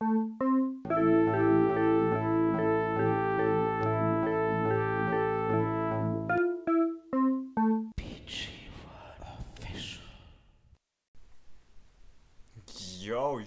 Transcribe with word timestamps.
Yo, 0.00 0.06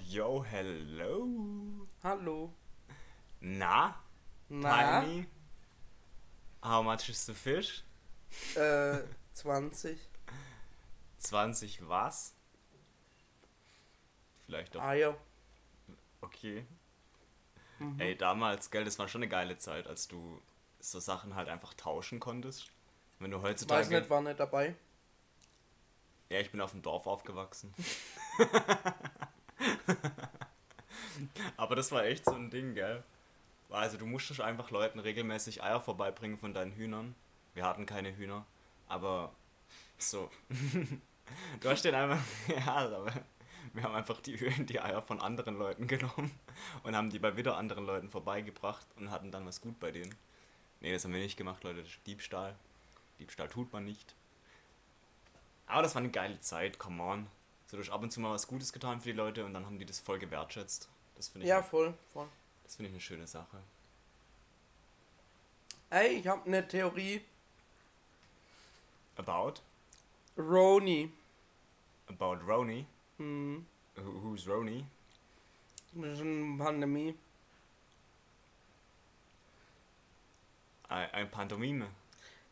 yo, 0.09 0.43
hello. 0.43 1.87
Hallo. 2.03 2.51
Na, 3.39 3.93
Na? 4.49 4.99
Tiny? 4.99 5.25
How 6.61 6.81
much 6.81 7.07
is 7.07 7.25
the 7.25 7.33
fish? 7.33 7.81
Äh, 8.55 9.03
20. 9.35 9.97
20 11.23 11.81
was? 11.87 12.33
Vielleicht 14.45 14.75
doch. 14.75 14.81
Eier. 14.81 15.15
Okay. 16.21 16.65
Mhm. 17.79 17.99
Ey, 17.99 18.15
damals, 18.15 18.71
gell, 18.71 18.85
das 18.85 18.99
war 18.99 19.07
schon 19.07 19.21
eine 19.21 19.29
geile 19.29 19.57
Zeit, 19.57 19.87
als 19.87 20.07
du 20.07 20.41
so 20.79 20.99
Sachen 20.99 21.35
halt 21.35 21.49
einfach 21.49 21.73
tauschen 21.73 22.19
konntest. 22.19 22.71
Wenn 23.19 23.31
du 23.31 23.41
heutzutage. 23.41 23.81
Weiß 23.81 23.89
nicht, 23.89 24.09
war 24.09 24.21
nicht 24.21 24.39
dabei. 24.39 24.75
Ja, 26.29 26.39
ich 26.39 26.49
bin 26.49 26.61
auf 26.61 26.71
dem 26.71 26.81
Dorf 26.81 27.07
aufgewachsen. 27.07 27.73
Aber 31.57 31.75
das 31.75 31.91
war 31.91 32.05
echt 32.05 32.25
so 32.25 32.33
ein 32.33 32.49
Ding, 32.49 32.73
gell? 32.73 33.03
Also 33.69 33.97
du 33.97 34.05
musstest 34.05 34.41
einfach 34.41 34.71
Leuten 34.71 34.99
regelmäßig 34.99 35.63
Eier 35.63 35.79
vorbeibringen 35.79 36.37
von 36.37 36.53
deinen 36.53 36.73
Hühnern. 36.73 37.15
Wir 37.53 37.65
hatten 37.65 37.85
keine 37.85 38.15
Hühner, 38.15 38.45
aber 38.87 39.33
so. 39.97 40.29
du 41.61 41.69
hast 41.69 41.83
den 41.83 41.95
einfach, 41.95 42.23
ja, 42.47 42.75
aber 42.75 43.11
wir 43.73 43.83
haben 43.83 43.95
einfach 43.95 44.19
die, 44.21 44.37
die 44.65 44.79
Eier 44.81 45.01
von 45.01 45.21
anderen 45.21 45.57
Leuten 45.57 45.87
genommen 45.87 46.31
und 46.83 46.95
haben 46.95 47.09
die 47.09 47.19
bei 47.19 47.35
wieder 47.37 47.57
anderen 47.57 47.85
Leuten 47.85 48.09
vorbeigebracht 48.09 48.85
und 48.97 49.11
hatten 49.11 49.31
dann 49.31 49.45
was 49.45 49.61
gut 49.61 49.79
bei 49.79 49.91
denen. 49.91 50.15
Nee, 50.79 50.91
das 50.91 51.03
haben 51.05 51.13
wir 51.13 51.19
nicht 51.21 51.37
gemacht, 51.37 51.63
Leute, 51.63 51.83
Diebstahl. 52.05 52.55
Diebstahl 53.19 53.49
tut 53.49 53.71
man 53.71 53.85
nicht. 53.85 54.15
Aber 55.67 55.83
das 55.83 55.95
war 55.95 56.01
eine 56.01 56.11
geile 56.11 56.39
Zeit, 56.39 56.79
come 56.79 57.01
on. 57.03 57.27
So, 57.67 57.77
du 57.77 57.83
hast 57.83 57.89
ab 57.91 58.01
und 58.01 58.11
zu 58.11 58.19
mal 58.19 58.33
was 58.33 58.47
Gutes 58.47 58.73
getan 58.73 58.99
für 58.99 59.09
die 59.09 59.15
Leute 59.17 59.45
und 59.45 59.53
dann 59.53 59.65
haben 59.65 59.79
die 59.79 59.85
das 59.85 59.99
voll 59.99 60.19
gewertschätzt. 60.19 60.89
Das 61.15 61.29
finde 61.29 61.45
ich, 61.45 61.49
Ja, 61.49 61.61
voll, 61.61 61.93
voll. 62.11 62.27
das 62.63 62.75
finde 62.75 62.89
ich 62.89 62.93
eine 62.95 63.01
schöne 63.01 63.27
Sache. 63.27 63.57
Ey, 65.89 66.19
ich 66.19 66.27
hab 66.27 66.45
eine 66.45 66.67
Theorie. 66.67 67.21
About? 69.17 69.61
Roni. 70.37 71.11
About 72.07 72.37
Roni? 72.47 72.85
Hm. 73.21 73.65
Who, 73.97 74.23
who's 74.23 74.47
Roni? 74.47 74.83
Das 75.93 76.13
ist 76.13 76.21
eine 76.21 76.57
Pandemie. 76.57 77.15
Ein, 80.89 81.11
ein 81.11 81.31
Pantomime. 81.31 81.87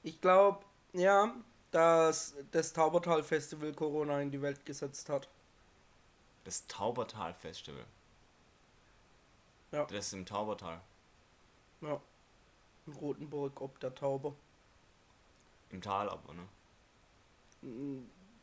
Ich 0.03 0.22
glaube, 0.22 0.64
ja, 0.94 1.34
dass 1.72 2.36
das 2.52 2.72
Taubertal-Festival 2.73 3.73
Corona 3.73 4.22
in 4.22 4.30
die 4.30 4.42
Welt 4.42 4.64
gesetzt 4.64 5.09
hat. 5.09 5.28
Das 6.44 6.67
Taubertal 6.67 7.33
Festival. 7.33 7.86
Ja. 9.72 9.86
Das 9.86 10.08
ist 10.08 10.14
im 10.14 10.26
Taubertal. 10.26 10.81
Ja. 11.81 12.00
In 12.86 12.94
Rotenburg 12.94 13.59
ob 13.59 13.80
der 13.80 13.95
Tauber. 13.95 14.36
Im 15.72 15.81
Tal 15.81 16.09
aber, 16.09 16.33
ne? 16.33 16.48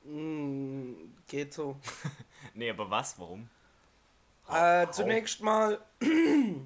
Mm, 0.07 1.15
geht 1.27 1.53
so. 1.53 1.77
Nee, 2.55 2.71
aber 2.71 2.89
was? 2.89 3.19
Warum? 3.19 3.51
Äh, 4.49 4.87
zunächst 4.91 5.43
mal. 5.43 5.79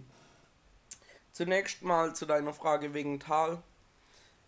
zunächst 1.33 1.83
mal 1.83 2.15
zu 2.15 2.27
deiner 2.27 2.53
Frage 2.53 2.93
wegen 2.95 3.19
Tal. 3.19 3.63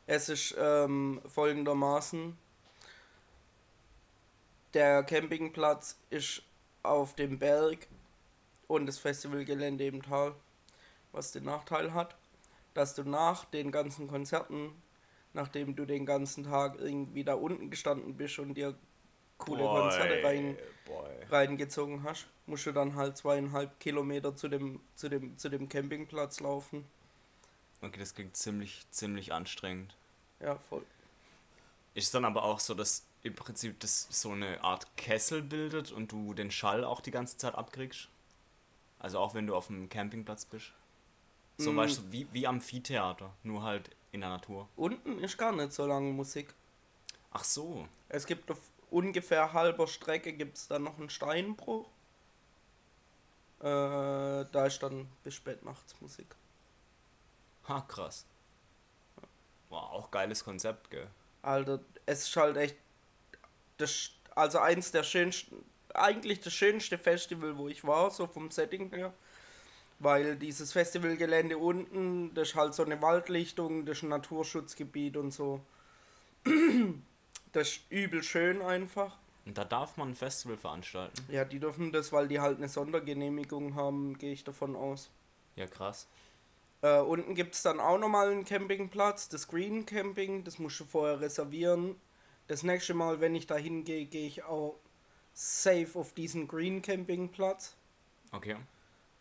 Es 0.07 0.29
ist 0.29 0.55
ähm, 0.59 1.20
folgendermaßen. 1.27 2.36
Der 4.75 5.03
Campingplatz 5.05 5.97
ist 6.11 6.42
auf 6.83 7.14
dem 7.14 7.39
Berg 7.39 7.86
und 8.67 8.86
das 8.86 8.98
Festivalgelände 8.98 9.86
im 9.86 10.03
Tal. 10.03 10.35
Was 11.13 11.33
den 11.33 11.45
Nachteil 11.45 11.95
hat, 11.95 12.17
dass 12.74 12.95
du 12.95 13.05
nach 13.05 13.45
den 13.47 13.70
ganzen 13.70 14.09
Konzerten, 14.09 14.82
nachdem 15.35 15.77
du 15.77 15.85
den 15.87 16.07
ganzen 16.07 16.45
Tag 16.45 16.79
irgendwie 16.81 17.25
da 17.25 17.35
unten 17.35 17.70
gestanden 17.70 18.17
bist 18.17 18.39
und 18.39 18.55
dir 18.55 18.77
coole 19.39 19.65
Boy, 19.65 19.81
Konzerte 19.83 20.23
rein 20.23 20.59
Boy. 20.85 21.27
reingezogen 21.31 22.03
hast, 22.05 22.29
musst 22.47 22.67
du 22.67 22.73
dann 22.73 22.97
halt 22.97 23.17
zweieinhalb 23.17 23.81
Kilometer 23.81 24.37
zu 24.37 24.48
dem, 24.48 24.81
zu 24.97 25.09
dem, 25.09 25.39
zu 25.39 25.48
dem 25.51 25.69
Campingplatz 25.69 26.41
laufen. 26.41 26.85
Okay, 27.83 27.98
das 27.98 28.15
klingt 28.15 28.35
ziemlich, 28.35 28.87
ziemlich 28.91 29.33
anstrengend. 29.35 29.95
Ja, 30.41 30.59
voll. 30.59 30.85
Ist 31.95 32.15
dann 32.15 32.25
aber 32.25 32.45
auch 32.45 32.61
so, 32.61 32.75
dass 32.75 33.05
im 33.23 33.35
Prinzip 33.35 33.79
das 33.81 34.07
so 34.11 34.33
eine 34.33 34.63
Art 34.65 34.87
Kessel 34.97 35.42
bildet 35.42 35.92
und 35.92 36.11
du 36.13 36.35
den 36.35 36.51
Schall 36.51 36.85
auch 36.85 37.01
die 37.01 37.11
ganze 37.11 37.37
Zeit 37.37 37.55
abkriegst? 37.55 38.09
Also 39.01 39.19
auch 39.19 39.35
wenn 39.35 39.47
du 39.47 39.57
auf 39.57 39.69
dem 39.69 39.89
Campingplatz 39.89 40.45
bist? 40.47 40.73
So 41.59 41.75
Mm. 41.75 41.77
weißt 41.77 41.98
du, 41.98 42.13
wie, 42.13 42.29
wie 42.33 42.47
Amphitheater, 42.47 43.33
nur 43.45 43.63
halt 43.65 43.91
in 44.12 44.20
der 44.20 44.30
Natur. 44.30 44.68
Unten 44.77 45.18
ist 45.18 45.36
gar 45.36 45.52
nicht 45.52 45.73
so 45.73 45.86
lange 45.86 46.12
Musik. 46.12 46.55
Ach 47.33 47.45
so. 47.45 47.89
Es 48.08 48.27
gibt 48.27 48.50
auf 48.50 48.61
ungefähr 48.90 49.52
halber 49.55 49.86
Strecke 49.86 50.34
gibt's 50.34 50.68
dann 50.68 50.84
noch 50.84 50.98
einen 50.98 51.11
Steinbruch. 51.11 51.89
Äh, 53.61 53.64
da 53.64 54.67
ist 54.67 54.83
dann 54.83 55.08
bis 55.24 55.34
spät 55.34 55.64
nachts 55.64 55.98
Musik. 56.00 56.27
Ha, 57.68 57.80
krass. 57.83 58.27
Wow, 59.70 59.90
auch 59.90 60.11
geiles 60.11 60.44
Konzept, 60.44 60.90
gell? 60.90 61.08
Alter, 61.40 61.80
es 62.05 62.29
ist 62.29 62.36
halt 62.36 62.56
echt. 62.58 62.77
Das, 63.79 64.11
also 64.34 64.58
eins 64.58 64.92
der 64.92 65.05
schönsten. 65.05 65.64
Eigentlich 65.94 66.40
das 66.40 66.52
schönste 66.52 66.98
Festival, 66.98 67.56
wo 67.56 67.68
ich 67.68 67.84
war, 67.84 68.11
so 68.11 68.27
vom 68.27 68.50
Setting 68.50 68.90
her. 68.90 69.14
Weil 70.02 70.36
dieses 70.36 70.73
Festivalgelände 70.73 71.58
unten, 71.58 72.35
das 72.35 72.51
ist 72.51 72.55
halt 72.57 72.74
so 72.74 72.85
eine 72.85 73.01
Waldlichtung, 73.01 73.86
das 73.86 73.98
ist 73.98 74.02
ein 74.02 74.08
Naturschutzgebiet 74.08 75.17
und 75.17 75.30
so. 75.30 75.61
Das 77.52 77.68
ist 77.68 77.80
übel 77.90 78.23
schön 78.23 78.62
einfach. 78.62 79.18
Und 79.45 79.58
da 79.58 79.64
darf 79.64 79.96
man 79.96 80.11
ein 80.11 80.14
Festival 80.14 80.57
veranstalten. 80.57 81.14
Ja, 81.29 81.45
die 81.45 81.61
dürfen 81.61 81.92
das, 81.92 82.12
weil 82.12 82.27
die 82.27 82.41
halt 82.41 82.58
eine 82.58 82.68
Sondergenehmigung 82.68 83.74
haben, 83.74 84.18
gehe 84.18 84.33
ich 84.33 84.42
davon 84.42 84.74
aus. 84.74 85.11
Ja, 85.57 85.67
krass. 85.67 86.08
Äh, 86.80 86.98
unten 87.01 87.35
gibt 87.35 87.55
es 87.55 87.62
dann 87.62 87.79
auch 87.79 87.98
nochmal 87.98 88.30
einen 88.30 88.45
Campingplatz, 88.45 89.29
das 89.29 89.46
Green 89.46 89.86
Camping, 89.86 90.45
das 90.45 90.58
musst 90.58 90.80
du 90.80 90.85
vorher 90.85 91.20
reservieren. 91.20 91.96
Das 92.48 92.62
nächste 92.62 92.95
Mal, 92.95 93.20
wenn 93.20 93.35
ich 93.35 93.46
da 93.46 93.57
hingehe, 93.57 94.07
gehe 94.07 94.27
ich 94.27 94.42
auch 94.42 94.80
safe 95.33 95.91
auf 95.95 96.12
diesen 96.12 96.48
Green 96.48 96.83
Campingplatz, 96.83 97.77
Okay. 98.33 98.57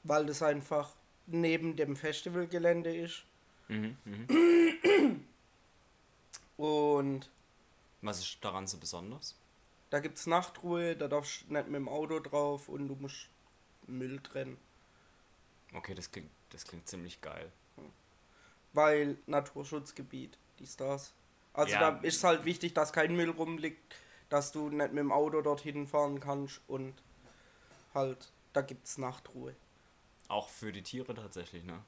Weil 0.03 0.25
das 0.25 0.41
einfach 0.41 0.93
neben 1.27 1.75
dem 1.75 1.95
Festivalgelände 1.95 2.95
ist. 2.95 3.23
Mhm, 3.67 3.97
mhm. 4.05 5.25
Und 6.57 7.29
Was 8.01 8.19
ist 8.19 8.37
daran 8.41 8.67
so 8.67 8.77
besonders? 8.77 9.35
da 9.89 9.99
gibt 9.99 10.17
es 10.17 10.25
Nachtruhe, 10.25 10.95
da 10.95 11.09
darfst 11.09 11.43
du 11.49 11.53
nicht 11.53 11.65
mit 11.67 11.75
dem 11.75 11.89
Auto 11.89 12.19
drauf 12.19 12.69
und 12.69 12.87
du 12.87 12.95
musst 12.95 13.27
Müll 13.87 14.21
trennen. 14.21 14.57
Okay, 15.73 15.93
das 15.93 16.09
klingt, 16.11 16.29
das 16.51 16.63
klingt 16.63 16.87
ziemlich 16.87 17.19
geil. 17.19 17.51
Weil 18.73 19.17
Naturschutzgebiet, 19.25 20.37
die 20.59 20.65
Stars. 20.65 21.13
Also 21.53 21.73
Ja. 21.73 21.91
da 21.91 21.97
ist 21.99 22.23
halt 22.23 22.45
wichtig, 22.45 22.73
dass 22.73 22.93
kein 22.93 23.15
Müll 23.17 23.31
rumliegt, 23.31 23.93
dass 24.29 24.53
du 24.53 24.69
nicht 24.69 24.93
mit 24.93 24.99
dem 24.99 25.11
Auto 25.11 25.41
dorthin 25.41 25.85
fahren 25.87 26.21
kannst 26.21 26.61
und 26.69 26.93
halt, 27.93 28.31
da 28.53 28.61
gibt's 28.61 28.97
Nachtruhe. 28.97 29.53
Auch 30.31 30.49
für 30.49 30.71
die 30.71 30.83
Tiere 30.83 31.13
tatsächlich, 31.13 31.63
ne? 31.63 31.81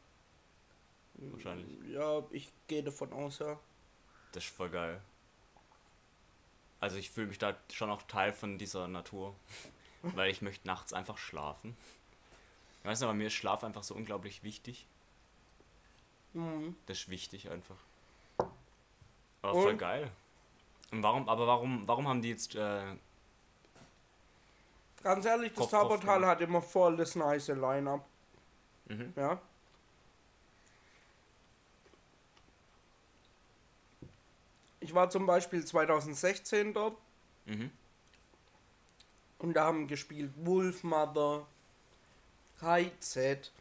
Wahrscheinlich. 1.15 1.67
Ja, 1.89 2.23
ich 2.31 2.51
gehe 2.67 2.83
davon 2.83 3.13
aus, 3.13 3.39
ja. 3.39 3.59
Das 4.31 4.43
ist 4.43 4.55
voll 4.55 4.69
geil. 4.69 5.01
Also 6.79 6.97
ich 6.97 7.11
fühle 7.11 7.27
mich 7.27 7.37
da 7.37 7.55
schon 7.71 7.89
auch 7.89 8.03
Teil 8.03 8.33
von 8.33 8.57
dieser 8.57 8.87
Natur. 8.87 9.35
weil 10.03 10.29
ich 10.29 10.41
möchte 10.41 10.67
nachts 10.67 10.93
einfach 10.93 11.17
schlafen. 11.17 11.75
Ich 12.81 12.89
weiß 12.89 12.99
nicht, 12.99 13.07
aber 13.07 13.15
mir 13.15 13.27
ist 13.27 13.33
Schlaf 13.33 13.63
einfach 13.63 13.83
so 13.83 13.95
unglaublich 13.95 14.43
wichtig. 14.43 14.85
Mhm. 16.33 16.75
Das 16.85 16.99
ist 16.99 17.09
wichtig 17.09 17.49
einfach. 17.49 17.77
Aber 19.41 19.53
voll 19.53 19.71
Und? 19.71 19.77
geil. 19.77 20.11
Und 20.91 21.01
warum, 21.01 21.27
aber 21.29 21.47
warum, 21.47 21.87
warum 21.87 22.07
haben 22.07 22.21
die 22.21 22.29
jetzt, 22.29 22.55
äh, 22.55 22.95
Ganz 25.01 25.25
ehrlich, 25.25 25.53
das 25.53 25.71
ja. 25.71 26.25
hat 26.25 26.41
immer 26.41 26.61
voll 26.61 26.95
das 26.95 27.15
nice 27.15 27.49
Line-Up. 27.49 28.05
Mhm. 28.85 29.13
Ja. 29.15 29.41
Ich 34.79 34.93
war 34.93 35.09
zum 35.09 35.25
Beispiel 35.25 35.63
2016 35.65 36.73
dort 36.73 36.97
Mhm. 37.45 37.71
und 39.39 39.53
da 39.53 39.65
haben 39.65 39.87
gespielt 39.87 40.31
Wolfmother, 40.37 41.45
KIZ, 42.59 43.51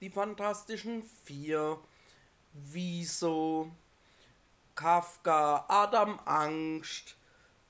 die 0.00 0.10
Fantastischen 0.10 1.02
Vier, 1.24 1.78
Wieso, 2.52 3.70
Kafka, 4.74 5.64
Adam 5.68 6.18
Angst, 6.24 7.16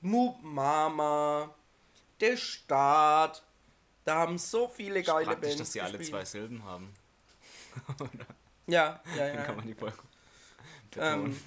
Moop 0.01 0.41
Mama, 0.43 1.53
der 2.21 2.37
Staat. 2.37 3.43
Da 4.07 4.15
haben 4.15 4.37
so 4.37 4.69
viele 4.69 5.03
geile 5.03 5.25
Praktisch, 5.25 5.49
Bands 5.49 5.57
dass 5.57 5.71
die 5.71 5.81
alle 5.81 5.99
zwei 5.99 6.23
Silben 6.23 6.63
haben. 6.63 6.93
Ja, 8.69 9.01
ja, 9.15 9.27
Dann 9.27 9.35
ja. 9.35 9.43
kann 9.43 9.55
man 9.55 9.67
die 9.67 9.73
Folge 9.73 9.97
Ähm, 10.97 11.39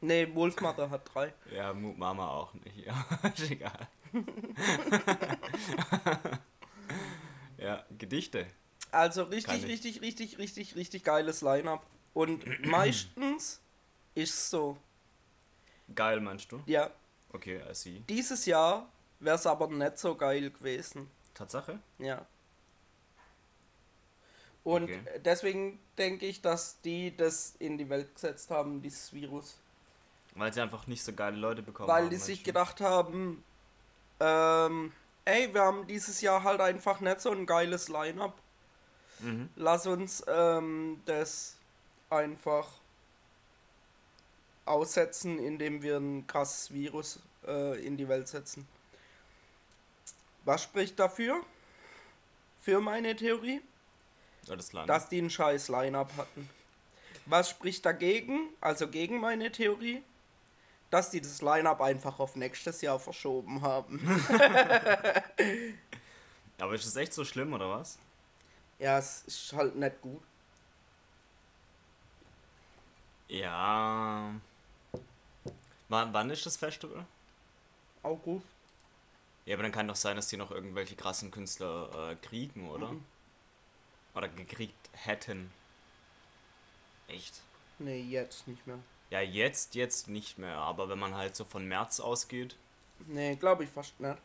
nee, 0.00 0.34
Wolfmother 0.34 0.90
hat 0.90 1.14
drei. 1.14 1.32
Ja, 1.52 1.72
Mama 1.72 2.28
auch 2.28 2.52
nicht. 2.54 2.86
Ja, 2.86 3.06
ist 3.36 3.50
egal. 3.50 3.86
ja, 7.58 7.84
Gedichte. 7.96 8.46
Also 8.90 9.24
richtig, 9.24 9.64
richtig, 9.64 10.00
richtig, 10.00 10.38
richtig, 10.38 10.74
richtig 10.74 11.04
geiles 11.04 11.40
Line-Up. 11.40 11.86
Und 12.14 12.44
meistens 12.66 13.60
ist 14.16 14.50
so, 14.50 14.76
Geil, 15.94 16.20
meinst 16.20 16.50
du? 16.50 16.60
ja, 16.66 16.90
Okay, 17.32 17.60
I 17.70 17.74
see. 17.74 18.02
dieses 18.08 18.44
Jahr 18.46 18.88
wäre 19.20 19.36
es 19.36 19.46
aber 19.46 19.68
nicht 19.68 19.98
so 19.98 20.14
geil 20.14 20.50
gewesen. 20.50 21.10
Tatsache? 21.34 21.78
Ja. 21.98 22.26
Und 24.64 24.84
Okay. 24.84 25.00
deswegen 25.24 25.78
denke 25.96 26.26
ich, 26.26 26.42
dass 26.42 26.80
die 26.80 27.16
das 27.16 27.54
in 27.58 27.78
die 27.78 27.88
Welt 27.88 28.14
gesetzt 28.14 28.50
haben, 28.50 28.82
dieses 28.82 29.12
Virus. 29.12 29.56
Weil 30.34 30.52
sie 30.52 30.60
einfach 30.60 30.86
nicht 30.86 31.02
so 31.04 31.12
geile 31.12 31.36
Leute 31.36 31.62
bekommen 31.62 31.88
Weil 31.88 32.04
haben. 32.04 32.10
die 32.10 32.16
sich 32.16 32.42
gedacht 32.44 32.80
haben, 32.80 33.42
ähm, 34.20 34.92
ey, 35.24 35.52
wir 35.54 35.62
haben 35.62 35.86
dieses 35.86 36.20
Jahr 36.20 36.42
halt 36.42 36.60
einfach 36.60 37.00
nicht 37.00 37.20
so 37.20 37.30
ein 37.30 37.46
geiles 37.46 37.88
Line-Up. 37.88 38.34
Mhm. 39.20 39.48
Lass 39.56 39.86
uns 39.86 40.22
ähm, 40.26 41.00
das 41.06 41.56
einfach 42.10 42.68
aussetzen, 44.64 45.38
indem 45.38 45.82
wir 45.82 45.96
ein 45.98 46.26
krasses 46.26 46.72
Virus 46.72 47.20
äh, 47.46 47.84
in 47.86 47.96
die 47.96 48.08
Welt 48.08 48.28
setzen. 48.28 48.66
Was 50.46 50.62
spricht 50.62 50.98
dafür? 50.98 51.44
Für 52.62 52.80
meine 52.80 53.14
Theorie? 53.16 53.60
Ja, 54.44 54.56
das 54.56 54.72
Land. 54.72 54.88
dass 54.88 55.08
die 55.08 55.20
ein 55.20 55.28
scheiß 55.28 55.68
Line-Up 55.68 56.10
hatten. 56.16 56.48
Was 57.26 57.50
spricht 57.50 57.84
dagegen, 57.84 58.50
also 58.60 58.88
gegen 58.88 59.18
meine 59.20 59.50
Theorie? 59.50 60.02
Dass 60.90 61.10
die 61.10 61.20
das 61.20 61.42
Line-Up 61.42 61.80
einfach 61.80 62.20
auf 62.20 62.36
nächstes 62.36 62.80
Jahr 62.80 63.00
verschoben 63.00 63.60
haben. 63.62 63.98
Aber 66.58 66.74
ist 66.74 66.86
das 66.86 66.94
echt 66.94 67.12
so 67.12 67.24
schlimm, 67.24 67.52
oder 67.52 67.68
was? 67.68 67.98
ja, 68.78 68.98
es 68.98 69.24
ist 69.26 69.52
halt 69.52 69.74
nicht 69.74 70.00
gut. 70.00 70.22
Ja. 73.28 74.32
Wann, 75.88 76.12
wann 76.12 76.30
ist 76.30 76.46
das 76.46 76.56
Festival? 76.56 77.04
August. 78.02 78.55
Ja, 79.46 79.54
aber 79.54 79.62
dann 79.62 79.72
kann 79.72 79.88
doch 79.88 79.96
sein, 79.96 80.16
dass 80.16 80.26
die 80.28 80.36
noch 80.36 80.50
irgendwelche 80.50 80.96
krassen 80.96 81.30
Künstler 81.30 82.10
äh, 82.10 82.16
kriegen, 82.16 82.68
oder? 82.68 82.88
Mhm. 82.92 83.04
Oder 84.14 84.28
gekriegt 84.28 84.90
hätten. 84.92 85.52
Echt? 87.06 87.40
Nee, 87.78 88.00
jetzt 88.00 88.48
nicht 88.48 88.66
mehr. 88.66 88.78
Ja, 89.10 89.20
jetzt, 89.20 89.76
jetzt 89.76 90.08
nicht 90.08 90.38
mehr. 90.38 90.56
Aber 90.58 90.88
wenn 90.88 90.98
man 90.98 91.14
halt 91.14 91.36
so 91.36 91.44
von 91.44 91.66
März 91.66 92.00
ausgeht. 92.00 92.56
Nee, 93.06 93.36
glaube 93.36 93.64
ich 93.64 93.70
fast 93.70 93.98
nicht. 94.00 94.18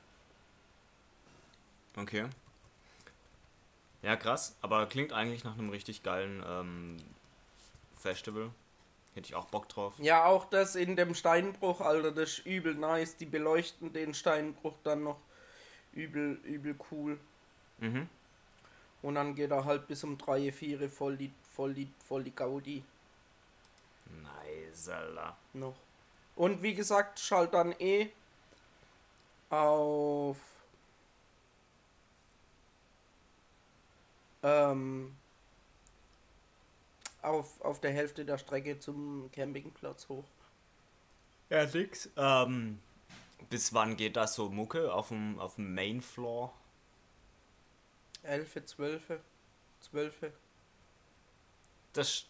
Okay. 1.95 2.27
Ja, 4.01 4.15
krass. 4.15 4.55
Aber 4.61 4.87
klingt 4.87 5.13
eigentlich 5.13 5.43
nach 5.43 5.53
einem 5.53 5.69
richtig 5.69 6.01
geilen 6.01 6.43
ähm, 6.47 6.97
Festival. 7.95 8.49
Hätte 9.13 9.27
ich 9.27 9.35
auch 9.35 9.45
Bock 9.45 9.67
drauf. 9.67 9.93
Ja, 9.99 10.25
auch 10.25 10.45
das 10.45 10.75
in 10.75 10.95
dem 10.95 11.15
Steinbruch, 11.15 11.81
Alter, 11.81 12.11
das 12.11 12.39
ist 12.39 12.45
übel 12.45 12.75
nice. 12.75 13.17
Die 13.17 13.25
beleuchten 13.25 13.91
den 13.91 14.13
Steinbruch 14.13 14.77
dann 14.83 15.03
noch 15.03 15.19
übel, 15.91 16.39
übel 16.43 16.75
cool. 16.91 17.19
Mhm. 17.79 18.07
Und 19.01 19.15
dann 19.15 19.35
geht 19.35 19.51
er 19.51 19.65
halt 19.65 19.87
bis 19.87 20.03
um 20.03 20.17
3, 20.17 20.51
4 20.51 20.89
voll 20.89 21.17
die, 21.17 21.31
voll 21.55 21.73
die, 21.73 21.89
voll 22.07 22.23
die 22.23 22.35
Gaudi. 22.35 22.83
Nice, 24.21 24.89
Alter. 24.89 25.35
noch. 25.53 25.75
Und 26.35 26.63
wie 26.63 26.73
gesagt, 26.73 27.19
schalt 27.19 27.53
dann 27.53 27.73
eh 27.79 28.09
auf 29.49 30.37
ähm, 34.43 35.15
auf, 37.21 37.61
auf 37.61 37.79
der 37.79 37.91
Hälfte 37.91 38.25
der 38.25 38.37
Strecke 38.37 38.79
zum 38.79 39.29
Campingplatz 39.31 40.09
hoch. 40.09 40.25
Ja, 41.49 41.65
nix. 41.65 42.09
Ähm, 42.15 42.79
bis 43.49 43.73
wann 43.73 43.97
geht 43.97 44.15
das 44.15 44.35
so 44.35 44.49
Mucke 44.49 44.93
auf 44.93 45.09
dem, 45.09 45.39
auf 45.39 45.55
dem 45.55 45.73
Main 45.73 46.01
Floor? 46.01 46.53
11, 48.23 48.65
12, 48.65 49.03
12. 49.81 50.31
Das 51.93 52.07
ist 52.07 52.27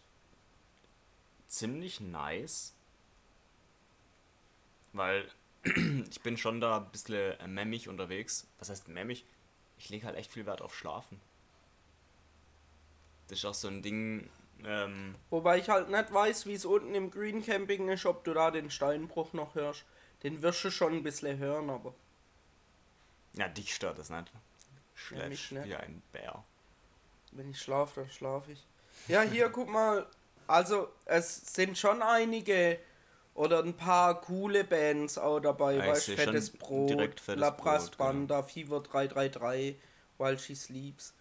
ziemlich 1.46 2.00
nice. 2.00 2.74
Weil 4.92 5.28
ich 5.64 6.20
bin 6.22 6.36
schon 6.36 6.60
da 6.60 6.78
ein 6.78 6.90
bisschen 6.90 7.38
äh, 7.38 7.46
memmig 7.46 7.88
unterwegs. 7.88 8.46
Was 8.58 8.70
heißt 8.70 8.88
memmig? 8.88 9.24
Ich 9.78 9.88
lege 9.88 10.06
halt 10.06 10.16
echt 10.16 10.30
viel 10.30 10.46
Wert 10.46 10.62
auf 10.62 10.76
Schlafen. 10.76 11.20
Das 13.28 13.38
ist 13.38 13.44
auch 13.44 13.54
so 13.54 13.68
ein 13.68 13.82
Ding. 13.82 14.28
Ähm, 14.64 15.14
Wobei 15.30 15.58
ich 15.58 15.68
halt 15.68 15.90
nicht 15.90 16.12
weiß, 16.12 16.46
wie 16.46 16.54
es 16.54 16.64
unten 16.64 16.94
im 16.94 17.10
Green 17.10 17.44
Camping 17.44 17.88
ist, 17.88 18.06
ob 18.06 18.24
du 18.24 18.32
da 18.34 18.50
den 18.50 18.70
Steinbruch 18.70 19.32
noch 19.32 19.54
hörst. 19.54 19.84
Den 20.22 20.42
wirst 20.42 20.62
du 20.64 20.70
schon 20.70 20.94
ein 20.94 21.02
bisschen 21.02 21.38
hören, 21.38 21.68
aber 21.68 21.94
ja, 23.34 23.48
dich 23.48 23.74
stört 23.74 23.98
das 23.98 24.10
nicht. 24.10 24.26
Ja, 24.32 24.40
Schläfst 24.94 25.52
nicht. 25.52 25.64
wie 25.64 25.74
ein 25.74 26.02
Bär. 26.12 26.44
Wenn 27.32 27.50
ich 27.50 27.60
schlafe, 27.60 28.02
dann 28.02 28.10
schlafe 28.10 28.52
ich. 28.52 28.66
Ja, 29.08 29.22
hier, 29.22 29.48
guck 29.48 29.68
mal. 29.68 30.06
Also, 30.46 30.88
es 31.06 31.54
sind 31.54 31.78
schon 31.78 32.02
einige 32.02 32.78
oder 33.34 33.62
ein 33.62 33.74
paar 33.74 34.20
coole 34.20 34.64
Bands 34.64 35.16
auch 35.16 35.40
dabei. 35.40 35.76
Ja, 35.76 35.86
weißt 35.86 36.10
Fettes 36.10 36.50
Brot, 36.50 36.90
Fettes 37.20 37.40
Labras 37.40 37.84
Brot, 37.90 37.98
genau. 37.98 38.10
Banda, 38.10 38.42
Fever 38.42 38.80
333, 38.82 39.76
While 40.18 40.38
She 40.38 40.54
Sleeps. 40.54 41.14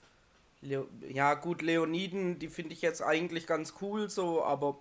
Leo 0.61 0.87
ja, 1.09 1.33
gut, 1.33 1.61
Leoniden, 1.61 2.37
die 2.39 2.49
finde 2.49 2.73
ich 2.73 2.81
jetzt 2.81 3.01
eigentlich 3.01 3.47
ganz 3.47 3.75
cool 3.81 4.09
so, 4.09 4.44
aber 4.44 4.77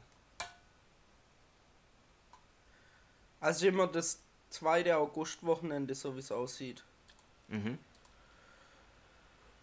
Also 3.41 3.67
immer 3.67 3.87
das 3.87 4.21
zweite 4.49 4.95
Augustwochenende, 4.95 5.93
so 5.93 6.15
wie 6.15 6.19
es 6.19 6.31
aussieht. 6.31 6.85
Mhm. 7.49 7.79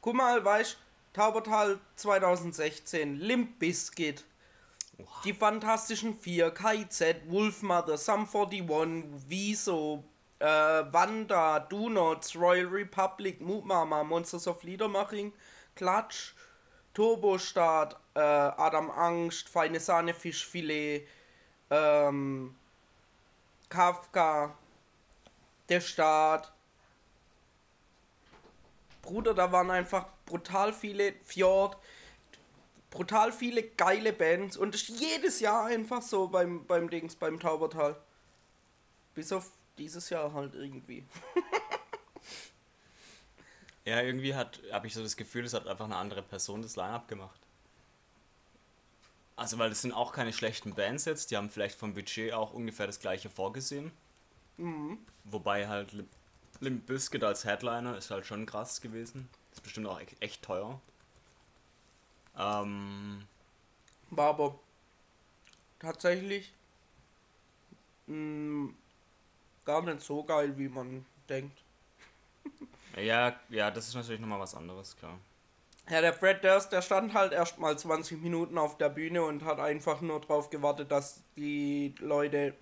Guck 0.03 0.15
mal, 0.15 0.45
weißt 0.45 0.77
Taubertal 1.17 1.81
2016, 1.97 3.19
Limp 3.19 3.59
Bizkit, 3.59 4.23
Oha. 4.99 5.23
die 5.25 5.33
Fantastischen 5.33 6.15
Vier, 6.15 6.51
KIZ, 6.51 7.23
Wolfmother, 7.29 7.97
Sum 7.97 8.29
41, 8.29 9.05
Wieso, 9.27 10.05
äh, 10.41 10.45
Wanda, 10.47 11.61
Do 11.61 11.89
Nots, 11.89 12.37
Royal 12.37 12.67
Republic, 12.67 13.41
Mutmama, 13.41 14.05
Monsters 14.05 14.47
of 14.47 14.63
Liedermaching, 14.63 15.33
Klatsch, 15.75 16.35
Turbostart, 16.93 17.97
äh, 18.13 18.21
Adam 18.21 18.91
Angst, 18.91 19.49
Feine 19.49 19.81
Sahne 19.81 20.13
Fischfilet, 20.13 21.07
ähm, 21.71 22.55
Kafka, 23.71 24.55
der 25.71 25.81
Staat. 25.81 26.53
Bruder, 29.07 29.35
da 29.35 29.53
waren 29.53 29.71
einfach 29.71 30.09
brutal 30.27 30.73
viele 30.73 31.15
Fjord. 31.25 31.77
brutal 32.91 33.33
viele 33.33 33.63
geile 33.63 34.13
Bands 34.13 34.57
und 34.57 34.75
das 34.75 34.83
ist 34.83 35.01
jedes 35.01 35.39
Jahr 35.41 35.67
einfach 35.67 36.03
so 36.03 36.29
beim, 36.29 36.67
beim 36.67 36.91
Dings, 36.91 37.15
beim 37.15 37.39
Taubertal. 37.39 37.97
Bis 39.15 39.33
auf 39.33 39.51
dieses 39.79 40.11
Jahr 40.11 40.33
halt 40.33 40.55
irgendwie. 40.55 41.05
Ja, 43.87 44.03
irgendwie 44.03 44.35
hat, 44.35 44.61
habe 44.73 44.89
ich 44.89 44.95
so 44.95 45.01
das 45.01 45.17
Gefühl, 45.17 45.45
es 45.45 45.55
hat 45.55 45.69
einfach 45.69 45.85
eine 45.85 45.95
andere 45.95 46.21
Person 46.21 46.61
das 46.61 46.75
Line-Up 46.75 47.07
gemacht. 47.07 47.41
Also, 49.37 49.59
weil 49.59 49.69
das 49.69 49.81
sind 49.83 49.93
auch 49.93 50.13
keine 50.13 50.33
schlechten 50.33 50.75
Bands 50.75 51.05
jetzt, 51.05 51.31
die 51.31 51.37
haben 51.37 51.51
vielleicht 51.51 51.79
vom 51.79 51.95
Budget 51.95 52.33
auch 52.33 52.53
ungefähr 52.53 52.89
das 52.89 52.99
gleiche 52.99 53.31
vorgesehen. 53.31 53.93
Mhm. 54.57 54.99
Wobei 55.23 55.69
halt 55.69 55.93
Limp 56.61 56.87
Bizkit 56.87 57.25
als 57.25 57.45
Headliner 57.45 57.97
ist 57.97 58.11
halt 58.11 58.27
schon 58.27 58.47
krass 58.47 58.81
gewesen. 58.81 59.29
Ist 59.53 59.63
bestimmt 59.63 59.87
auch 59.87 60.01
e- 60.01 60.07
echt 60.21 60.43
teuer. 60.43 60.81
Ähm, 62.39 63.27
War 64.11 64.31
aber 64.31 64.59
tatsächlich 65.79 66.53
mh, 68.09 68.73
gar 69.67 69.83
nicht 69.83 70.03
so 70.03 70.25
geil, 70.25 70.57
wie 70.59 70.69
man 70.69 71.07
denkt. 71.29 71.65
ja, 72.97 73.39
ja, 73.49 73.71
das 73.71 73.89
ist 73.89 73.95
natürlich 73.95 74.21
nochmal 74.21 74.41
was 74.41 74.55
anderes, 74.55 74.97
klar. 74.97 75.19
Ja, 75.89 76.01
der 76.01 76.13
Fred 76.15 76.43
Durst, 76.45 76.73
der 76.73 76.83
stand 76.83 77.15
halt 77.15 77.33
erst 77.33 77.59
mal 77.59 77.77
20 77.79 78.21
Minuten 78.21 78.59
auf 78.59 78.77
der 78.77 78.89
Bühne 78.89 79.23
und 79.25 79.45
hat 79.45 79.61
einfach 79.61 80.01
nur 80.01 80.21
drauf 80.21 80.51
gewartet, 80.51 80.91
dass 80.91 81.23
die 81.37 81.95
Leute 82.01 82.55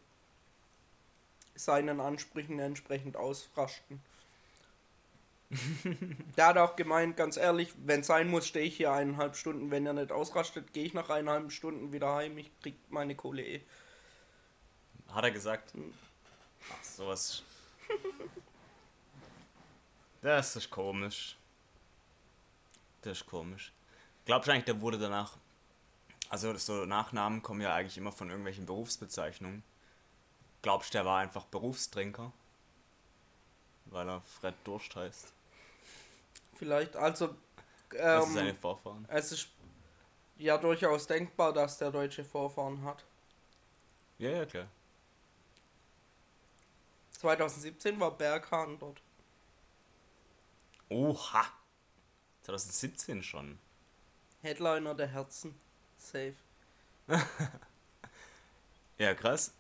seinen 1.55 2.01
Ansprüchen 2.01 2.59
entsprechend 2.59 3.17
ausraschten. 3.17 4.01
der 6.37 6.47
hat 6.47 6.59
auch 6.59 6.77
gemeint, 6.77 7.17
ganz 7.17 7.37
ehrlich, 7.37 7.73
wenn 7.85 8.03
sein 8.03 8.29
muss, 8.29 8.47
stehe 8.47 8.67
ich 8.67 8.77
hier 8.77 8.93
eineinhalb 8.93 9.37
Stunden. 9.37 9.71
Wenn 9.71 9.87
er 9.87 9.93
nicht 9.93 10.11
ausrastet, 10.11 10.73
gehe 10.73 10.85
ich 10.85 10.95
nach 10.95 11.11
eineinhalb 11.11 11.53
Stunden 11.53 11.93
wieder 11.93 12.15
heim. 12.15 12.39
Ich 12.39 12.51
krieg 12.61 12.77
meine 12.89 13.15
Kohle 13.15 13.43
eh. 13.43 13.61
Hat 15.09 15.25
er 15.25 15.31
gesagt? 15.31 15.73
Ach, 16.73 16.85
sowas. 16.85 17.43
Das 20.21 20.57
ist 20.57 20.71
komisch. 20.71 21.37
Das 23.03 23.19
ist 23.19 23.27
komisch. 23.27 23.75
Glaubst 24.25 24.49
du 24.49 24.53
eigentlich, 24.53 24.65
der 24.65 24.81
wurde 24.81 24.99
danach. 24.99 25.37
Also, 26.31 26.57
so 26.57 26.87
Nachnamen 26.87 27.43
kommen 27.43 27.61
ja 27.61 27.75
eigentlich 27.75 27.99
immer 27.99 28.11
von 28.11 28.31
irgendwelchen 28.31 28.65
Berufsbezeichnungen. 28.65 29.63
Glaubst 30.65 30.95
du, 30.95 30.97
der 30.97 31.05
war 31.05 31.19
einfach 31.19 31.45
Berufstrinker? 31.45 32.33
Weil 33.85 34.09
er 34.09 34.23
Fred 34.23 34.55
Durst 34.65 34.97
heißt. 34.97 35.31
Vielleicht, 36.57 36.97
also, 36.97 37.35
Das 37.91 38.27
ist 38.27 38.33
seine 38.33 38.49
ähm, 38.49 38.57
Vorfahren. 38.57 39.05
es 39.11 39.31
ist 39.33 39.49
ja 40.39 40.57
durchaus 40.57 41.07
denkbar, 41.07 41.53
dass 41.53 41.77
der 41.77 41.91
deutsche 41.91 42.25
Vorfahren 42.25 42.83
hat. 42.83 43.05
Ja, 44.17 44.31
ja, 44.31 44.47
klar. 44.47 44.67
2017 47.19 48.01
war 48.01 48.13
Berghahn 48.13 48.79
dort. 48.79 49.03
Oha! 50.89 51.45
2017 52.45 53.23
schon. 53.23 53.59
Headliner 54.41 54.95
der 54.95 55.09
Herzen. 55.09 55.55
Safe. 55.99 56.35
Ja, 58.97 59.13
krass. 59.13 59.53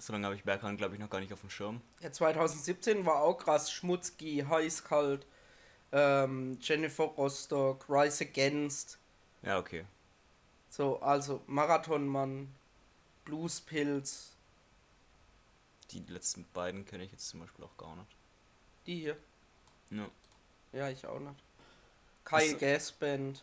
So 0.00 0.12
lange 0.14 0.24
habe 0.24 0.34
ich 0.34 0.44
Berghahn, 0.44 0.76
glaube 0.78 0.94
ich, 0.94 1.00
noch 1.00 1.10
gar 1.10 1.20
nicht 1.20 1.32
auf 1.32 1.40
dem 1.40 1.50
Schirm. 1.50 1.82
Ja, 2.00 2.10
2017 2.10 3.04
war 3.04 3.22
auch 3.22 3.34
krass. 3.36 3.70
Schmutzki, 3.70 4.44
Heißkalt, 4.48 5.26
ähm, 5.92 6.58
Jennifer 6.60 7.04
Rostock, 7.04 7.84
Rise 7.88 8.24
Against. 8.24 8.98
Ja, 9.42 9.58
okay. 9.58 9.84
So, 10.70 11.00
also 11.00 11.42
Marathonmann, 11.46 12.54
Bluespilz, 13.24 14.32
Die 15.90 16.00
letzten 16.08 16.46
beiden 16.54 16.84
kenne 16.86 17.04
ich 17.04 17.10
jetzt 17.12 17.28
zum 17.28 17.40
Beispiel 17.40 17.64
auch 17.64 17.76
gar 17.76 17.94
nicht. 17.96 18.16
die 18.86 19.00
hier. 19.00 19.16
Ja. 19.90 20.08
Ja, 20.72 20.88
ich 20.88 21.04
auch 21.04 21.18
nicht. 21.20 21.42
Kyle. 22.24 22.56
Gasband, 22.56 23.42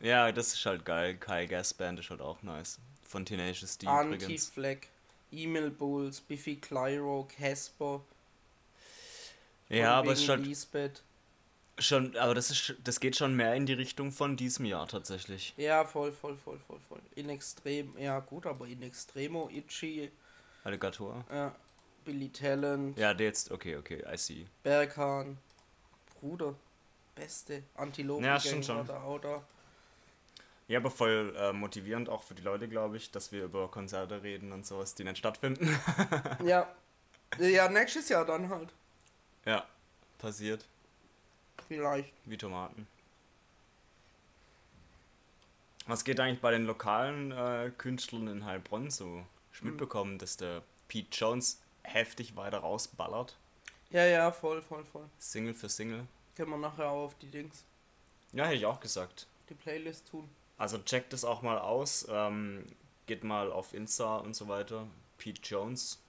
Ja, 0.00 0.30
das 0.30 0.52
ist 0.52 0.64
halt 0.66 0.84
geil. 0.84 1.16
Kyle 1.16 1.48
Gas 1.48 1.72
Band 1.74 1.98
ist 2.00 2.10
halt 2.10 2.20
auch 2.20 2.42
nice. 2.42 2.78
Von 3.06 3.24
Tenacious 3.24 3.78
D 3.78 3.86
übrigens. 3.86 4.22
Anti-Flag, 4.24 4.78
Emil 5.30 5.70
Bulls, 5.70 6.20
Biffy 6.20 6.56
Clyro, 6.56 7.28
Casper, 7.38 8.00
Ja, 9.68 9.98
aber 9.98 10.12
es 10.12 10.22
ist 10.22 10.28
halt 10.28 10.46
Lisbeth. 10.46 11.02
schon, 11.78 12.16
aber 12.16 12.34
das 12.34 12.50
ist, 12.50 12.74
das 12.84 13.00
geht 13.00 13.16
schon 13.16 13.34
mehr 13.36 13.54
in 13.54 13.66
die 13.66 13.74
Richtung 13.74 14.10
von 14.12 14.36
diesem 14.36 14.64
Jahr 14.64 14.88
tatsächlich. 14.88 15.54
Ja, 15.56 15.84
voll, 15.84 16.12
voll, 16.12 16.36
voll, 16.36 16.58
voll, 16.66 16.80
voll. 16.88 17.00
In 17.14 17.28
Extrem, 17.28 17.96
ja 17.98 18.18
gut, 18.20 18.46
aber 18.46 18.66
in 18.66 18.82
Extremo, 18.82 19.48
Itchy, 19.52 20.10
Alligator. 20.64 21.24
ja, 21.30 21.54
Billy 22.04 22.30
Talent, 22.30 22.96
Ja, 22.98 23.12
der 23.14 23.26
jetzt, 23.26 23.50
okay, 23.50 23.76
okay, 23.76 24.02
I 24.12 24.16
see. 24.16 24.46
Berghahn, 24.62 25.36
Bruder, 26.20 26.54
beste, 27.14 27.62
Antilopen 27.74 28.24
Ja, 28.24 28.40
stimmt 28.40 28.64
schon. 28.64 28.86
da 28.86 29.18
da. 29.22 29.44
Ja, 30.68 30.78
aber 30.80 30.90
voll 30.90 31.34
äh, 31.38 31.52
motivierend 31.52 32.08
auch 32.10 32.22
für 32.22 32.34
die 32.34 32.42
Leute, 32.42 32.68
glaube 32.68 32.98
ich, 32.98 33.10
dass 33.10 33.32
wir 33.32 33.44
über 33.44 33.68
Konzerte 33.70 34.22
reden 34.22 34.52
und 34.52 34.66
sowas, 34.66 34.94
die 34.94 35.04
nicht 35.04 35.18
stattfinden. 35.18 35.78
Ja, 36.44 36.68
ja, 37.38 37.68
nächstes 37.68 38.08
Jahr 38.10 38.24
dann 38.24 38.48
halt, 38.48 38.70
ja, 39.44 39.66
passiert. 40.18 40.66
vielleicht. 41.68 42.12
Wie 42.26 42.36
Tomaten. 42.36 42.86
Was 45.86 46.04
geht 46.04 46.20
eigentlich 46.20 46.40
bei 46.40 46.50
den 46.50 46.66
lokalen 46.66 47.32
äh, 47.32 47.70
Künstlern 47.76 48.28
in 48.28 48.44
Heilbronn 48.44 48.90
so? 48.90 49.24
Ich 49.52 49.60
Hm. 49.60 49.70
mitbekommen, 49.70 50.18
dass 50.18 50.36
der 50.36 50.62
Pete 50.88 51.08
Jones 51.16 51.60
heftig 51.82 52.36
weiter 52.36 52.58
rausballert. 52.58 53.36
Ja, 53.90 54.04
ja, 54.04 54.30
voll, 54.30 54.60
voll, 54.60 54.84
voll. 54.84 55.08
Single 55.18 55.54
für 55.54 55.68
Single. 55.70 56.06
Können 56.36 56.50
wir 56.50 56.58
nachher 56.58 56.90
auch 56.90 57.06
auf 57.06 57.14
die 57.18 57.26
Dings, 57.30 57.64
Ja, 58.32 58.44
hätte 58.44 58.56
ich 58.56 58.66
auch 58.66 58.80
gesagt. 58.80 59.26
die 59.48 59.54
Playlist 59.54 60.06
tun. 60.08 60.28
Also 60.58 60.78
checkt 60.78 61.12
es 61.12 61.24
auch 61.24 61.42
mal 61.42 61.58
aus. 61.58 62.06
Ähm, 62.10 62.66
geht 63.06 63.24
mal 63.24 63.50
auf 63.50 63.72
Insta 63.72 64.18
und 64.18 64.34
so 64.34 64.48
weiter. 64.48 64.86
Pete 65.16 65.40
Jones. 65.42 66.02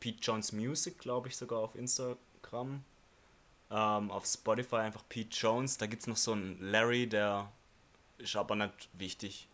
Pete 0.00 0.18
Jones 0.20 0.52
Music, 0.52 0.98
glaube 0.98 1.28
ich, 1.28 1.36
sogar 1.36 1.60
auf 1.60 1.76
Instagram. 1.76 2.84
Ähm, 3.70 4.10
auf 4.10 4.26
Spotify 4.26 4.76
einfach 4.76 5.04
Pete 5.08 5.34
Jones. 5.34 5.78
Da 5.78 5.86
gibt 5.86 6.02
es 6.02 6.08
noch 6.08 6.16
so 6.16 6.32
einen 6.32 6.58
Larry, 6.60 7.06
der 7.06 7.50
ist 8.18 8.36
aber 8.36 8.56
nicht 8.56 8.88
wichtig. 8.92 9.48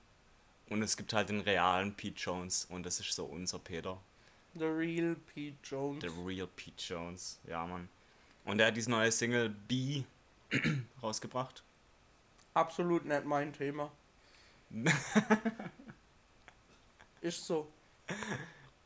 Und 0.70 0.82
es 0.82 0.96
gibt 0.96 1.12
halt 1.12 1.28
den 1.28 1.40
realen 1.40 1.94
Pete 1.94 2.18
Jones. 2.18 2.66
Und 2.70 2.84
das 2.84 3.00
ist 3.00 3.12
so 3.12 3.24
unser 3.26 3.58
Peter. 3.58 3.98
The 4.54 4.64
Real 4.64 5.16
Pete 5.34 5.56
Jones. 5.62 6.00
Der 6.00 6.10
Real 6.26 6.48
Pete 6.48 6.82
Jones. 6.82 7.38
Ja, 7.46 7.66
Mann. 7.66 7.88
Und 8.44 8.60
er 8.60 8.68
hat 8.68 8.76
diese 8.76 8.90
neue 8.90 9.12
Single 9.12 9.50
B 9.50 10.02
rausgebracht. 11.02 11.62
Absolut 12.58 13.04
nicht 13.04 13.24
mein 13.24 13.52
Thema. 13.52 13.92
Ist 17.20 17.46
so. 17.46 17.68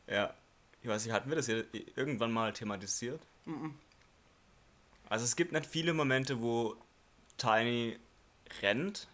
Ja. 0.06 0.34
Ich 0.82 0.88
weiß 0.88 1.06
nicht, 1.06 1.14
hatten 1.14 1.30
wir 1.30 1.36
das 1.36 1.46
hier 1.46 1.64
irgendwann 1.96 2.32
mal 2.32 2.52
thematisiert? 2.52 3.22
Mhm. 3.46 3.78
Also 5.08 5.24
es 5.24 5.36
gibt 5.36 5.52
nicht 5.52 5.64
viele 5.64 5.94
Momente, 5.94 6.42
wo 6.42 6.76
Tiny 7.38 7.98
rennt, 8.60 9.08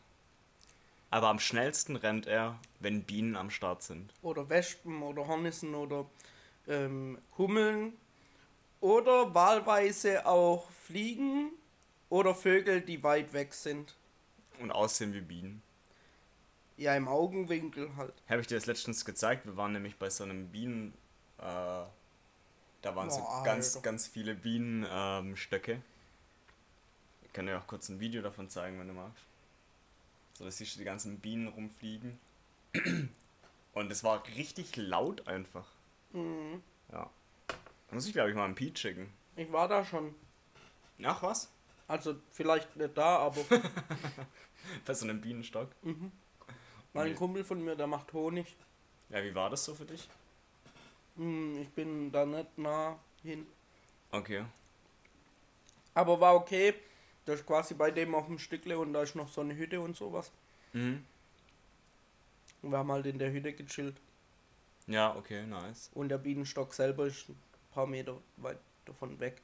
aber 1.10 1.28
am 1.28 1.38
schnellsten 1.38 1.94
rennt 1.94 2.26
er, 2.26 2.58
wenn 2.80 3.04
Bienen 3.04 3.36
am 3.36 3.50
Start 3.50 3.82
sind. 3.82 4.12
Oder 4.22 4.48
Wespen 4.48 5.02
oder 5.02 5.28
Hornissen 5.28 5.74
oder 5.74 6.06
ähm, 6.66 7.18
Hummeln. 7.36 7.92
Oder 8.80 9.34
wahlweise 9.34 10.26
auch 10.26 10.68
Fliegen 10.70 11.52
oder 12.08 12.34
Vögel, 12.34 12.80
die 12.80 13.02
weit 13.04 13.32
weg 13.32 13.54
sind. 13.54 13.94
Und 14.60 14.70
aussehen 14.70 15.14
wie 15.14 15.20
Bienen. 15.20 15.62
Ja, 16.76 16.94
im 16.94 17.08
Augenwinkel 17.08 17.94
halt. 17.96 18.14
Habe 18.28 18.40
ich 18.40 18.46
dir 18.46 18.54
das 18.54 18.66
letztens 18.66 19.04
gezeigt? 19.04 19.46
Wir 19.46 19.56
waren 19.56 19.72
nämlich 19.72 19.96
bei 19.96 20.10
so 20.10 20.24
einem 20.24 20.48
Bienen... 20.48 20.94
Äh, 21.38 21.42
da 22.80 22.94
waren 22.94 23.10
so 23.10 23.18
Boah, 23.18 23.42
ganz, 23.44 23.74
Alter. 23.74 23.84
ganz 23.84 24.06
viele 24.06 24.34
Bienenstöcke. 24.34 25.72
Ähm, 25.72 25.82
ich 27.22 27.32
kann 27.32 27.46
dir 27.46 27.58
auch 27.58 27.66
kurz 27.66 27.88
ein 27.88 27.98
Video 27.98 28.22
davon 28.22 28.48
zeigen, 28.48 28.78
wenn 28.78 28.86
du 28.88 28.94
magst. 28.94 29.24
So, 30.34 30.44
da 30.44 30.50
siehst 30.50 30.74
du 30.74 30.78
die 30.78 30.84
ganzen 30.84 31.18
Bienen 31.18 31.48
rumfliegen. 31.48 32.20
Und 33.72 33.90
es 33.90 34.04
war 34.04 34.24
richtig 34.36 34.76
laut 34.76 35.26
einfach. 35.26 35.66
Mhm. 36.12 36.62
Ja. 36.92 37.10
Da 37.48 37.94
muss 37.94 38.06
ich, 38.06 38.12
glaube 38.12 38.30
ich, 38.30 38.36
mal 38.36 38.44
einen 38.44 38.54
Pete 38.54 38.78
schicken. 38.78 39.12
Ich 39.34 39.50
war 39.50 39.66
da 39.66 39.84
schon. 39.84 40.14
Ach 41.02 41.22
was? 41.22 41.50
Also 41.88 42.16
vielleicht 42.30 42.76
nicht 42.76 42.96
da, 42.96 43.18
aber 43.18 43.40
Bei 44.84 44.94
so 44.94 45.04
einem 45.06 45.20
Bienenstock. 45.20 45.70
mein 46.92 47.08
Nee. 47.08 47.14
Kumpel 47.14 47.42
von 47.44 47.64
mir, 47.64 47.74
der 47.74 47.86
macht 47.86 48.12
Honig. 48.12 48.54
Ja, 49.08 49.22
wie 49.24 49.34
war 49.34 49.48
das 49.50 49.64
so 49.64 49.74
für 49.74 49.86
dich? 49.86 50.08
Hm, 51.16 51.62
ich 51.62 51.70
bin 51.70 52.12
da 52.12 52.26
nicht 52.26 52.58
nah 52.58 52.98
hin. 53.22 53.46
Okay. 54.12 54.44
Aber 55.94 56.20
war 56.20 56.34
okay. 56.34 56.74
Das 57.24 57.40
ist 57.40 57.46
quasi 57.46 57.74
bei 57.74 57.90
dem 57.90 58.14
auf 58.14 58.26
dem 58.26 58.38
Stückle 58.38 58.78
und 58.78 58.92
da 58.92 59.02
ist 59.02 59.14
noch 59.14 59.28
so 59.28 59.40
eine 59.40 59.56
Hütte 59.56 59.80
und 59.80 59.96
sowas. 59.96 60.30
Mhm. 60.72 61.04
Und 62.62 62.70
wir 62.70 62.78
haben 62.78 62.92
halt 62.92 63.06
in 63.06 63.18
der 63.18 63.32
Hütte 63.32 63.52
gechillt. 63.52 63.96
Ja, 64.86 65.14
okay, 65.16 65.44
nice. 65.46 65.90
Und 65.94 66.08
der 66.08 66.18
Bienenstock 66.18 66.72
selber 66.74 67.06
ist 67.06 67.28
ein 67.28 67.36
paar 67.72 67.86
Meter 67.86 68.18
weit 68.36 68.58
davon 68.84 69.18
weg. 69.20 69.40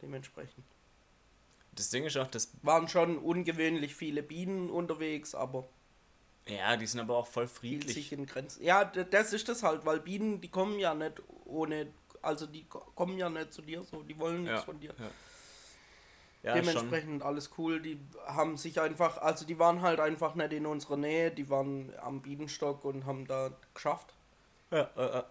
Dementsprechend. 0.00 0.64
Das 1.76 1.90
Ding 1.90 2.04
ist 2.04 2.16
auch, 2.16 2.26
das. 2.26 2.50
Waren 2.62 2.88
schon 2.88 3.18
ungewöhnlich 3.18 3.94
viele 3.94 4.22
Bienen 4.22 4.68
unterwegs, 4.70 5.34
aber 5.34 5.64
Ja, 6.46 6.76
die 6.76 6.86
sind 6.86 7.00
aber 7.00 7.16
auch 7.16 7.26
voll 7.26 7.46
friedlich. 7.48 7.94
sich 7.94 8.12
in 8.12 8.26
Grenzen. 8.26 8.62
Ja, 8.64 8.84
das 8.84 9.32
ist 9.32 9.48
das 9.48 9.62
halt, 9.62 9.84
weil 9.86 10.00
Bienen, 10.00 10.40
die 10.40 10.48
kommen 10.48 10.78
ja 10.78 10.94
nicht 10.94 11.22
ohne, 11.44 11.86
also 12.22 12.46
die 12.46 12.64
ko- 12.64 12.82
kommen 12.94 13.18
ja 13.18 13.28
nicht 13.30 13.52
zu 13.52 13.62
dir, 13.62 13.82
so, 13.82 14.02
die 14.02 14.18
wollen 14.18 14.42
nichts 14.44 14.60
Ja, 14.60 14.64
von 14.64 14.80
dir. 14.80 14.94
ja. 14.98 15.10
Ja, 16.42 16.54
schon. 16.56 16.64
Dementsprechend 16.66 17.22
alles 17.24 17.50
cool. 17.58 17.80
Die 17.80 17.98
haben 18.26 18.56
sich 18.56 18.80
einfach, 18.80 19.18
also 19.18 19.44
die 19.44 19.58
waren 19.58 19.80
halt 19.82 19.98
einfach 19.98 20.36
nicht 20.36 20.52
in 20.52 20.64
unserer 20.66 20.96
Nähe, 20.96 21.30
die 21.32 21.50
waren 21.50 21.92
am 22.00 22.22
Bienenstock 22.22 22.84
und 22.84 23.04
haben 23.04 23.26
da 23.26 23.50
geschafft. 23.74 24.14
Ja, 24.70 24.88
äh, 24.96 25.18
äh. 25.18 25.22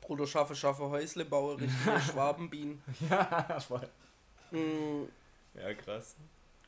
Bruder 0.00 0.26
schaffe, 0.26 0.56
schaffe 0.56 0.88
Häusle, 0.90 1.24
baue 1.24 1.60
richtige 1.60 2.00
Schwabenbienen. 2.12 2.82
ja, 3.08 3.60
voll. 3.60 3.88
Mm, 4.50 5.04
Ja, 5.54 5.74
krass. 5.74 6.16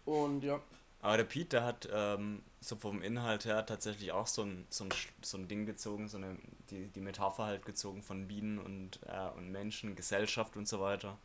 Und 0.04 0.42
ja, 0.44 0.60
Aber 1.00 1.16
der 1.16 1.24
Pete, 1.24 1.48
der 1.58 1.64
hat 1.64 1.88
ähm, 1.92 2.42
so 2.60 2.76
vom 2.76 3.02
Inhalt 3.02 3.44
her 3.44 3.66
tatsächlich 3.66 4.12
auch 4.12 4.26
so 4.26 4.42
ein, 4.42 4.66
so 4.70 4.84
ein, 4.84 4.90
so 5.22 5.38
ein 5.38 5.48
Ding 5.48 5.66
gezogen, 5.66 6.08
so 6.08 6.18
eine, 6.18 6.36
die, 6.70 6.88
die 6.88 7.00
Metapher 7.00 7.44
halt 7.46 7.66
gezogen 7.66 8.02
von 8.02 8.28
Bienen 8.28 8.58
und, 8.58 9.00
äh, 9.06 9.28
und 9.36 9.50
Menschen, 9.50 9.96
Gesellschaft 9.96 10.56
und 10.56 10.68
so 10.68 10.80
weiter. 10.80 11.18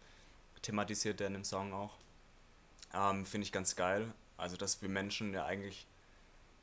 Thematisiert 0.62 1.22
er 1.22 1.28
in 1.28 1.34
dem 1.34 1.44
Song 1.44 1.74
auch. 1.74 1.96
Ähm, 2.94 3.26
Finde 3.26 3.46
ich 3.46 3.52
ganz 3.52 3.76
geil. 3.76 4.14
Also, 4.38 4.58
dass 4.58 4.82
wir 4.82 4.90
Menschen 4.90 5.34
ja 5.34 5.46
eigentlich 5.46 5.88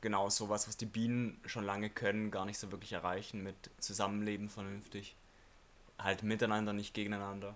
genau 0.01 0.29
sowas, 0.29 0.67
was 0.67 0.77
die 0.77 0.85
Bienen 0.85 1.39
schon 1.45 1.65
lange 1.65 1.89
können, 1.89 2.31
gar 2.31 2.45
nicht 2.45 2.59
so 2.59 2.71
wirklich 2.71 2.93
erreichen 2.93 3.43
mit 3.43 3.55
Zusammenleben 3.79 4.49
vernünftig. 4.49 5.15
Halt 5.99 6.23
miteinander, 6.23 6.73
nicht 6.73 6.93
gegeneinander. 6.93 7.55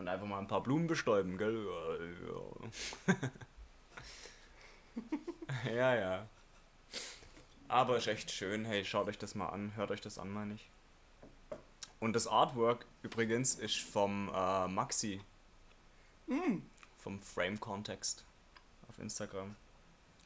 Und 0.00 0.08
einfach 0.08 0.26
mal 0.26 0.38
ein 0.38 0.48
paar 0.48 0.62
Blumen 0.62 0.86
bestäuben, 0.86 1.36
gell? 1.36 1.66
Ja, 5.66 5.94
ja. 5.94 5.94
ja. 5.94 6.28
Aber 7.68 7.98
ist 7.98 8.06
echt 8.06 8.30
schön. 8.30 8.64
Hey, 8.64 8.82
schaut 8.84 9.08
euch 9.08 9.18
das 9.18 9.34
mal 9.34 9.50
an. 9.50 9.76
Hört 9.76 9.90
euch 9.90 10.00
das 10.00 10.18
an, 10.18 10.30
meine 10.30 10.54
ich. 10.54 10.70
Und 11.98 12.14
das 12.14 12.26
Artwork 12.26 12.86
übrigens 13.02 13.56
ist 13.56 13.78
vom 13.78 14.30
äh, 14.34 14.68
Maxi. 14.68 15.20
Vom 16.98 17.20
Frame 17.20 17.60
Context 17.60 18.24
auf 18.88 18.98
Instagram. 18.98 19.54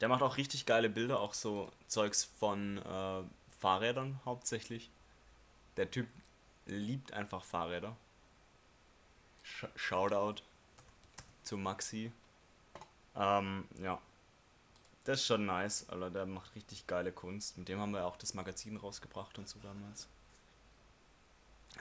Der 0.00 0.08
macht 0.08 0.22
auch 0.22 0.36
richtig 0.36 0.66
geile 0.66 0.88
Bilder, 0.88 1.18
auch 1.18 1.34
so 1.34 1.72
Zeugs 1.88 2.22
von 2.22 2.78
äh, 2.78 3.22
Fahrrädern 3.58 4.20
hauptsächlich. 4.24 4.92
Der 5.76 5.90
Typ 5.90 6.06
liebt 6.66 7.12
einfach 7.12 7.42
Fahrräder. 7.42 7.96
Sh 9.54 9.66
Shoutout 9.76 10.42
zu 11.44 11.56
Maxi. 11.56 12.10
Ähm, 13.16 13.68
ja. 13.80 14.00
Das 15.04 15.20
ist 15.20 15.26
schon 15.26 15.46
nice, 15.46 15.86
Alter. 15.88 16.10
Der 16.10 16.26
macht 16.26 16.54
richtig 16.54 16.86
geile 16.86 17.12
Kunst. 17.12 17.58
Mit 17.58 17.68
dem 17.68 17.78
haben 17.78 17.92
wir 17.92 18.04
auch 18.06 18.16
das 18.16 18.34
Magazin 18.34 18.76
rausgebracht 18.76 19.38
und 19.38 19.48
so 19.48 19.58
damals. 19.60 20.08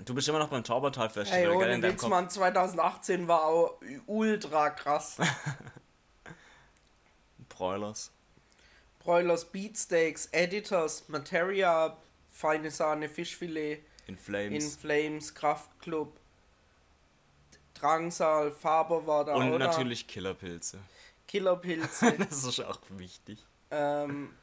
Du 0.05 0.13
bist 0.13 0.27
immer 0.27 0.39
noch 0.39 0.49
beim 0.49 0.63
Taubertal 0.63 1.09
Festival, 1.09 1.39
hey, 1.39 1.57
gell? 1.57 1.69
In 1.71 1.81
deinem 1.81 1.93
Witz, 1.93 2.01
Kopf. 2.01 2.09
Mann, 2.09 2.29
2018 2.29 3.27
war 3.27 3.45
auch 3.45 3.79
ultra 4.07 4.71
krass. 4.71 5.17
Broilers. 7.49 8.11
Broilers 8.99 9.45
Beatsteaks, 9.45 10.27
Editors, 10.31 11.07
Materia, 11.09 11.95
Feine 12.31 12.71
Sahne, 12.71 13.07
Fischfilet, 13.07 13.83
In 14.07 14.15
In 14.15 14.17
Flames. 14.17 14.75
Flames, 14.75 15.35
Kraftclub, 15.35 16.17
Drangsal, 17.83 18.51
Faber 18.51 19.05
war 19.05 19.25
da 19.25 19.33
und 19.35 19.51
da. 19.51 19.57
natürlich 19.57 20.07
Killerpilze. 20.07 20.79
Killerpilze. 21.27 22.13
das 22.17 22.43
ist 22.45 22.59
auch 22.61 22.79
wichtig. 22.89 23.43
ähm, 23.71 24.33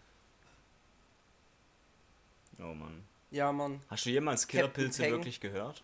Oh 2.59 2.75
Mann. 2.75 3.03
ja, 3.31 3.51
Mann. 3.51 3.81
Hast 3.89 4.05
du 4.05 4.11
jemals 4.11 4.47
Killerpilze 4.47 5.05
wirklich 5.11 5.41
gehört? 5.41 5.83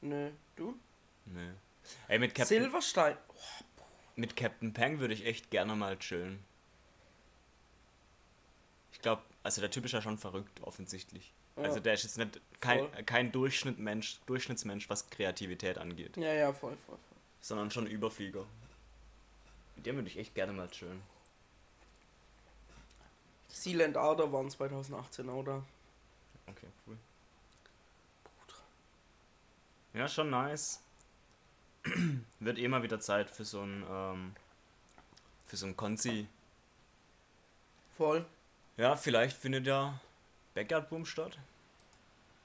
Nö, 0.00 0.30
du? 0.54 0.78
Nee. 1.26 1.50
Ey, 2.06 2.20
mit 2.20 2.32
Captain, 2.36 2.62
Silverstein. 2.62 3.16
mit 4.14 4.36
Captain 4.36 4.72
Peng 4.72 5.00
würde 5.00 5.14
ich 5.14 5.26
echt 5.26 5.50
gerne 5.50 5.74
mal 5.74 5.98
chillen. 5.98 6.44
Ich 8.92 9.00
glaube, 9.00 9.22
also 9.42 9.60
der 9.60 9.70
Typ 9.72 9.84
ist 9.84 9.92
ja 9.92 10.00
schon 10.02 10.18
verrückt, 10.18 10.60
offensichtlich. 10.60 11.32
Also 11.64 11.80
der 11.80 11.94
ist 11.94 12.04
jetzt 12.04 12.18
nicht 12.18 12.40
kein, 12.60 12.78
Voll. 12.90 13.02
kein 13.04 13.32
Durchschnittmensch, 13.32 14.18
Durchschnittsmensch, 14.26 14.88
was 14.90 15.08
Kreativität 15.10 15.78
angeht, 15.78 16.16
Ja, 16.16 16.32
ja, 16.32 16.52
voll, 16.52 16.76
voll, 16.86 16.96
voll. 16.96 16.98
sondern 17.40 17.70
schon 17.70 17.86
Überflieger. 17.86 18.44
Mit 19.76 19.86
dem 19.86 19.96
würde 19.96 20.08
ich 20.08 20.18
echt 20.18 20.34
gerne 20.34 20.52
mal 20.52 20.68
chillen. 20.68 21.02
Sealand 23.48 23.96
Arder 23.96 24.32
waren 24.32 24.50
2018, 24.50 25.28
oder? 25.28 25.64
Okay, 26.46 26.66
cool. 26.86 26.96
Ja, 29.94 30.06
schon 30.08 30.30
nice. 30.30 30.80
Wird 32.40 32.58
eh 32.58 32.68
mal 32.68 32.82
wieder 32.82 33.00
Zeit 33.00 33.30
für 33.30 33.44
so 33.44 33.62
ein, 33.62 33.84
ähm, 33.90 34.34
für 35.46 35.56
so 35.56 35.66
ein 35.66 35.76
Konzi. 35.76 36.26
Voll, 37.96 38.24
Ja, 38.76 38.94
vielleicht 38.96 39.36
findet 39.36 39.66
ja 39.66 39.98
Backyard 40.58 40.90
Boom 40.90 41.06
statt. 41.06 41.38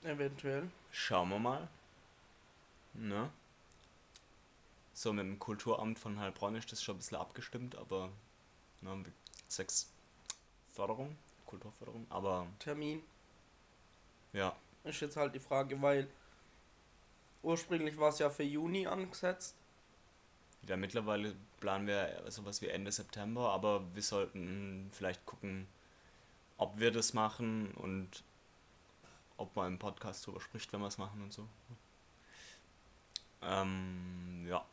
eventuell. 0.04 0.70
Schauen 0.92 1.30
wir 1.30 1.40
mal. 1.40 1.68
Ne? 2.94 3.32
So, 4.94 5.12
mit 5.14 5.26
dem 5.26 5.40
Kulturamt 5.40 5.98
von 5.98 6.20
Heilbronn 6.20 6.54
ist 6.56 6.72
das 6.72 6.84
schon 6.84 6.94
ein 6.94 7.00
bisschen 7.00 7.18
abgestimmt, 7.18 7.76
aber 7.76 8.12
ne, 8.82 9.04
sechs 9.48 9.92
Förderung, 10.74 11.18
Kulturförderung, 11.48 12.06
aber 12.12 12.46
Termin. 12.60 13.02
ja, 14.32 14.56
Ist 14.84 15.02
jetzt 15.02 15.18
halt 15.18 15.34
die 15.34 15.40
Frage, 15.40 15.82
weil 15.82 16.08
ursprünglich 17.42 17.98
war 17.98 18.10
es 18.10 18.20
ja 18.20 18.30
für 18.30 18.44
Juni 18.44 18.86
angesetzt. 18.86 19.56
Ja, 20.68 20.78
mittlerweile 20.78 21.34
planen 21.60 21.88
wir 21.88 22.24
sowas 22.28 22.62
wie 22.62 22.68
Ende 22.68 22.92
September, 22.92 23.52
aber 23.52 23.84
wir 23.96 24.04
sollten 24.04 24.92
vielleicht 24.94 25.26
gucken, 25.26 25.68
ob 26.58 26.80
wir 26.80 26.92
das 26.92 27.14
machen 27.14 27.72
und 27.76 28.24
ob 29.38 29.56
man 29.56 29.74
im 29.74 29.80
Podcast 29.80 30.26
drüber 30.26 30.40
spricht, 30.42 30.72
wenn 30.74 30.82
wir 30.82 30.88
es 30.88 30.98
machen 30.98 31.22
und 31.22 31.34
so. 31.34 31.48
Ähm, 33.42 34.46
ja. 34.48 34.64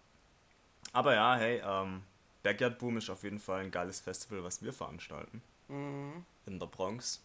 Aber 0.93 1.15
ja, 1.15 1.37
hey, 1.37 1.61
ähm, 1.65 2.03
Backyard 2.43 2.79
Boom 2.79 2.99
ist 2.99 3.11
auf 3.11 3.23
jeden 3.23 3.39
Fall 3.41 3.61
ein 3.63 3.71
geiles 3.71 4.01
Festival, 4.01 4.43
was 4.45 4.63
wir 4.63 4.73
veranstalten 4.73 5.43
Mhm, 5.69 6.25
in 6.47 6.59
der 6.59 6.67
Bronx. 6.67 7.23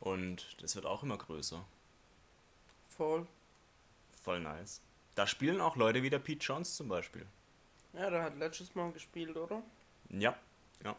Und 0.00 0.56
das 0.62 0.74
wird 0.76 0.84
auch 0.86 1.02
immer 1.02 1.16
größer. 1.16 1.64
voll. 2.90 3.26
Voll 4.22 4.40
nice. 4.40 4.80
Da 5.14 5.26
spielen 5.26 5.60
auch 5.60 5.76
Leute 5.76 6.02
wie 6.02 6.10
der 6.10 6.18
Pete 6.18 6.44
Jones 6.44 6.74
zum 6.76 6.88
Beispiel. 6.88 7.24
Ja, 7.92 8.10
der 8.10 8.22
hat 8.24 8.36
letztes 8.36 8.74
Mal 8.74 8.90
gespielt, 8.92 9.36
oder? 9.36 9.62
Ja, 10.10 10.36
ja. 10.84 10.96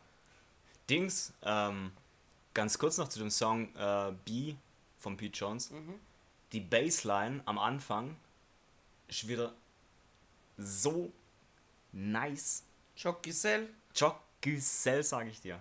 Dings, 0.89 1.33
ähm, 1.43 1.91
ganz 2.57 2.77
kurz 2.77 2.97
noch 2.97 3.07
zu 3.07 3.19
dem 3.19 3.29
Song 3.29 3.73
äh, 3.75 4.11
B 4.25 4.55
von 4.97 5.15
Pete 5.15 5.37
Jones. 5.37 5.69
Mhm. 5.71 5.93
Die 6.51 6.59
Bassline 6.59 7.41
am 7.45 7.57
Anfang 7.59 8.17
ist 9.07 9.27
wieder 9.27 9.53
so 10.57 11.11
nice. 11.91 12.63
Jock 12.95 13.21
Giselle, 14.41 15.03
sage 15.03 15.29
ich 15.29 15.39
dir. 15.41 15.59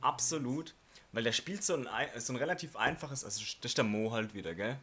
Absolut. 0.00 0.74
Weil 1.12 1.24
der 1.24 1.32
spielt 1.32 1.62
so 1.64 1.74
ein, 1.74 1.86
ei- 1.88 2.18
so 2.18 2.32
ein 2.32 2.36
relativ 2.36 2.76
einfaches, 2.76 3.24
also 3.24 3.40
das 3.40 3.70
ist 3.70 3.76
der 3.78 3.84
Mo 3.84 4.12
halt 4.12 4.34
wieder, 4.34 4.54
gell? 4.54 4.78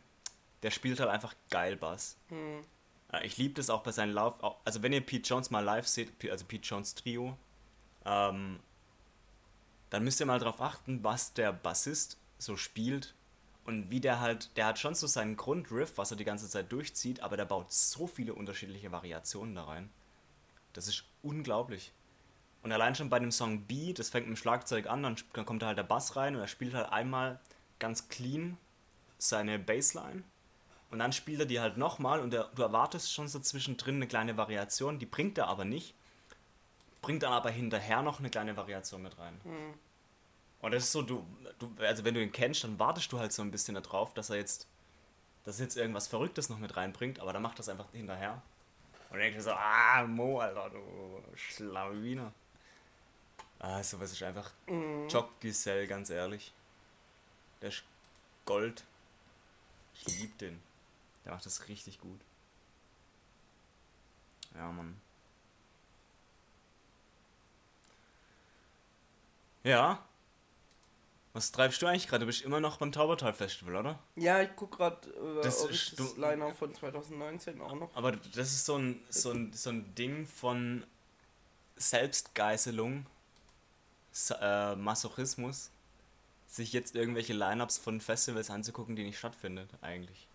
Der 0.64 0.72
spielt 0.72 1.00
halt 1.00 1.10
einfach 1.10 1.34
geil 1.50 1.76
Bass. 1.76 2.18
Hm. 2.30 2.64
Äh, 3.12 3.26
Ich 3.26 3.38
liebe 3.38 3.54
das 3.56 3.70
auch 3.70 3.82
bei 3.84 3.92
seinen 3.92 4.14
Lauf. 4.14 4.36
Also 4.66 4.82
wenn 4.84 4.94
ihr 4.94 5.02
Pete 5.02 5.28
Jones 5.28 5.50
mal 5.52 5.62
live 5.64 5.88
seht, 5.88 6.12
also 6.30 6.46
Pete 6.46 6.68
Jones 6.68 6.96
Trio, 6.96 7.38
ähm, 8.06 8.60
dann 9.90 10.04
müsst 10.04 10.20
ihr 10.20 10.26
mal 10.26 10.40
drauf 10.40 10.62
achten, 10.62 11.04
was 11.04 11.34
der 11.34 11.52
Bassist 11.52 12.18
so 12.38 12.56
spielt 12.58 13.14
und 13.66 13.90
wie 13.90 14.00
der 14.00 14.20
halt, 14.20 14.56
der 14.58 14.66
hat 14.66 14.80
schon 14.80 14.96
so 14.96 15.08
seinen 15.08 15.36
Grundriff, 15.36 15.98
was 15.98 16.12
er 16.12 16.18
die 16.18 16.26
ganze 16.26 16.50
Zeit 16.50 16.72
durchzieht, 16.72 17.22
aber 17.22 17.38
der 17.38 17.46
baut 17.46 17.72
so 17.72 18.08
viele 18.08 18.34
unterschiedliche 18.34 18.92
Variationen 18.92 19.56
da 19.56 19.66
rein. 19.66 19.90
Das 20.74 20.88
ist 20.88 21.04
unglaublich. 21.22 21.92
Und 22.62 22.72
allein 22.72 22.96
schon 22.96 23.10
bei 23.10 23.20
dem 23.20 23.32
Song 23.32 23.62
B, 23.64 23.94
das 23.94 24.10
fängt 24.10 24.28
mit 24.28 24.38
dem 24.38 24.42
Schlagzeug 24.42 24.88
an, 24.88 25.04
dann, 25.04 25.16
dann 25.34 25.46
kommt 25.46 25.62
da 25.62 25.68
halt 25.68 25.78
der 25.78 25.84
Bass 25.84 26.16
rein 26.16 26.36
und 26.36 26.42
er 26.42 26.48
spielt 26.48 26.74
halt 26.74 26.92
einmal 26.92 27.40
ganz 27.80 28.10
clean 28.10 28.58
seine 29.18 29.60
Bassline 29.60 30.24
und 30.92 31.00
dann 31.00 31.14
spielt 31.14 31.40
er 31.40 31.46
die 31.46 31.60
halt 31.60 31.78
nochmal 31.78 32.20
und 32.20 32.32
der, 32.32 32.46
du 32.56 32.62
erwartest 32.62 33.14
schon 33.14 33.28
so 33.28 33.40
zwischendrin 33.40 33.96
eine 33.96 34.08
kleine 34.08 34.38
Variation, 34.38 35.00
die 35.00 35.06
bringt 35.06 35.38
er 35.38 35.48
aber 35.48 35.66
nicht. 35.66 35.94
Bringt 37.02 37.24
dann 37.24 37.34
aber 37.34 37.50
hinterher 37.50 38.02
noch 38.02 38.20
eine 38.20 38.30
kleine 38.30 38.56
Variation 38.58 39.02
mit 39.02 39.18
rein. 39.18 39.40
Mhm. 39.44 39.74
Und 40.62 40.72
das 40.74 40.84
ist 40.84 40.92
so, 40.92 41.02
du, 41.02 41.26
du, 41.60 41.72
also 41.80 42.04
wenn 42.04 42.14
du 42.14 42.22
ihn 42.22 42.32
kennst, 42.32 42.64
dann 42.64 42.78
wartest 42.80 43.12
du 43.12 43.20
halt 43.20 43.32
so 43.32 43.42
ein 43.42 43.52
bisschen 43.52 43.76
darauf, 43.76 44.14
dass 44.14 44.30
er 44.30 44.36
jetzt, 44.38 44.68
dass 45.46 45.60
er 45.60 45.64
jetzt 45.66 45.78
irgendwas 45.78 46.08
Verrücktes 46.08 46.50
noch 46.50 46.60
mit 46.60 46.76
reinbringt, 46.76 47.20
aber 47.20 47.32
dann 47.32 47.42
macht 47.42 47.60
das 47.60 47.70
einfach 47.70 47.90
hinterher. 47.94 48.42
Und 49.10 49.14
dann 49.14 49.20
denkst 49.20 49.38
du 49.38 49.44
so, 49.44 49.52
ah, 49.52 50.04
Mo, 50.06 50.40
Alter, 50.40 50.70
du 50.70 51.24
Schlawiner. 51.36 52.34
Ah, 53.60 53.82
sowas 53.84 54.12
ist 54.12 54.24
einfach 54.24 54.52
Mhm. 54.68 55.08
Joggisell, 55.10 55.88
ganz 55.88 56.10
ehrlich. 56.10 56.54
Der 57.62 57.70
ist 57.70 57.84
Gold. 58.46 58.84
Ich 59.94 60.20
lieb 60.20 60.38
den. 60.38 60.62
Der 61.26 61.34
macht 61.34 61.46
das 61.46 61.68
richtig 61.68 62.00
gut. 62.00 62.20
Ja, 64.56 64.72
Mann. 64.72 65.00
Ja. 69.70 70.04
Was 71.34 71.52
treibst 71.52 71.82
du 71.82 71.86
eigentlich 71.86 72.08
gerade? 72.08 72.22
Du 72.22 72.26
bist 72.26 72.42
immer 72.42 72.60
noch 72.60 72.78
beim 72.78 72.92
Taubertal 72.92 73.34
Festival, 73.34 73.76
oder? 73.76 74.00
Ja, 74.16 74.42
ich 74.42 74.50
guck 74.56 74.78
gerade, 74.78 75.08
äh, 75.10 75.44
Das 75.44 75.62
ob 75.64 75.70
ist 75.70 75.92
ich 75.92 75.96
das 75.96 76.18
Line-Up 76.18 76.58
von 76.58 76.74
2019 76.74 77.62
auch 77.62 77.76
noch. 77.76 77.96
Aber 77.96 78.14
das 78.14 78.52
ist 78.52 78.66
so 78.66 78.78
ein, 78.78 79.00
so 79.10 79.32
ein, 79.32 79.54
so 79.54 79.70
ein 79.70 79.94
Ding 79.94 80.26
von 80.26 80.84
Selbstgeißelung, 81.76 83.06
äh, 84.42 84.76
Masochismus, 84.76 85.70
sich 86.48 86.74
jetzt 86.74 86.96
irgendwelche 86.96 87.34
Lineups 87.34 87.78
von 87.78 88.02
Festivals 88.02 88.50
anzugucken, 88.50 88.96
die 88.96 89.04
nicht 89.04 89.20
stattfinden, 89.20 89.70
eigentlich. 89.82 90.28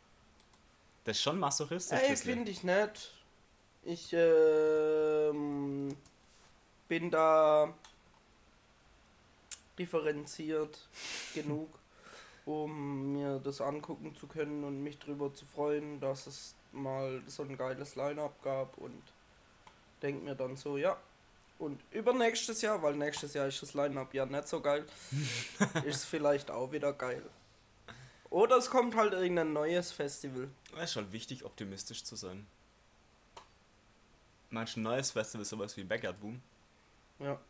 Das 1.03 1.17
ist 1.17 1.23
schon 1.23 1.41
masochistisch. 1.41 1.99
Ey, 2.01 2.17
finde 2.17 2.51
ich 2.53 2.63
nett. 2.63 3.13
Ich 3.83 4.13
ähm, 4.15 5.95
bin 6.89 7.11
da 7.11 7.75
differenziert 9.79 10.89
genug, 11.35 11.69
um 12.45 13.13
mir 13.13 13.39
das 13.39 13.61
angucken 13.61 14.15
zu 14.17 14.27
können 14.27 14.65
und 14.65 14.83
mich 14.83 14.99
drüber 14.99 15.33
zu 15.35 15.47
freuen, 15.47 16.01
dass 16.01 16.27
es 16.27 16.55
mal 16.73 17.23
so 17.27 17.43
ein 17.43 17.57
geiles 17.57 17.97
Line-Up 17.97 18.43
gab 18.43 18.79
und 18.79 19.03
denk 20.03 20.23
mir 20.23 20.35
dann 20.35 20.57
so, 20.57 20.77
ja. 20.77 20.97
Und 21.59 21.81
übernächstes 21.93 22.63
Jahr, 22.63 22.83
weil 22.83 22.97
nächstes 22.97 23.33
Jahr 23.35 23.47
ist 23.47 23.63
das 23.63 23.75
Line-Up 23.75 24.13
ja 24.13 24.27
nicht 24.27 24.49
so 24.49 24.61
geil, 24.61 24.85
ist 25.85 25.97
es 25.97 26.05
vielleicht 26.05 26.51
auch 26.51 26.73
wieder 26.73 26.93
geil. 26.93 27.23
Oder 28.31 28.57
es 28.57 28.69
kommt 28.69 28.97
halt 28.97 29.13
irgendein 29.13 29.53
neues 29.53 29.93
Festival. 29.93 30.49
Es 30.77 30.91
ist 30.91 30.97
halt 30.97 31.13
wichtig, 31.13 31.45
optimistisch 31.45 32.03
zu 32.03 32.17
sein. 32.17 32.47
Manch 34.51 34.77
ein 34.77 34.83
neues 34.83 35.13
Festival, 35.13 35.45
sowas 35.45 35.77
wie 35.77 35.85
Backyard 35.85 36.21
Boom. 36.21 36.43
Ja. 37.21 37.41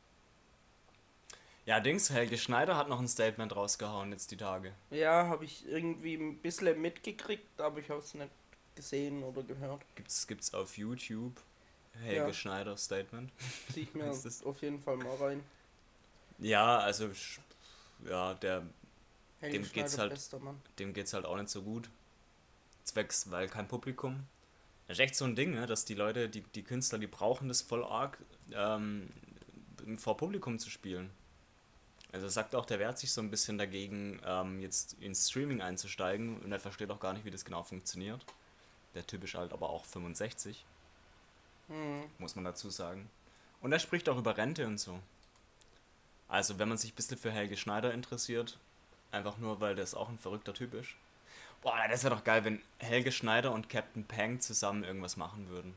Ja, 1.66 1.81
Dings, 1.81 2.11
Helge 2.11 2.37
Schneider 2.37 2.77
hat 2.77 2.88
noch 2.88 3.00
ein 3.00 3.09
Statement 3.09 3.55
rausgehauen 3.57 4.12
jetzt 4.12 4.31
die 4.31 4.37
Tage. 4.37 4.74
Ja, 4.90 5.29
habe 5.29 5.44
ich 5.46 5.66
irgendwie 5.66 6.14
ein 6.14 6.37
bisschen 6.38 6.81
mitgekriegt, 6.81 7.59
aber 7.61 7.79
ich 7.81 7.88
habe 7.88 8.00
es 8.00 8.12
nicht 8.14 8.31
gesehen 8.74 9.22
oder 9.22 9.42
gehört. 9.42 9.83
Gibt's, 9.94 10.27
gibt's 10.27 10.53
auf 10.53 10.77
YouTube. 10.77 11.33
Helge 12.03 12.27
Ja. 12.27 12.33
Schneider 12.33 12.77
Statement. 12.77 13.31
Zieh 13.72 13.83
ich 13.83 13.94
mir 13.94 14.07
das? 14.07 14.42
auf 14.44 14.61
jeden 14.61 14.81
Fall 14.83 14.96
mal 14.96 15.14
rein. 15.16 15.42
Ja, 16.38 16.79
also, 16.79 17.09
ja, 18.07 18.35
der, 18.35 18.62
Helge 19.40 19.61
Dem 19.61 19.72
geht's 19.72 19.92
Schneider, 19.94 19.98
halt- 20.03 20.11
bester 20.12 20.38
Mann. 20.40 20.61
dem 20.79 20.92
geht's 20.92 21.14
halt 21.14 21.24
auch 21.24 21.37
nicht 21.37 21.48
so 21.48 21.62
gut. 21.62 21.88
Zwecks, 22.83 23.31
weil 23.31 23.48
kein 23.48 23.68
Publikum. 23.68 24.27
Das 24.87 24.98
ist 24.98 25.00
echt 25.05 25.14
so 25.16 25.24
ein 25.24 25.35
Ding, 25.35 25.53
ne, 25.55 25.66
dass 25.66 25.87
die 25.87 25.94
Leute, 25.94 26.29
die, 26.29 26.42
die 26.42 26.62
Künstler, 26.62 26.98
die 26.98 27.07
brauchen 27.07 27.48
das 27.48 27.62
voll 27.62 27.83
arg, 27.85 28.18
ähm, 28.53 29.09
vor 29.96 30.16
Publikum 30.18 30.59
zu 30.59 30.68
spielen. 30.68 31.11
Also 32.14 32.29
sagt 32.29 32.55
auch, 32.55 32.64
der 32.64 32.79
wehrt 32.79 32.96
sich 32.96 33.11
so 33.11 33.20
ein 33.20 33.29
bisschen 33.29 33.59
dagegen, 33.59 34.20
ähm, 34.24 34.61
jetzt 34.61 34.92
ins 35.00 35.29
Streaming 35.29 35.61
einzusteigen 35.61 36.38
und 36.42 36.53
er 36.53 36.61
versteht 36.61 36.92
auch 36.92 37.00
gar 37.00 37.12
nicht, 37.12 37.24
wie 37.24 37.31
das 37.33 37.44
genau 37.44 37.64
funktioniert. 37.64 38.24
Der 38.94 39.05
Typ 39.05 39.24
ist 39.24 39.35
halt 39.35 39.53
aber 39.53 39.68
auch 39.68 39.85
65, 39.85 40.64
Hm. 41.66 42.05
muss 42.18 42.37
man 42.37 42.44
dazu 42.44 42.70
sagen. 42.70 43.11
Und 43.61 43.72
er 43.72 43.81
spricht 43.81 44.09
auch 44.09 44.16
über 44.16 44.37
Rente 44.37 44.64
und 44.64 44.79
so. 44.79 45.00
Also, 46.29 46.61
wenn 46.61 46.68
man 46.68 46.79
sich 46.79 46.92
ein 46.92 46.94
bisschen 46.94 47.18
für 47.18 47.33
Helge 47.33 47.57
Schneider 47.57 47.92
interessiert, 47.92 48.59
einfach 49.11 49.38
nur, 49.38 49.61
weil 49.61 49.74
das 49.74 49.96
auch 49.96 50.09
ein 50.09 50.18
verrückter 50.18 50.55
Typ 50.55 50.72
ist. 50.74 50.90
Boah, 51.62 51.88
das 51.88 52.05
wäre 52.05 52.14
doch 52.14 52.22
geil, 52.22 52.44
wenn 52.44 52.62
Helge 52.79 53.11
Schneider 53.11 53.50
und 53.50 53.68
Captain 53.68 54.05
Peng 54.05 54.40
zusammen 54.40 54.85
irgendwas 54.85 55.16
machen 55.16 55.48
würden. 55.48 55.74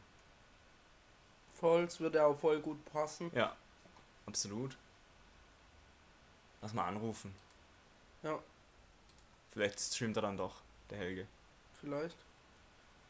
Voll, 1.60 1.86
es 1.86 2.00
würde 2.00 2.24
auch 2.24 2.38
voll 2.38 2.60
gut 2.60 2.86
passen. 2.86 3.32
Ja, 3.34 3.56
absolut. 4.28 4.78
Lass 6.62 6.74
mal 6.74 6.88
anrufen. 6.88 7.34
Ja, 8.24 8.40
Vielleicht 9.52 9.80
streamt 9.80 10.16
er 10.18 10.22
dann 10.22 10.38
doch, 10.38 10.62
der 10.90 10.98
Helge. 11.00 11.28
vielleicht. 11.80 12.16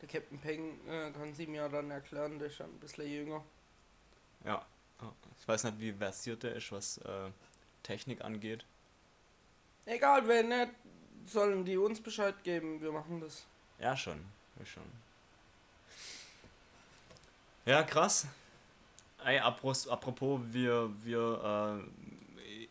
Der 0.02 0.08
Captain 0.08 0.38
Peng 0.40 0.80
äh, 0.88 1.12
kann 1.12 1.34
sie 1.34 1.48
mir 1.48 1.68
dann 1.70 1.90
erklären, 1.90 2.38
der 2.38 2.50
ist 2.50 2.60
ja 2.60 2.66
ein 2.66 2.80
bisschen 2.80 3.08
jünger. 3.08 3.44
Ja. 4.46 4.64
Ich 5.40 5.48
weiß 5.48 5.64
nicht, 5.66 5.80
wie 5.80 5.92
versiert 5.92 6.44
er 6.44 6.56
ist, 6.56 6.72
was 6.72 7.00
äh, 7.00 7.32
Technik 7.84 8.24
angeht. 8.24 8.64
Egal, 9.86 10.28
wenn 10.28 10.50
nicht, 10.50 10.72
sollen 11.26 11.66
die 11.66 11.78
uns 11.78 12.00
Bescheid 12.02 12.36
geben, 12.44 12.80
wir 12.82 12.92
machen 12.92 13.20
das. 13.22 13.46
Ja, 13.80 13.96
schon. 13.98 14.24
Ja, 14.60 14.66
schon. 14.66 14.84
Ja, 17.66 17.84
krass. 17.84 18.28
Ey, 19.26 19.40
apropos, 19.40 20.42
wir, 20.54 20.90
wir 21.04 21.82
äh, 21.84 22.17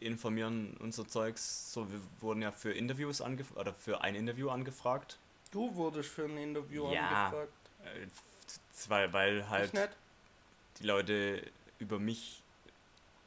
informieren 0.00 0.76
unser 0.78 1.06
Zeugs. 1.08 1.72
So, 1.72 1.90
wir 1.90 2.00
wurden 2.20 2.42
ja 2.42 2.52
für 2.52 2.72
Interviews 2.72 3.20
angefragt, 3.20 3.58
oder 3.60 3.74
für 3.74 4.00
ein 4.02 4.14
Interview 4.14 4.48
angefragt. 4.50 5.18
Du 5.50 5.74
wurdest 5.74 6.10
für 6.10 6.24
ein 6.24 6.36
Interview 6.36 6.90
Ja. 6.92 7.26
angefragt. 7.26 7.52
Äh, 7.84 8.02
f- 8.04 8.88
weil, 8.88 9.12
weil 9.12 9.48
halt 9.48 9.72
die 10.78 10.84
Leute 10.84 11.42
über 11.78 11.98
mich 11.98 12.42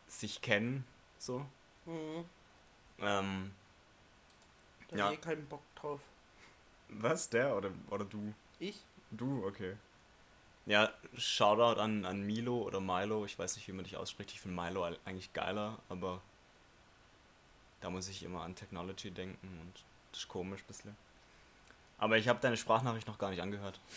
sich 0.07 0.41
kennen. 0.41 0.85
So. 1.17 1.45
Mhm. 1.85 2.25
Ähm, 2.99 3.51
Da 4.89 4.97
Ja. 4.97 5.11
ich 5.11 5.21
keinen 5.21 5.45
Bock 5.47 5.61
drauf. 5.75 6.01
was? 6.89 7.29
Der 7.29 7.55
oder, 7.55 7.71
oder 7.91 8.05
du? 8.05 8.33
Ich? 8.59 8.83
Du, 9.11 9.45
okay. 9.45 9.77
Ja, 10.65 10.91
Shoutout 11.17 11.79
an, 11.79 12.05
an 12.05 12.21
Milo 12.25 12.61
oder 12.63 12.79
Milo, 12.79 13.25
ich 13.25 13.37
weiß 13.39 13.55
nicht, 13.55 13.67
wie 13.67 13.71
man 13.71 13.83
dich 13.85 13.97
ausspricht. 13.97 14.31
Ich 14.31 14.41
finde 14.41 14.59
Milo 14.61 14.83
eigentlich 15.05 15.31
geiler, 15.33 15.79
aber 15.89 16.21
da 17.81 17.89
muss 17.89 18.07
ich 18.07 18.23
immer 18.23 18.43
an 18.43 18.55
Technology 18.55 19.11
denken 19.11 19.47
und 19.61 19.73
das 20.11 20.21
ist 20.21 20.27
komisch 20.27 20.61
ein 20.61 20.67
bisschen. 20.67 20.97
Aber 21.97 22.17
ich 22.17 22.27
habe 22.27 22.39
deine 22.39 22.57
Sprachnachricht 22.57 23.07
noch 23.07 23.17
gar 23.17 23.29
nicht 23.29 23.41
angehört. 23.41 23.79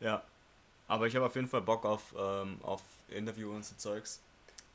ja, 0.00 0.22
aber 0.86 1.06
ich 1.06 1.16
habe 1.16 1.26
auf 1.26 1.34
jeden 1.34 1.48
Fall 1.48 1.62
Bock 1.62 1.84
auf, 1.84 2.14
ähm, 2.16 2.58
auf 2.62 2.82
Interview 3.08 3.50
und 3.52 3.64
so 3.64 3.74
Zeugs. 3.76 4.20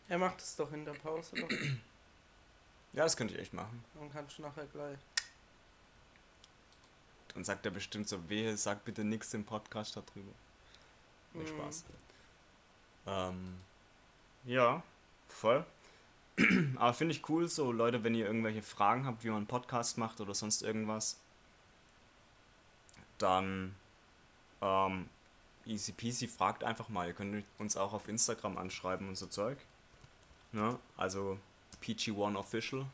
Er 0.08 0.17
macht 0.17 0.41
es 0.41 0.56
doch 0.56 0.71
in 0.73 0.86
der 0.86 0.93
Pause. 0.93 1.36
Doch. 1.36 1.49
Ja, 2.91 3.04
das 3.04 3.15
könnte 3.15 3.36
ich 3.36 3.39
echt 3.39 3.54
machen. 3.54 3.86
Dann 3.93 4.12
kannst 4.12 4.39
du 4.39 4.41
nachher 4.41 4.65
gleich. 4.65 4.97
Dann 7.36 7.43
sagt 7.43 7.63
er 7.63 7.71
bestimmt 7.71 8.10
so, 8.10 8.28
wehe, 8.30 8.58
sag 8.58 8.84
bitte 8.84 9.04
nichts 9.04 9.32
im 9.36 9.45
Podcast 9.45 9.95
darüber. 9.95 10.32
Nee, 11.34 11.43
Mhm. 11.43 11.47
Spaß. 11.47 11.86
Ähm, 13.06 13.58
ja, 14.45 14.82
voll. 15.28 15.63
Aber 16.75 16.93
finde 16.93 17.13
ich 17.13 17.28
cool, 17.30 17.47
so 17.47 17.71
Leute, 17.71 18.04
wenn 18.04 18.15
ihr 18.15 18.25
irgendwelche 18.25 18.62
Fragen 18.62 19.06
habt, 19.06 19.23
wie 19.23 19.30
man 19.30 19.38
einen 19.38 19.47
Podcast 19.47 19.97
macht 19.97 20.21
oder 20.21 20.34
sonst 20.34 20.62
irgendwas, 20.62 21.19
dann 23.17 23.75
ähm, 24.62 25.10
easy 25.65 25.91
peasy, 25.91 26.28
fragt 26.28 26.63
einfach 26.63 26.89
mal. 26.89 27.08
Ihr 27.08 27.13
könnt 27.13 27.45
uns 27.58 27.78
auch 27.78 27.93
auf 27.93 28.08
Instagram 28.08 28.58
anschreiben 28.58 29.08
und 29.08 29.15
so 29.15 29.28
Zeug. 29.28 29.58
Ne? 30.52 30.78
Also 30.97 31.38
PG1 31.82 32.36
Official. 32.36 32.86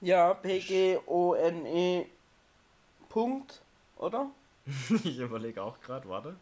Ja, 0.00 0.32
P-G-O-N-E 0.34 2.06
Punkt, 3.08 3.62
oder? 3.96 4.30
ich 5.04 5.18
überlege 5.18 5.62
auch 5.62 5.80
gerade, 5.80 6.08
warte. 6.08 6.36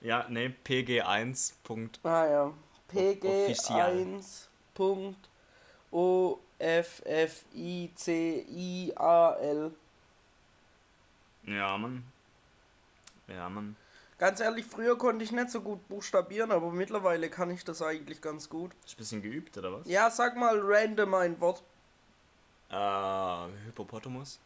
Ja, 0.00 0.28
ne, 0.28 0.54
PG1. 0.64 1.54
Punkt. 1.64 1.98
Ah 2.04 2.26
ja. 2.26 2.52
Official. 2.92 3.96
PG1 3.96 4.46
Punkt 4.74 5.28
O 5.90 6.38
F 6.58 7.02
F 7.04 7.44
I 7.54 7.90
C 7.94 8.46
I 8.48 8.92
A 8.96 9.32
L. 9.34 9.72
Ja, 11.44 11.76
Mann. 11.76 12.04
Ja, 13.28 13.48
Mann. 13.48 13.76
Ganz 14.18 14.38
ehrlich, 14.40 14.64
früher 14.66 14.96
konnte 14.96 15.24
ich 15.24 15.32
nicht 15.32 15.50
so 15.50 15.60
gut 15.60 15.88
buchstabieren, 15.88 16.52
aber 16.52 16.70
mittlerweile 16.70 17.28
kann 17.28 17.50
ich 17.50 17.64
das 17.64 17.82
eigentlich 17.82 18.20
ganz 18.20 18.48
gut. 18.48 18.70
Ist 18.84 18.94
ein 18.94 18.96
bisschen 18.98 19.22
geübt, 19.22 19.56
oder 19.58 19.72
was? 19.72 19.88
Ja, 19.88 20.10
sag 20.10 20.36
mal 20.36 20.60
random 20.62 21.14
ein 21.14 21.40
Wort. 21.40 21.62
Äh, 22.70 23.48
Hippopotamus. 23.66 24.38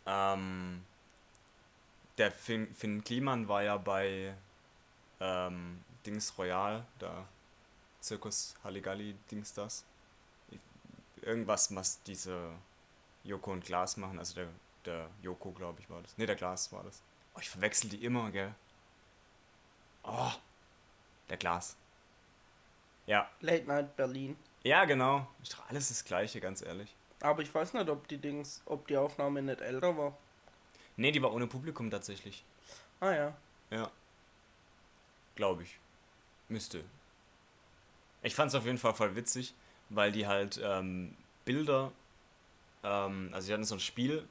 ähm, 0.05 0.85
der 2.17 2.31
Finn, 2.31 2.73
Finn 2.73 3.03
Kliman 3.03 3.47
war 3.47 3.63
ja 3.63 3.77
bei 3.77 4.35
ähm, 5.19 5.83
Dings 6.05 6.37
Royal, 6.37 6.85
da 6.99 7.27
Zirkus 7.99 8.55
Halligalli, 8.63 9.15
Dings 9.31 9.53
das. 9.53 9.83
Irgendwas, 11.21 11.73
was 11.75 12.03
diese 12.03 12.51
Joko 13.23 13.51
und 13.51 13.65
Glas 13.65 13.97
machen, 13.97 14.19
also 14.19 14.35
der, 14.35 14.47
der 14.85 15.09
Joko, 15.21 15.51
glaube 15.51 15.81
ich, 15.81 15.89
war 15.89 16.01
das. 16.01 16.17
Ne, 16.17 16.25
der 16.27 16.35
Glas 16.35 16.71
war 16.71 16.83
das. 16.83 17.01
Oh, 17.33 17.39
ich 17.41 17.49
verwechsel 17.49 17.89
die 17.89 18.05
immer, 18.05 18.29
gell? 18.31 18.53
Oh, 20.03 20.31
der 21.29 21.37
Glas. 21.37 21.75
Ja. 23.07 23.29
Late 23.41 23.65
Night 23.65 23.95
Berlin. 23.95 24.37
Ja, 24.65 24.85
genau. 24.85 25.27
Doch 25.51 25.69
alles 25.69 25.89
das 25.89 26.03
Gleiche, 26.03 26.41
ganz 26.41 26.61
ehrlich. 26.63 26.93
Aber 27.21 27.41
ich 27.43 27.53
weiß 27.53 27.73
nicht, 27.73 27.87
ob 27.87 28.07
die 28.07 28.17
Dings, 28.17 28.61
ob 28.65 28.87
die 28.87 28.97
Aufnahme 28.97 29.41
nicht 29.41 29.61
älter 29.61 29.95
war. 29.95 30.17
Nee, 30.97 31.11
die 31.11 31.21
war 31.21 31.31
ohne 31.33 31.45
Publikum 31.47 31.91
tatsächlich. 31.91 32.43
Ah 32.99 33.11
ja. 33.13 33.37
Ja. 33.69 33.91
Glaube 35.35 35.63
ich. 35.63 35.77
Müsste. 36.49 36.83
Ich 38.23 38.33
fand 38.33 38.49
es 38.49 38.55
auf 38.55 38.65
jeden 38.65 38.79
Fall 38.79 38.93
voll 38.95 39.15
witzig, 39.15 39.53
weil 39.89 40.11
die 40.11 40.25
halt 40.25 40.59
ähm, 40.63 41.15
Bilder, 41.45 41.91
ähm, 42.83 43.29
also 43.33 43.45
sie 43.45 43.53
hatten 43.53 43.65
so 43.65 43.75
ein 43.75 43.79
Spiel, 43.79 44.27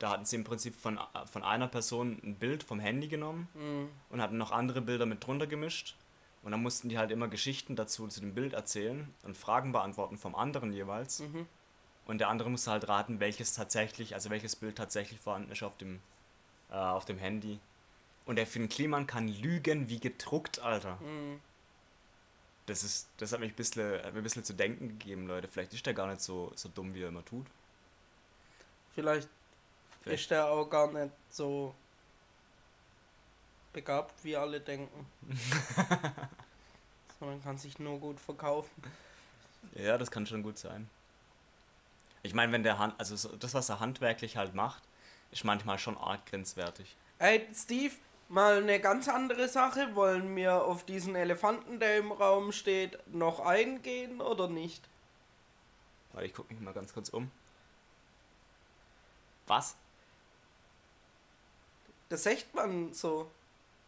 da 0.00 0.10
hatten 0.10 0.24
sie 0.24 0.34
im 0.36 0.44
Prinzip 0.44 0.74
von, 0.74 0.98
von 1.30 1.44
einer 1.44 1.68
Person 1.68 2.20
ein 2.24 2.34
Bild 2.34 2.64
vom 2.64 2.80
Handy 2.80 3.06
genommen 3.06 3.48
Mhm. 3.54 3.90
und 4.10 4.20
hatten 4.20 4.38
noch 4.38 4.50
andere 4.50 4.80
Bilder 4.80 5.06
mit 5.06 5.24
drunter 5.24 5.46
gemischt. 5.46 5.94
Und 6.42 6.50
dann 6.52 6.62
mussten 6.62 6.88
die 6.88 6.98
halt 6.98 7.10
immer 7.10 7.28
Geschichten 7.28 7.76
dazu 7.76 8.08
zu 8.08 8.20
dem 8.20 8.34
Bild 8.34 8.52
erzählen 8.52 9.12
und 9.22 9.36
Fragen 9.36 9.72
beantworten 9.72 10.18
vom 10.18 10.34
anderen 10.34 10.72
jeweils. 10.72 11.20
Mhm. 11.20 11.46
Und 12.04 12.18
der 12.18 12.28
andere 12.28 12.50
musste 12.50 12.72
halt 12.72 12.88
raten, 12.88 13.20
welches 13.20 13.54
tatsächlich, 13.54 14.14
also 14.14 14.28
welches 14.30 14.56
Bild 14.56 14.76
tatsächlich 14.76 15.20
vorhanden 15.20 15.52
ist 15.52 15.62
auf 15.62 15.76
dem, 15.76 16.00
äh, 16.70 16.74
auf 16.74 17.04
dem 17.04 17.18
Handy. 17.18 17.60
Und 18.24 18.36
der 18.36 18.46
Finn 18.46 18.68
Kliman 18.68 19.06
kann 19.06 19.28
lügen 19.28 19.88
wie 19.88 20.00
gedruckt, 20.00 20.58
Alter. 20.60 20.96
Mhm. 20.96 21.40
Das 22.66 22.82
ist, 22.82 23.08
das 23.18 23.32
hat 23.32 23.40
mich 23.40 23.52
ein 23.52 23.56
bisschen, 23.56 24.02
hat 24.02 24.12
mir 24.12 24.20
ein 24.20 24.22
bisschen 24.22 24.44
zu 24.44 24.54
denken 24.54 24.88
gegeben, 24.88 25.26
Leute. 25.26 25.48
Vielleicht 25.48 25.74
ist 25.74 25.86
der 25.86 25.94
gar 25.94 26.08
nicht 26.08 26.20
so, 26.20 26.52
so 26.54 26.68
dumm, 26.68 26.94
wie 26.94 27.02
er 27.02 27.08
immer 27.08 27.24
tut. 27.24 27.46
Vielleicht, 28.94 29.28
Vielleicht. 30.02 30.22
ist 30.22 30.30
der 30.30 30.46
auch 30.46 30.68
gar 30.68 30.92
nicht 30.92 31.12
so 31.28 31.74
begabt, 33.72 34.24
wie 34.24 34.36
alle 34.36 34.60
denken. 34.60 35.06
Sondern 37.18 37.42
kann 37.42 37.58
sich 37.58 37.78
nur 37.78 37.98
gut 37.98 38.20
verkaufen. 38.20 38.82
Ja, 39.74 39.96
das 39.98 40.10
kann 40.10 40.26
schon 40.26 40.42
gut 40.42 40.58
sein. 40.58 40.88
Ich 42.22 42.34
meine, 42.34 42.52
wenn 42.52 42.62
der 42.62 42.78
Hand, 42.78 42.94
also 42.98 43.16
so, 43.16 43.34
das, 43.36 43.54
was 43.54 43.68
er 43.68 43.80
handwerklich 43.80 44.36
halt 44.36 44.54
macht, 44.54 44.82
ist 45.30 45.44
manchmal 45.44 45.78
schon 45.78 45.96
arg 45.96 46.26
grenzwertig. 46.26 46.96
Ey, 47.18 47.46
Steve, 47.54 47.94
mal 48.28 48.58
eine 48.58 48.80
ganz 48.80 49.08
andere 49.08 49.48
Sache. 49.48 49.94
Wollen 49.94 50.34
wir 50.36 50.64
auf 50.64 50.84
diesen 50.84 51.14
Elefanten, 51.14 51.80
der 51.80 51.98
im 51.98 52.12
Raum 52.12 52.52
steht, 52.52 52.98
noch 53.12 53.40
eingehen 53.40 54.20
oder 54.20 54.48
nicht? 54.48 54.88
Weil 56.12 56.26
ich 56.26 56.34
gucke 56.34 56.52
mich 56.52 56.62
mal 56.62 56.74
ganz 56.74 56.92
kurz 56.92 57.08
um. 57.08 57.30
Was? 59.46 59.76
Das 62.08 62.24
sagt 62.24 62.54
man 62.54 62.92
so. 62.92 63.30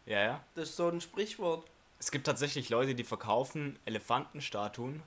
Ja, 0.05 0.19
ja. 0.23 0.43
Das 0.55 0.69
ist 0.69 0.75
so 0.75 0.87
ein 0.87 1.01
Sprichwort. 1.01 1.65
Es 1.99 2.11
gibt 2.11 2.25
tatsächlich 2.27 2.69
Leute, 2.69 2.93
die 2.95 3.03
verkaufen 3.03 3.79
Elefantenstatuen, 3.85 5.01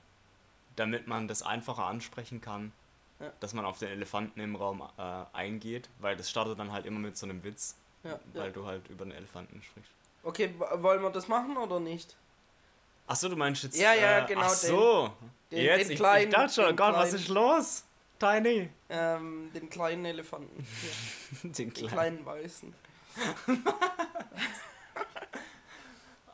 damit 0.76 1.06
man 1.06 1.28
das 1.28 1.42
einfacher 1.42 1.84
ansprechen 1.84 2.40
kann, 2.40 2.72
Ja. 3.20 3.30
dass 3.40 3.52
man 3.52 3.64
auf 3.64 3.78
den 3.78 3.88
Elefanten 3.90 4.40
im 4.40 4.56
Raum 4.56 4.82
äh, 4.96 5.02
eingeht, 5.32 5.88
weil 6.00 6.16
das 6.16 6.30
startet 6.30 6.58
dann 6.58 6.72
halt 6.72 6.86
immer 6.86 6.98
mit 7.00 7.16
so 7.16 7.26
einem 7.26 7.42
Witz, 7.44 7.76
Ja, 8.04 8.18
weil 8.32 8.46
ja. 8.46 8.50
du 8.50 8.66
halt 8.66 8.88
über 8.88 9.04
den 9.04 9.12
Elefanten 9.12 9.62
sprichst. 9.62 9.90
Okay, 10.24 10.52
wollen 10.58 11.02
wir 11.02 11.10
das 11.10 11.28
machen 11.28 11.56
oder 11.56 11.78
nicht? 11.78 12.16
Achso, 13.06 13.28
du 13.28 13.36
meinst 13.36 13.62
jetzt. 13.62 13.76
Ja, 13.78 13.94
ja, 13.94 14.24
äh, 14.24 14.26
genau, 14.26 14.42
Ach 14.42 14.48
so. 14.50 15.12
den- 15.50 15.64
jetzt, 15.64 15.84
den 15.84 15.90
ich, 15.92 15.96
kleinen- 15.98 16.28
ich 16.28 16.34
dachte 16.34 16.52
schon, 16.54 16.66
den 16.66 16.76
Gott, 16.76 16.94
was 16.94 17.08
kleinen- 17.10 17.22
ist 17.22 17.28
los? 17.28 17.84
Tiny. 18.18 18.68
Ähm, 18.88 19.50
den 19.54 19.70
kleinen 19.70 20.04
Elefanten. 20.04 20.66
Den 21.42 21.52
den 21.52 21.72
kleinen. 21.72 22.24
kleinen 22.24 22.74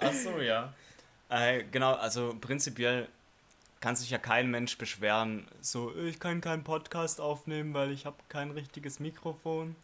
weißen. 0.04 0.28
Achso, 0.28 0.40
ja. 0.40 0.72
Äh, 1.28 1.64
genau, 1.64 1.94
also 1.94 2.36
prinzipiell 2.40 3.08
kann 3.80 3.96
sich 3.96 4.08
ja 4.08 4.18
kein 4.18 4.50
Mensch 4.50 4.78
beschweren, 4.78 5.46
so, 5.60 5.94
ich 5.94 6.18
kann 6.18 6.40
keinen 6.40 6.64
Podcast 6.64 7.20
aufnehmen, 7.20 7.74
weil 7.74 7.90
ich 7.90 8.06
habe 8.06 8.16
kein 8.30 8.50
richtiges 8.50 8.98
Mikrofon. 8.98 9.76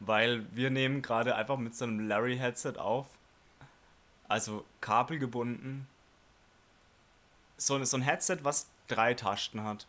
Weil 0.00 0.44
wir 0.54 0.70
nehmen 0.70 1.00
gerade 1.00 1.34
einfach 1.34 1.56
mit 1.56 1.74
so 1.74 1.86
einem 1.86 2.06
Larry-Headset 2.06 2.74
auf. 2.76 3.06
Also 4.28 4.64
kabelgebunden. 4.80 5.88
So, 7.56 7.82
so 7.82 7.96
ein 7.96 8.02
Headset, 8.02 8.40
was 8.42 8.68
drei 8.88 9.14
Tasten 9.14 9.64
hat. 9.64 9.86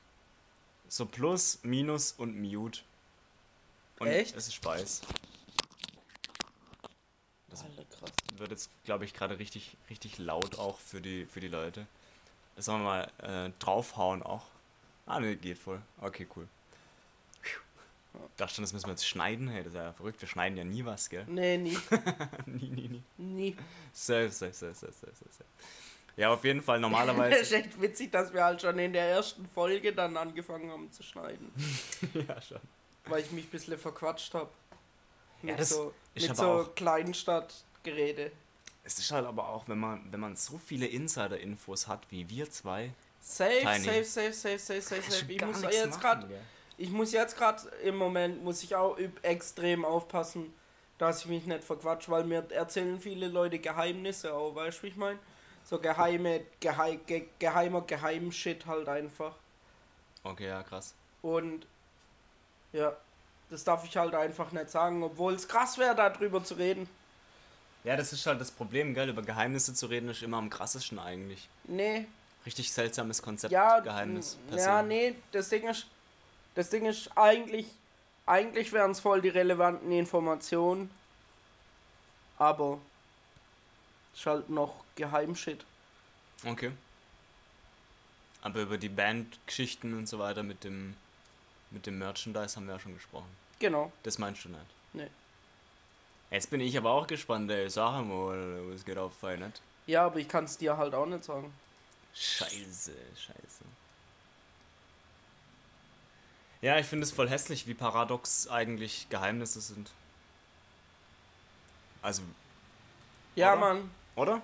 So 0.87 1.05
Plus, 1.05 1.59
Minus 1.61 2.13
und 2.13 2.39
Mute. 2.39 2.81
Und 3.99 4.07
Echt? 4.07 4.35
es 4.35 4.47
ist 4.47 4.55
Speis. 4.55 5.01
Das 8.01 8.11
krass. 8.11 8.39
wird 8.39 8.51
jetzt, 8.51 8.69
glaube 8.85 9.05
ich, 9.05 9.13
gerade 9.13 9.39
richtig, 9.39 9.75
richtig 9.89 10.17
laut 10.17 10.57
auch 10.59 10.79
für 10.79 11.01
die, 11.01 11.25
für 11.25 11.39
die 11.39 11.47
Leute. 11.47 11.85
Das 12.55 12.65
sollen 12.65 12.81
wir 12.83 13.07
mal 13.21 13.45
äh, 13.47 13.51
draufhauen 13.59 14.23
auch. 14.23 14.45
Ah, 15.05 15.19
ne, 15.19 15.35
geht 15.35 15.57
voll. 15.57 15.81
Okay, 16.01 16.27
cool. 16.35 16.47
Puh. 18.13 18.19
Dachte 18.37 18.55
schon, 18.55 18.63
das 18.63 18.73
müssen 18.73 18.85
wir 18.87 18.91
jetzt 18.91 19.07
schneiden. 19.07 19.47
Hey, 19.47 19.63
das 19.63 19.73
ist 19.73 19.77
ja 19.79 19.93
verrückt. 19.93 20.21
Wir 20.21 20.27
schneiden 20.27 20.57
ja 20.57 20.63
nie 20.63 20.83
was, 20.85 21.09
gell? 21.09 21.25
Nee, 21.27 21.57
nie. 21.57 21.77
nie, 22.45 22.69
nie, 22.69 22.87
nie. 22.89 23.03
Nie. 23.17 23.57
Safe, 23.93 24.29
safe, 24.31 24.53
safe, 24.53 24.73
safe, 24.75 24.93
safe, 24.93 25.13
safe. 25.15 25.43
Ja, 26.17 26.33
auf 26.33 26.43
jeden 26.43 26.61
Fall 26.61 26.77
Das 26.77 26.81
normalerweise. 26.81 27.37
ist 27.41 27.51
echt 27.53 27.79
witzig, 27.81 28.11
dass 28.11 28.33
wir 28.33 28.43
halt 28.43 28.61
schon 28.61 28.77
in 28.77 28.91
der 28.93 29.09
ersten 29.09 29.47
Folge 29.47 29.93
dann 29.93 30.17
angefangen 30.17 30.69
haben 30.69 30.91
zu 30.91 31.01
schneiden. 31.03 31.51
ja, 32.13 32.41
schon. 32.41 32.59
Weil 33.05 33.21
ich 33.21 33.31
mich 33.31 33.45
ein 33.45 33.49
bisschen 33.51 33.77
verquatscht 33.77 34.33
habe. 34.33 34.49
Ja, 35.41 35.51
Mit 35.51 35.59
das 35.61 35.69
so, 35.69 35.93
mit 36.15 36.35
so 36.35 36.43
auch- 36.51 36.75
Kleinstadtgerede. 37.83 38.31
Es 38.83 38.97
ist 38.97 39.11
halt 39.11 39.25
aber 39.25 39.49
auch, 39.49 39.67
wenn 39.67 39.79
man, 39.79 40.11
wenn 40.11 40.19
man 40.19 40.35
so 40.35 40.57
viele 40.57 40.87
Insider-Infos 40.87 41.87
hat 41.87 42.01
wie 42.09 42.27
wir 42.29 42.49
zwei. 42.49 42.91
Safe, 43.21 43.59
Tiny. 43.61 44.03
safe, 44.03 44.03
safe, 44.03 44.33
safe, 44.33 44.59
safe, 44.59 44.81
safe, 44.81 45.11
safe. 45.11 45.31
Ich 45.31 45.41
muss 45.41 45.61
jetzt 45.61 45.99
gerade? 45.99 46.41
Ich 46.77 46.89
muss 46.89 47.11
jetzt 47.11 47.37
gerade 47.37 47.67
im 47.83 47.97
Moment 47.97 48.41
muss 48.41 48.63
ich 48.63 48.73
auch 48.75 48.97
extrem 49.21 49.83
aufpassen, 49.83 50.53
dass 50.97 51.21
ich 51.21 51.25
mich 51.25 51.45
nicht 51.45 51.63
verquatsch, 51.63 52.07
weil 52.09 52.23
mir 52.23 52.49
erzählen 52.51 52.99
viele 52.99 53.27
Leute 53.27 53.59
Geheimnisse 53.59 54.33
auch, 54.33 54.55
weißt 54.55 54.79
du, 54.79 54.83
wie 54.83 54.87
ich 54.87 54.95
meine? 54.95 55.19
So 55.65 55.77
geheime, 55.77 56.45
gehei, 56.61 56.95
ge, 57.05 57.27
geheimer 57.37 57.81
Geheimshit 57.81 58.65
halt 58.65 58.87
einfach. 58.87 59.35
Okay, 60.23 60.47
ja, 60.47 60.63
krass. 60.63 60.95
Und 61.21 61.67
ja, 62.71 62.95
das 63.49 63.65
darf 63.65 63.83
ich 63.83 63.97
halt 63.97 64.15
einfach 64.15 64.51
nicht 64.53 64.69
sagen, 64.69 65.03
obwohl 65.03 65.33
es 65.33 65.47
krass 65.47 65.77
wäre, 65.77 65.95
darüber 65.95 66.43
zu 66.43 66.53
reden. 66.53 66.89
Ja, 67.83 67.95
das 67.95 68.11
ist 68.13 68.25
halt 68.25 68.41
das 68.41 68.51
Problem, 68.51 68.93
gell? 68.93 69.09
Über 69.09 69.21
Geheimnisse 69.21 69.73
zu 69.73 69.85
reden 69.87 70.09
ist 70.09 70.21
immer 70.21 70.37
am 70.37 70.49
krassesten 70.49 70.99
eigentlich. 70.99 71.47
Nee, 71.65 72.07
Richtig 72.45 72.71
seltsames 72.71 73.21
Konzept, 73.21 73.51
Ja, 73.51 73.79
Geheimnis. 73.79 74.37
ja, 74.51 74.81
nee, 74.81 75.15
das 75.31 75.49
Ding 75.49 75.67
ist, 75.67 75.87
das 76.55 76.69
Ding 76.69 76.85
ist 76.85 77.09
eigentlich, 77.17 77.67
eigentlich 78.25 78.71
wären 78.71 78.91
es 78.91 79.01
voll 79.01 79.21
die 79.21 79.29
relevanten 79.29 79.91
Informationen, 79.91 80.89
aber 82.37 82.79
ist 84.13 84.25
halt 84.25 84.49
noch 84.49 84.83
Geheimshit. 84.95 85.65
Okay. 86.45 86.71
Aber 88.41 88.61
über 88.61 88.77
die 88.77 88.89
Bandgeschichten 88.89 89.97
und 89.97 90.07
so 90.07 90.17
weiter 90.17 90.41
mit 90.43 90.63
dem, 90.63 90.95
mit 91.71 91.85
dem 91.85 91.99
Merchandise 91.99 92.55
haben 92.55 92.67
wir 92.67 92.75
ja 92.75 92.79
schon 92.79 92.93
gesprochen. 92.93 93.29
Genau. 93.59 93.91
Das 94.03 94.17
meinst 94.17 94.45
du 94.45 94.49
nicht? 94.49 94.61
Nee. 94.93 95.07
Jetzt 96.31 96.49
bin 96.49 96.61
ich 96.61 96.77
aber 96.77 96.91
auch 96.91 97.07
gespannt, 97.07 97.49
ey. 97.51 97.69
Sag 97.69 98.03
mal, 98.05 98.61
was 98.71 98.85
geht 98.85 98.97
auf 98.97 99.21
nicht? 99.23 99.61
Ja, 99.87 100.05
aber 100.05 100.17
ich 100.19 100.27
kann 100.27 100.43
es 100.43 100.57
dir 100.57 100.77
halt 100.77 100.93
auch 100.93 101.05
nicht 101.05 101.23
sagen. 101.23 101.51
Scheiße, 102.13 102.93
scheiße. 103.15 103.65
Ja, 106.61 106.77
ich 106.77 106.85
finde 106.85 107.05
es 107.05 107.11
voll 107.11 107.29
hässlich, 107.29 107.67
wie 107.67 107.73
paradox 107.73 108.47
eigentlich 108.47 109.07
Geheimnisse 109.09 109.61
sind. 109.61 109.91
Also, 112.01 112.21
Ja, 113.35 113.53
Oder? 113.53 113.59
Mann. 113.61 113.91
oder? 114.15 114.41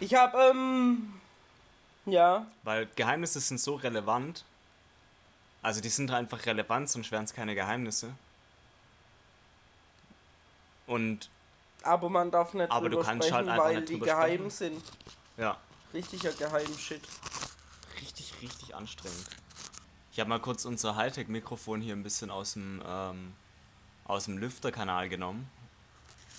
Ich 0.00 0.14
hab, 0.14 0.34
ähm, 0.34 1.20
ja, 2.06 2.46
Weil 2.62 2.86
Geheimnisse 2.96 3.40
sind 3.40 3.60
so 3.60 3.74
relevant. 3.74 4.44
Also 5.62 5.80
die 5.80 5.88
sind 5.90 6.10
einfach 6.10 6.44
relevant, 6.46 6.90
sonst 6.90 7.10
wären 7.10 7.24
es 7.24 7.32
keine 7.34 7.54
Geheimnisse. 7.54 8.12
Und 10.86 11.30
aber 11.82 12.08
man 12.08 12.30
darf 12.30 12.54
nicht 12.54 12.70
Aber 12.70 12.88
du 12.88 12.96
drüber 12.96 13.06
kannst 13.06 13.28
sprechen, 13.28 13.36
halt 13.36 13.48
einfach 13.60 13.64
weil 13.66 13.84
die 13.84 13.98
geheim 13.98 14.50
sprechen. 14.50 14.50
sind. 14.50 14.82
ja, 15.36 15.56
Richtiger 15.92 16.32
Geheimshit. 16.32 17.02
richtig, 18.00 18.34
richtig 18.42 18.74
anstrengend. 18.74 19.26
Ich 20.12 20.20
habe 20.20 20.30
mal 20.30 20.40
kurz 20.40 20.64
unser 20.64 20.96
Hightech-Mikrofon 20.96 21.80
hier 21.80 21.94
ein 21.94 22.02
bisschen 22.02 22.30
aus 22.30 22.54
dem, 22.54 22.82
ähm, 22.86 23.32
aus 24.04 24.24
dem 24.26 24.38
Lüfterkanal 24.38 25.08
genommen. 25.08 25.50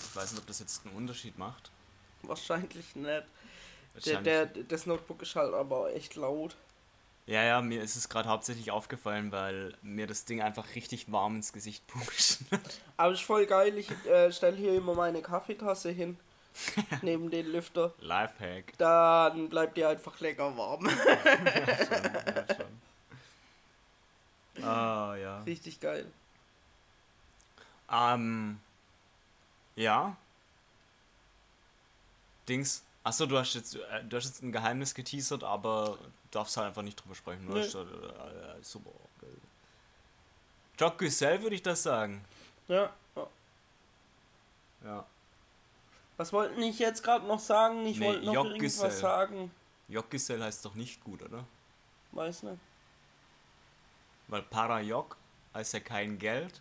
Ich 0.10 0.15
weiß 0.15 0.31
nicht, 0.31 0.41
ob 0.41 0.47
das 0.47 0.60
jetzt 0.60 0.86
einen 0.86 0.95
Unterschied 0.95 1.38
macht. 1.38 1.71
Wahrscheinlich 2.23 2.95
nicht. 2.95 3.05
Der, 3.05 3.23
Wahrscheinlich- 3.93 4.23
der, 4.23 4.45
das 4.63 4.86
Notebook 4.86 5.21
ist 5.21 5.36
halt 5.36 5.53
aber 5.53 5.93
echt 5.93 6.15
laut. 6.15 6.55
Ja, 7.27 7.43
ja, 7.43 7.61
mir 7.61 7.81
ist 7.81 7.95
es 7.95 8.07
gerade 8.07 8.29
hauptsächlich 8.29 8.69
aufgefallen, 8.69 9.31
weil 9.31 9.75
mir 9.81 10.05
das 10.05 10.25
Ding 10.25 10.41
einfach 10.41 10.75
richtig 10.75 11.11
warm 11.11 11.38
ins 11.38 11.53
Gesicht 11.53 11.88
pusht. 11.88 12.41
Aber 12.97 13.13
ist 13.13 13.23
voll 13.23 13.47
geil, 13.47 13.75
ich 13.77 13.89
äh, 14.05 14.31
stelle 14.31 14.57
hier 14.57 14.75
immer 14.75 14.93
meine 14.93 15.21
Kaffeetasse 15.21 15.89
hin. 15.89 16.17
neben 17.01 17.29
den 17.29 17.51
Lüfter. 17.51 17.93
Lifehack. 17.99 18.77
Dann 18.77 19.49
bleibt 19.49 19.77
die 19.77 19.85
einfach 19.85 20.19
lecker 20.19 20.57
warm. 20.57 20.85
ja, 20.88 22.55
schon. 22.55 22.81
Ah, 24.63 25.15
ja. 25.15 25.41
Richtig 25.43 25.79
geil. 25.79 26.05
Ähm. 27.91 28.59
Ja. 29.75 30.15
Dings. 32.47 32.83
Achso, 33.05 33.27
du 33.27 33.37
hast 33.37 33.53
jetzt, 33.53 33.75
äh, 33.75 34.03
du 34.03 34.17
hast 34.17 34.25
jetzt 34.25 34.41
ein 34.41 34.51
Geheimnis 34.51 34.95
geteasert, 34.95 35.43
aber 35.43 35.99
darfst 36.31 36.57
halt 36.57 36.67
einfach 36.69 36.81
nicht 36.81 36.95
drüber 36.95 37.13
sprechen. 37.13 37.45
Nee. 37.45 37.53
Nee. 37.53 37.59
Ist, 37.61 37.75
äh, 37.75 37.81
äh, 37.81 38.63
super. 38.63 38.89
Jock 40.79 40.97
Güssel 40.97 41.41
würde 41.43 41.55
ich 41.55 41.61
das 41.61 41.83
sagen. 41.83 42.25
Ja. 42.67 42.91
ja. 44.83 45.05
Was 46.17 46.33
wollten 46.33 46.59
ich 46.63 46.79
jetzt 46.79 47.03
gerade 47.03 47.25
noch 47.27 47.39
sagen? 47.39 47.85
Ich 47.85 47.99
Nee, 47.99 48.07
wollte 48.07 48.25
noch 48.25 48.33
Jockgesell. 48.33 48.85
irgendwas 48.85 48.99
sagen. 48.99 49.51
Jock 49.87 50.09
Güssel 50.09 50.43
heißt 50.43 50.65
doch 50.65 50.73
nicht 50.73 51.03
gut, 51.03 51.21
oder? 51.21 51.45
Weiß 52.11 52.41
nicht. 52.43 52.57
Weil 54.27 54.41
Parajok 54.41 55.15
heißt 55.53 55.73
ja 55.73 55.79
kein 55.79 56.17
Geld. 56.17 56.59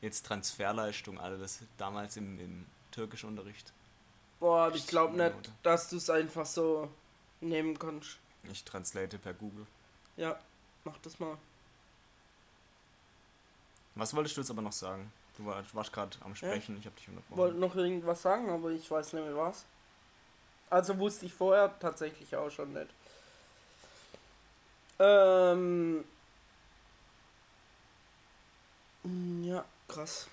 Jetzt 0.00 0.26
Transferleistung, 0.26 1.18
Alter, 1.18 1.38
das 1.38 1.58
damals 1.76 2.16
im, 2.16 2.38
im 2.38 2.66
türkischen 2.92 3.30
Unterricht. 3.30 3.72
Boah, 4.42 4.72
ich 4.74 4.88
glaube 4.88 5.16
nicht, 5.16 5.30
Minute. 5.30 5.52
dass 5.62 5.88
du 5.88 5.98
es 5.98 6.10
einfach 6.10 6.44
so 6.46 6.90
nehmen 7.40 7.78
kannst. 7.78 8.18
Ich 8.50 8.64
translate 8.64 9.16
per 9.16 9.34
Google. 9.34 9.64
Ja, 10.16 10.36
mach 10.82 10.98
das 10.98 11.20
mal. 11.20 11.38
Was 13.94 14.12
wolltest 14.16 14.36
du 14.36 14.40
jetzt 14.40 14.50
aber 14.50 14.62
noch 14.62 14.72
sagen? 14.72 15.12
Du 15.36 15.46
war- 15.46 15.62
warst 15.74 15.92
gerade 15.92 16.16
am 16.24 16.34
Sprechen, 16.34 16.76
ich 16.76 16.86
habe 16.86 16.96
dich 16.96 17.08
unterbrochen. 17.08 17.36
Wollte 17.36 17.58
noch 17.58 17.76
irgendwas 17.76 18.20
sagen, 18.22 18.50
aber 18.50 18.70
ich 18.70 18.90
weiß 18.90 19.12
nicht 19.12 19.24
mehr 19.24 19.36
was. 19.36 19.64
Also 20.70 20.98
wusste 20.98 21.26
ich 21.26 21.32
vorher 21.32 21.78
tatsächlich 21.78 22.34
auch 22.34 22.50
schon 22.50 22.72
nicht. 22.72 22.90
Ähm. 24.98 26.04
Ja, 29.44 29.64
krass. 29.86 30.26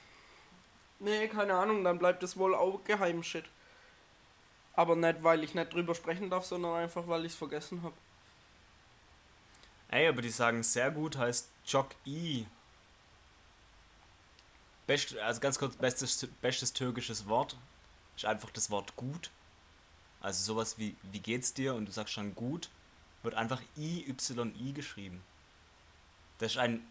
Nee, 0.98 1.28
keine 1.28 1.54
Ahnung, 1.54 1.84
dann 1.84 2.00
bleibt 2.00 2.24
es 2.24 2.38
wohl 2.38 2.56
auch 2.56 2.84
Geheimshit. 2.86 3.46
Aber 4.74 4.96
nicht, 4.96 5.24
weil 5.24 5.44
ich 5.44 5.56
nicht 5.56 5.74
drüber 5.74 5.96
sprechen 5.96 6.30
darf, 6.30 6.46
sondern 6.46 6.76
einfach, 6.76 7.08
weil 7.08 7.26
ich 7.26 7.34
es 7.34 7.38
vergessen 7.38 7.84
habe. 7.84 7.96
Ey, 9.90 10.08
aber 10.08 10.22
die 10.22 10.30
sagen 10.30 10.62
sehr 10.64 10.92
gut 10.92 11.18
heißt 11.18 11.50
Jok 11.66 11.90
I. 12.06 12.46
Best, 14.86 15.18
also 15.18 15.40
ganz 15.40 15.60
kurz, 15.60 15.76
bestes, 15.76 16.28
bestes 16.42 16.74
türkisches 16.74 17.28
Wort 17.28 17.58
ist 18.16 18.26
einfach 18.26 18.52
das 18.52 18.70
Wort 18.70 18.96
gut. 18.96 19.32
Also 20.22 20.44
sowas 20.44 20.78
wie, 20.78 20.96
wie 21.12 21.20
geht's 21.20 21.54
dir? 21.54 21.74
Und 21.76 21.86
du 21.86 21.92
sagst 21.92 22.14
schon 22.14 22.36
gut, 22.36 22.70
wird 23.24 23.36
einfach 23.36 23.62
I-Y-I 23.78 24.74
geschrieben. 24.74 25.24
Das 26.40 26.52
ist 26.52 26.58
ein, 26.58 26.86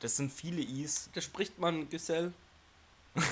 das 0.00 0.16
sind 0.16 0.32
viele 0.32 0.62
Is. 0.62 1.10
Da 1.14 1.20
spricht 1.20 1.58
man 1.58 1.88
Gesell. 1.88 2.32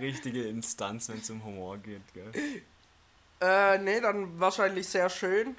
Richtige 0.00 0.44
Instanz, 0.48 1.08
wenn 1.08 1.18
es 1.18 1.30
um 1.30 1.44
Humor 1.44 1.78
geht, 1.78 2.02
gell? 2.14 2.32
Äh, 3.40 3.78
nee, 3.78 4.00
dann 4.00 4.38
wahrscheinlich 4.38 4.88
sehr 4.88 5.08
schön. 5.08 5.56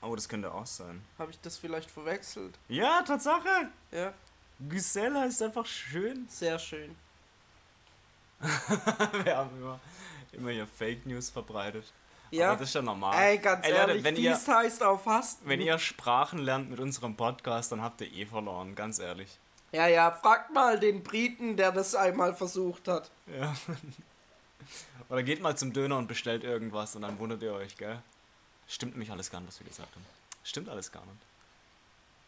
Oh, 0.00 0.14
das 0.14 0.28
könnte 0.28 0.52
auch 0.52 0.66
sein. 0.66 1.02
Habe 1.18 1.30
ich 1.30 1.40
das 1.40 1.56
vielleicht 1.58 1.90
verwechselt? 1.90 2.58
Ja, 2.68 3.02
Tatsache! 3.02 3.70
Ja, 3.90 4.12
Giselle 4.68 5.20
heißt 5.20 5.42
einfach 5.42 5.66
schön. 5.66 6.26
sehr 6.28 6.58
schön. 6.58 6.94
Wir 9.24 9.36
haben 9.36 9.50
immer, 9.58 9.80
immer 10.32 10.50
hier 10.50 10.66
Fake 10.66 11.06
News 11.06 11.30
verbreitet. 11.30 11.92
Ja. 12.30 12.50
Aber 12.50 12.60
das 12.60 12.68
ist 12.68 12.74
ja 12.74 12.82
normal. 12.82 13.14
Ey, 13.18 13.38
ganz 13.38 13.64
Ey, 13.64 13.72
Leute, 13.72 13.90
ehrlich, 13.90 14.04
wenn 14.04 14.16
ihr, 14.16 14.34
heißt 14.34 14.82
auf 14.82 15.04
Fasten. 15.04 15.48
wenn 15.48 15.60
ihr 15.60 15.78
Sprachen 15.78 16.38
lernt 16.38 16.70
mit 16.70 16.80
unserem 16.80 17.16
Podcast, 17.16 17.72
dann 17.72 17.82
habt 17.82 18.00
ihr 18.00 18.12
eh 18.12 18.26
verloren, 18.26 18.74
ganz 18.74 18.98
ehrlich. 18.98 19.38
Ja, 19.72 19.88
ja, 19.88 20.10
fragt 20.10 20.52
mal 20.52 20.78
den 20.78 21.02
Briten, 21.02 21.56
der 21.56 21.72
das 21.72 21.94
einmal 21.94 22.34
versucht 22.34 22.88
hat. 22.88 23.10
Ja. 23.26 23.54
Oder 25.08 25.22
geht 25.22 25.40
mal 25.40 25.56
zum 25.56 25.72
Döner 25.72 25.98
und 25.98 26.06
bestellt 26.06 26.44
irgendwas 26.44 26.96
und 26.96 27.02
dann 27.02 27.18
wundert 27.18 27.42
ihr 27.42 27.52
euch, 27.52 27.76
gell? 27.76 28.02
Stimmt 28.68 28.92
nämlich 28.92 29.10
alles 29.10 29.30
gar 29.30 29.40
nicht, 29.40 29.48
was 29.48 29.60
wir 29.60 29.66
gesagt 29.66 29.94
haben. 29.94 30.04
Stimmt 30.42 30.68
alles 30.68 30.90
gar 30.90 31.04
nicht. 31.06 31.18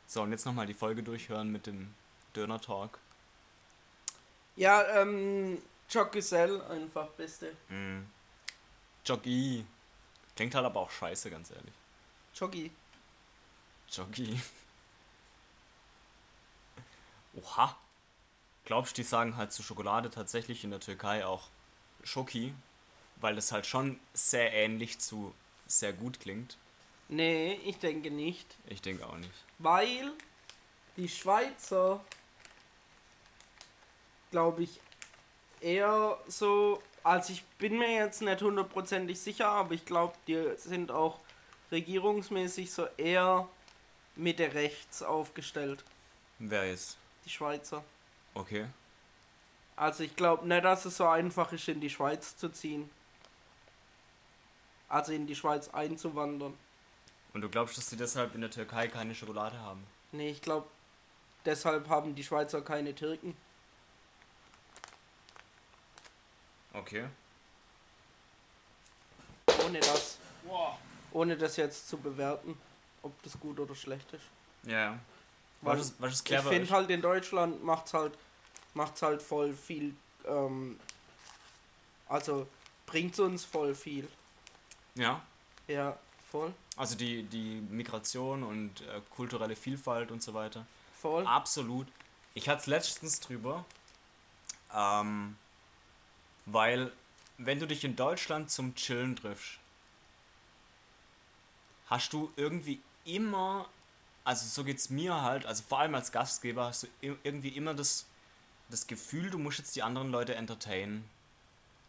So, 0.07 0.23
und 0.23 0.31
jetzt 0.31 0.47
nochmal 0.47 0.67
die 0.67 0.75
Folge 0.75 1.03
durchhören 1.03 1.51
mit 1.51 1.67
dem 1.67 1.95
Döner-Talk. 2.35 2.99
Ja, 4.57 4.85
ähm, 5.01 5.61
Jock 5.91 6.13
Gesell 6.13 6.61
einfach 6.63 7.09
beste. 7.11 7.53
Mm. 7.69 8.03
Joggi. 9.05 9.65
Klingt 10.37 10.55
halt 10.55 10.67
aber 10.67 10.81
auch 10.81 10.91
scheiße, 10.91 11.31
ganz 11.31 11.51
ehrlich. 11.51 11.75
Joggi. 12.35 12.71
Joggi. 13.91 14.41
Oha. 17.39 17.77
Glaubst 18.65 18.97
du, 18.99 19.03
die 19.03 19.09
sagen 19.09 19.37
halt 19.37 19.53
zu 19.53 19.63
Schokolade 19.63 20.11
tatsächlich 20.11 20.65
in 20.65 20.71
der 20.71 20.81
Türkei 20.81 21.25
auch 21.25 21.49
Schoki? 22.05 22.55
Weil 23.17 23.35
das 23.35 23.53
halt 23.53 23.67
schon 23.67 23.99
sehr 24.13 24.53
ähnlich 24.53 24.99
zu 24.99 25.35
sehr 25.67 25.93
gut 25.93 26.21
klingt. 26.21 26.57
Nee, 27.09 27.55
ich 27.65 27.79
denke 27.79 28.11
nicht. 28.11 28.57
Ich 28.67 28.83
denke 28.83 29.07
auch 29.07 29.17
nicht. 29.17 29.33
Weil 29.59 30.13
die 30.97 31.09
Schweizer, 31.09 32.05
glaube 34.31 34.65
ich, 34.65 34.81
eher 35.61 36.19
so, 36.27 36.83
also 37.03 37.33
ich 37.33 37.45
bin 37.59 37.79
mir 37.79 37.93
jetzt 37.93 38.23
nicht 38.23 38.43
hundertprozentig 38.43 39.19
sicher, 39.19 39.49
aber 39.49 39.75
ich 39.75 39.85
glaube, 39.85 40.15
die 40.27 40.53
sind 40.57 40.91
auch 40.91 41.19
regierungsmäßig 41.73 42.71
so 42.71 42.87
eher 42.97 43.49
Mitte 44.15 44.53
rechts 44.55 45.03
aufgestellt, 45.03 45.85
Wer 46.39 46.73
ist? 46.73 46.97
Die 47.29 47.33
Schweizer. 47.35 47.85
Okay. 48.35 48.67
Also 49.77 50.03
ich 50.03 50.17
glaube 50.17 50.49
nicht, 50.49 50.65
dass 50.65 50.85
es 50.87 50.97
so 50.97 51.07
einfach 51.07 51.53
ist, 51.53 51.69
in 51.69 51.81
die 51.81 51.91
Schweiz 51.91 52.37
zu 52.37 52.49
ziehen. 52.49 52.91
Also 54.89 55.13
in 55.13 55.27
die 55.27 55.37
Schweiz 55.37 55.69
einzuwandern. 55.69 56.55
Und 57.35 57.43
du 57.43 57.51
glaubst, 57.51 57.77
dass 57.77 57.91
sie 57.91 57.97
deshalb 57.97 58.35
in 58.35 58.41
der 58.41 58.51
Türkei 58.51 58.89
keine 58.89 59.15
Schokolade 59.15 59.59
haben? 59.61 59.87
Nee, 60.13 60.31
ich 60.31 60.41
glaube, 60.41 60.67
deshalb 61.45 61.89
haben 61.91 62.15
die 62.15 62.25
Schweizer 62.25 62.63
keine 62.63 62.95
Türken. 62.95 63.37
Okay. 66.73 67.09
ohne 69.65 69.81
das, 69.81 70.19
ohne 71.13 71.37
das 71.37 71.57
jetzt 71.57 71.89
zu 71.89 71.99
bewerten, 71.99 72.59
ob 73.03 73.21
das 73.23 73.39
gut 73.39 73.59
oder 73.59 73.75
schlecht 73.75 74.11
ist. 74.13 74.25
Ja. 74.63 74.91
Weil 74.91 74.99
Was 75.61 75.81
ist, 75.81 75.95
was 75.99 76.13
ist 76.13 76.21
ich 76.21 76.25
clever? 76.27 76.49
finde 76.49 76.65
ist? 76.65 76.71
halt 76.71 76.91
in 76.91 77.01
Deutschland 77.03 77.65
macht's 77.65 77.93
halt, 77.95 78.13
macht's 78.75 79.03
halt 79.03 79.21
voll 79.23 79.53
viel, 79.55 79.95
ähm, 80.27 80.79
also 82.09 82.47
bringt's 82.87 83.19
uns 83.19 83.45
voll 83.45 83.75
viel. 83.75 84.09
Ja. 84.95 85.21
Ja, 85.67 85.99
voll, 86.31 86.53
Also 86.77 86.97
die, 86.97 87.23
die 87.25 87.61
Migration 87.71 88.43
und 88.43 88.81
äh, 88.83 89.01
kulturelle 89.11 89.55
Vielfalt 89.57 90.11
und 90.11 90.23
so 90.23 90.33
weiter. 90.35 90.65
voll. 91.01 91.27
Absolut. 91.27 91.87
Ich 92.35 92.49
hatte 92.49 92.61
es 92.61 92.67
letztens 92.67 93.21
drüber, 93.21 93.65
ähm, 94.75 95.37
weil 96.47 96.93
wenn 97.37 97.59
du 97.59 97.67
dich 97.67 97.85
in 97.85 97.97
Deutschland 97.97 98.51
zum 98.51 98.75
Chillen 98.77 99.17
triffst, 99.17 99.59
hast 101.89 102.13
du 102.13 102.31
irgendwie 102.37 102.81
immer, 103.05 103.69
also 104.29 104.45
so 104.47 104.63
geht's 104.63 104.91
mir 104.91 105.23
halt, 105.23 105.47
also 105.47 105.63
vor 105.67 105.79
allem 105.79 105.95
als 105.95 106.13
Gastgeber 106.13 106.67
hast 106.67 106.83
du 106.83 106.89
irgendwie 107.01 107.49
immer 107.49 107.73
das, 107.73 108.05
das 108.69 108.87
Gefühl, 108.87 109.31
du 109.31 109.39
musst 109.39 109.57
jetzt 109.57 109.75
die 109.75 109.83
anderen 109.83 110.11
Leute 110.11 110.35
entertainen. 110.35 111.09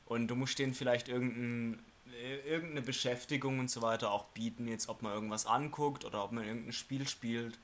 Und 0.06 0.30
du 0.30 0.38
musst 0.38 0.58
denen 0.58 0.74
vielleicht 0.74 1.10
irgendein, 1.10 1.84
äh, 2.14 2.38
irgendeine 2.50 2.82
Beschäftigung 2.82 3.60
und 3.60 3.70
so 3.70 3.82
weiter 3.82 4.12
auch 4.12 4.24
bieten, 4.28 4.70
jetzt 4.70 4.88
ob 4.88 5.02
man 5.02 5.12
irgendwas 5.12 5.48
anguckt 5.48 6.06
oder 6.06 6.24
ob 6.24 6.32
man 6.32 6.46
irgendein 6.46 6.72
Spiel 6.72 7.10
spielt 7.10 7.60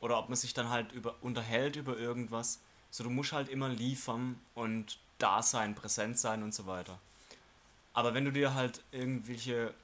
oder 0.00 0.18
ob 0.18 0.30
man 0.30 0.36
sich 0.36 0.54
dann 0.54 0.70
halt 0.70 0.92
über, 0.92 1.16
unterhält 1.20 1.76
über 1.76 1.98
irgendwas. 1.98 2.62
So, 2.90 3.04
du 3.04 3.10
musst 3.10 3.32
halt 3.32 3.50
immer 3.50 3.68
liefern 3.68 4.40
und 4.54 4.98
da 5.18 5.42
sein, 5.42 5.74
präsent 5.74 6.18
sein 6.18 6.42
und 6.42 6.54
so 6.54 6.66
weiter. 6.66 6.98
Aber 7.92 8.14
wenn 8.14 8.24
du 8.24 8.32
dir 8.32 8.54
halt 8.54 8.82
irgendwelche 8.92 9.74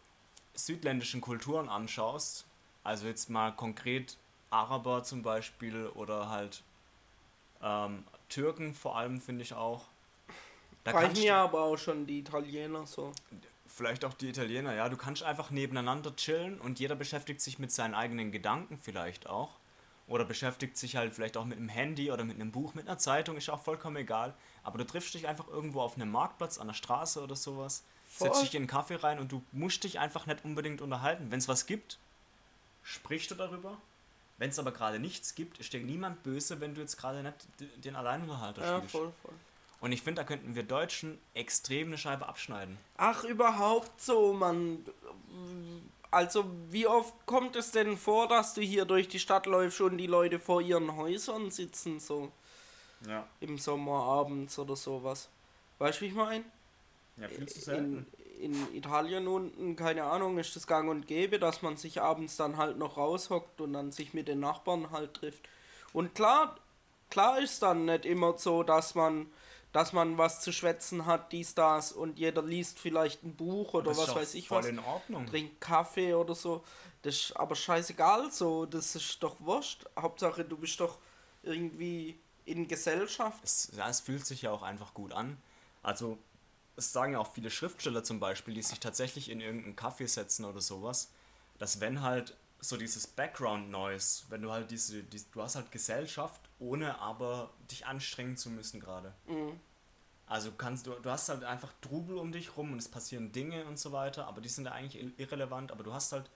südländischen 0.55 1.21
Kulturen 1.21 1.69
anschaust, 1.69 2.47
also 2.87 3.07
jetzt 3.07 3.29
mal 3.29 3.53
konkret 3.53 4.17
Araber 4.51 5.03
zum 5.03 5.23
Beispiel 5.23 5.87
oder 5.89 6.31
halt 6.31 6.63
ähm, 7.63 8.05
Türken 8.29 8.75
vor 8.75 8.97
allem 8.97 9.21
finde 9.21 9.43
ich 9.43 9.55
auch. 9.55 9.87
Da 10.85 10.93
Reichen 10.93 11.23
ja 11.23 11.43
aber 11.43 11.63
auch 11.63 11.77
schon 11.77 12.07
die 12.07 12.21
Italiener 12.21 12.87
so. 12.87 13.13
vielleicht 13.67 14.05
auch 14.05 14.15
die 14.15 14.29
Italiener, 14.29 14.75
ja. 14.75 14.89
Du 14.89 14.97
kannst 14.97 15.23
einfach 15.23 15.51
nebeneinander 15.51 16.15
chillen 16.15 16.61
und 16.61 16.79
jeder 16.79 16.95
beschäftigt 16.95 17.41
sich 17.41 17.59
mit 17.59 17.73
seinen 17.73 17.95
eigenen 17.95 18.31
Gedanken 18.31 18.79
vielleicht 18.79 19.29
auch. 19.29 19.57
Oder 20.09 20.25
beschäftigt 20.25 20.77
sich 20.77 20.95
halt 20.95 21.15
vielleicht 21.15 21.37
auch 21.37 21.45
mit 21.45 21.59
einem 21.59 21.69
Handy 21.69 22.13
oder 22.13 22.25
mit 22.25 22.37
einem 22.37 22.53
Buch, 22.53 22.75
mit 22.75 22.87
einer 22.87 22.99
Zeitung, 22.99 23.37
ist 23.37 23.51
auch 23.51 23.61
vollkommen 23.61 23.97
egal. 23.97 24.35
Aber 24.63 24.79
du 24.79 24.87
triffst 24.87 25.15
dich 25.15 25.27
einfach 25.27 25.49
irgendwo 25.49 25.81
auf 25.81 25.97
einem 25.97 26.13
Marktplatz, 26.13 26.59
an 26.59 26.69
der 26.69 26.75
Straße 26.75 27.21
oder 27.21 27.35
sowas, 27.35 27.83
setzt 28.09 28.43
dich 28.43 28.55
in 28.55 28.63
einen 28.63 28.67
Kaffee 28.69 28.95
rein 28.95 29.19
und 29.19 29.33
du 29.33 29.43
musst 29.51 29.83
dich 29.83 29.99
einfach 29.99 30.27
nicht 30.27 30.45
unbedingt 30.45 30.81
unterhalten. 30.81 31.33
Wenn 31.33 31.41
es 31.41 31.49
was 31.49 31.67
gibt, 31.67 31.99
sprichst 32.87 33.31
du 33.31 33.35
darüber. 33.35 33.77
Wenn 34.39 34.51
es 34.51 34.59
aber 34.59 34.71
gerade 34.71 34.99
nichts 34.99 35.35
gibt, 35.35 35.59
ist 35.59 35.73
dir 35.73 35.81
niemand 35.81 36.23
böse, 36.23 36.61
wenn 36.61 36.75
du 36.75 36.81
jetzt 36.83 36.97
gerade 36.97 37.23
nicht 37.23 37.37
den 37.85 37.97
Alleinunterhalter 37.97 38.63
Ja, 38.63 38.77
spielst. 38.77 38.93
voll, 38.93 39.13
voll. 39.23 39.35
Und 39.81 39.93
ich 39.93 40.03
finde, 40.03 40.23
da 40.23 40.27
könnten 40.27 40.55
wir 40.55 40.63
Deutschen 40.63 41.19
extrem 41.35 41.89
eine 41.89 41.99
Scheibe 41.99 42.27
abschneiden. 42.29 42.79
Ach, 42.97 43.25
überhaupt 43.25 44.01
so, 44.01 44.33
man. 44.33 44.85
Also, 46.11 46.45
wie 46.71 46.87
oft 46.87 47.13
kommt 47.27 47.57
es 47.57 47.73
denn 47.73 47.97
vor, 47.97 48.29
dass 48.29 48.55
du 48.55 48.61
hier 48.63 48.85
durch 48.85 49.09
die 49.09 49.19
Stadt 49.19 49.47
läufst 49.47 49.81
und 49.81 49.99
die 49.99 50.07
Leute 50.07 50.39
vor 50.39 50.61
ihren 50.63 50.95
Häusern 50.97 51.51
sitzen, 51.51 51.99
so 51.99 52.31
Ja. 53.07 53.27
im 53.41 53.59
Sommer 53.59 54.03
abends 54.05 54.59
oder 54.59 54.77
sowas? 54.77 55.29
Weißt 55.79 55.99
du, 56.01 56.05
wie 56.05 56.09
ich 56.09 56.15
meine? 56.15 56.45
Ja, 57.17 57.29
viel 57.29 57.47
zu 57.49 57.71
In, 57.73 58.07
in 58.41 58.75
Italien 58.75 59.29
unten, 59.29 59.77
keine 59.77 60.05
Ahnung, 60.05 60.39
ist 60.39 60.57
das 60.57 60.67
gang 60.67 60.89
und 60.89 61.07
gäbe, 61.07 61.39
dass 61.39 61.63
man 61.63 61.77
sich 61.77 62.01
abends 62.01 62.37
dann 62.37 62.57
halt 62.57 62.79
noch 62.79 62.97
raushockt 62.97 63.61
und 63.61 63.73
dann 63.73 63.93
sich 63.93 64.15
mit 64.15 64.29
den 64.29 64.41
Nachbarn 64.41 64.91
halt 64.91 65.15
trifft. 65.15 65.49
Und 65.93 66.15
klar, 66.15 66.57
klar 67.11 67.39
ist 67.41 67.63
dann 67.63 67.87
nicht 67.87 68.05
immer 68.05 68.37
so, 68.39 68.63
dass 68.63 68.95
man, 68.95 69.27
dass 69.73 69.93
man 69.93 70.19
was 70.19 70.41
zu 70.41 70.53
schwätzen 70.53 71.07
hat, 71.07 71.33
dies, 71.33 71.55
das 71.55 71.93
und 71.93 72.19
jeder 72.19 72.43
liest 72.43 72.79
vielleicht 72.79 73.23
ein 73.25 73.35
Buch 73.35 73.75
oder 73.75 73.97
was 73.97 74.15
weiß 74.15 74.35
ich 74.35 74.49
voll 74.49 74.59
was, 74.59 74.67
in 74.67 74.79
Ordnung. 74.79 75.27
trinkt 75.27 75.61
Kaffee 75.61 76.15
oder 76.15 76.35
so. 76.35 76.65
Das 77.03 77.15
ist 77.15 77.37
aber 77.37 77.55
scheißegal 77.55 78.31
so, 78.31 78.67
das 78.67 78.95
ist 78.97 79.23
doch 79.23 79.37
wurscht. 79.41 79.85
Hauptsache 79.99 80.45
du 80.45 80.57
bist 80.57 80.81
doch 80.81 80.99
irgendwie 81.43 82.19
in 82.45 82.69
Gesellschaft. 82.69 83.43
Es, 83.45 83.71
ja, 83.77 83.89
es 83.89 84.01
fühlt 84.01 84.25
sich 84.25 84.43
ja 84.43 84.51
auch 84.51 84.63
einfach 84.63 84.95
gut 84.95 85.13
an. 85.13 85.37
Also, 85.83 86.19
es 86.77 86.93
sagen 86.93 87.15
ja 87.15 87.19
auch 87.19 87.33
viele 87.33 87.51
Schriftsteller 87.51 88.05
zum 88.05 88.21
Beispiel, 88.21 88.55
die 88.55 88.63
sich 88.63 88.81
tatsächlich 88.81 89.31
in 89.31 89.41
irgendeinen 89.41 89.77
Kaffee 89.77 90.07
setzen 90.07 90.45
oder 90.45 90.61
sowas, 90.61 91.11
dass 91.59 91.81
wenn 91.81 92.03
halt 92.03 92.37
so 92.61 92.77
dieses 92.77 93.07
Background-Noise, 93.07 94.25
wenn 94.31 94.43
du 94.43 94.51
halt 94.51 94.71
diese, 94.71 95.03
diese, 95.03 95.27
du 95.33 95.43
hast 95.43 95.57
halt 95.57 95.71
Gesellschaft, 95.71 96.41
ohne 96.59 96.99
aber 97.01 97.51
dich 97.71 97.87
anstrengen 97.87 98.37
zu 98.37 98.51
müssen 98.51 98.81
gerade. 98.81 99.15
Also 100.27 100.51
kannst 100.53 100.87
du, 100.87 100.93
du 100.95 101.11
hast 101.11 101.29
halt 101.29 101.45
einfach 101.45 101.73
Trubel 101.81 102.19
um 102.19 102.33
dich 102.33 102.57
rum 102.57 102.73
und 102.73 102.79
es 102.79 102.89
passieren 102.89 103.31
Dinge 103.33 103.65
und 103.67 103.79
so 103.79 103.93
weiter, 103.93 104.27
aber 104.27 104.41
die 104.41 104.49
sind 104.49 104.65
ja 104.65 104.73
eigentlich 104.73 105.03
ir- 105.03 105.13
irrelevant, 105.19 105.71
aber 105.71 105.85
du 105.85 105.93
hast 105.93 106.13
halt, 106.13 106.29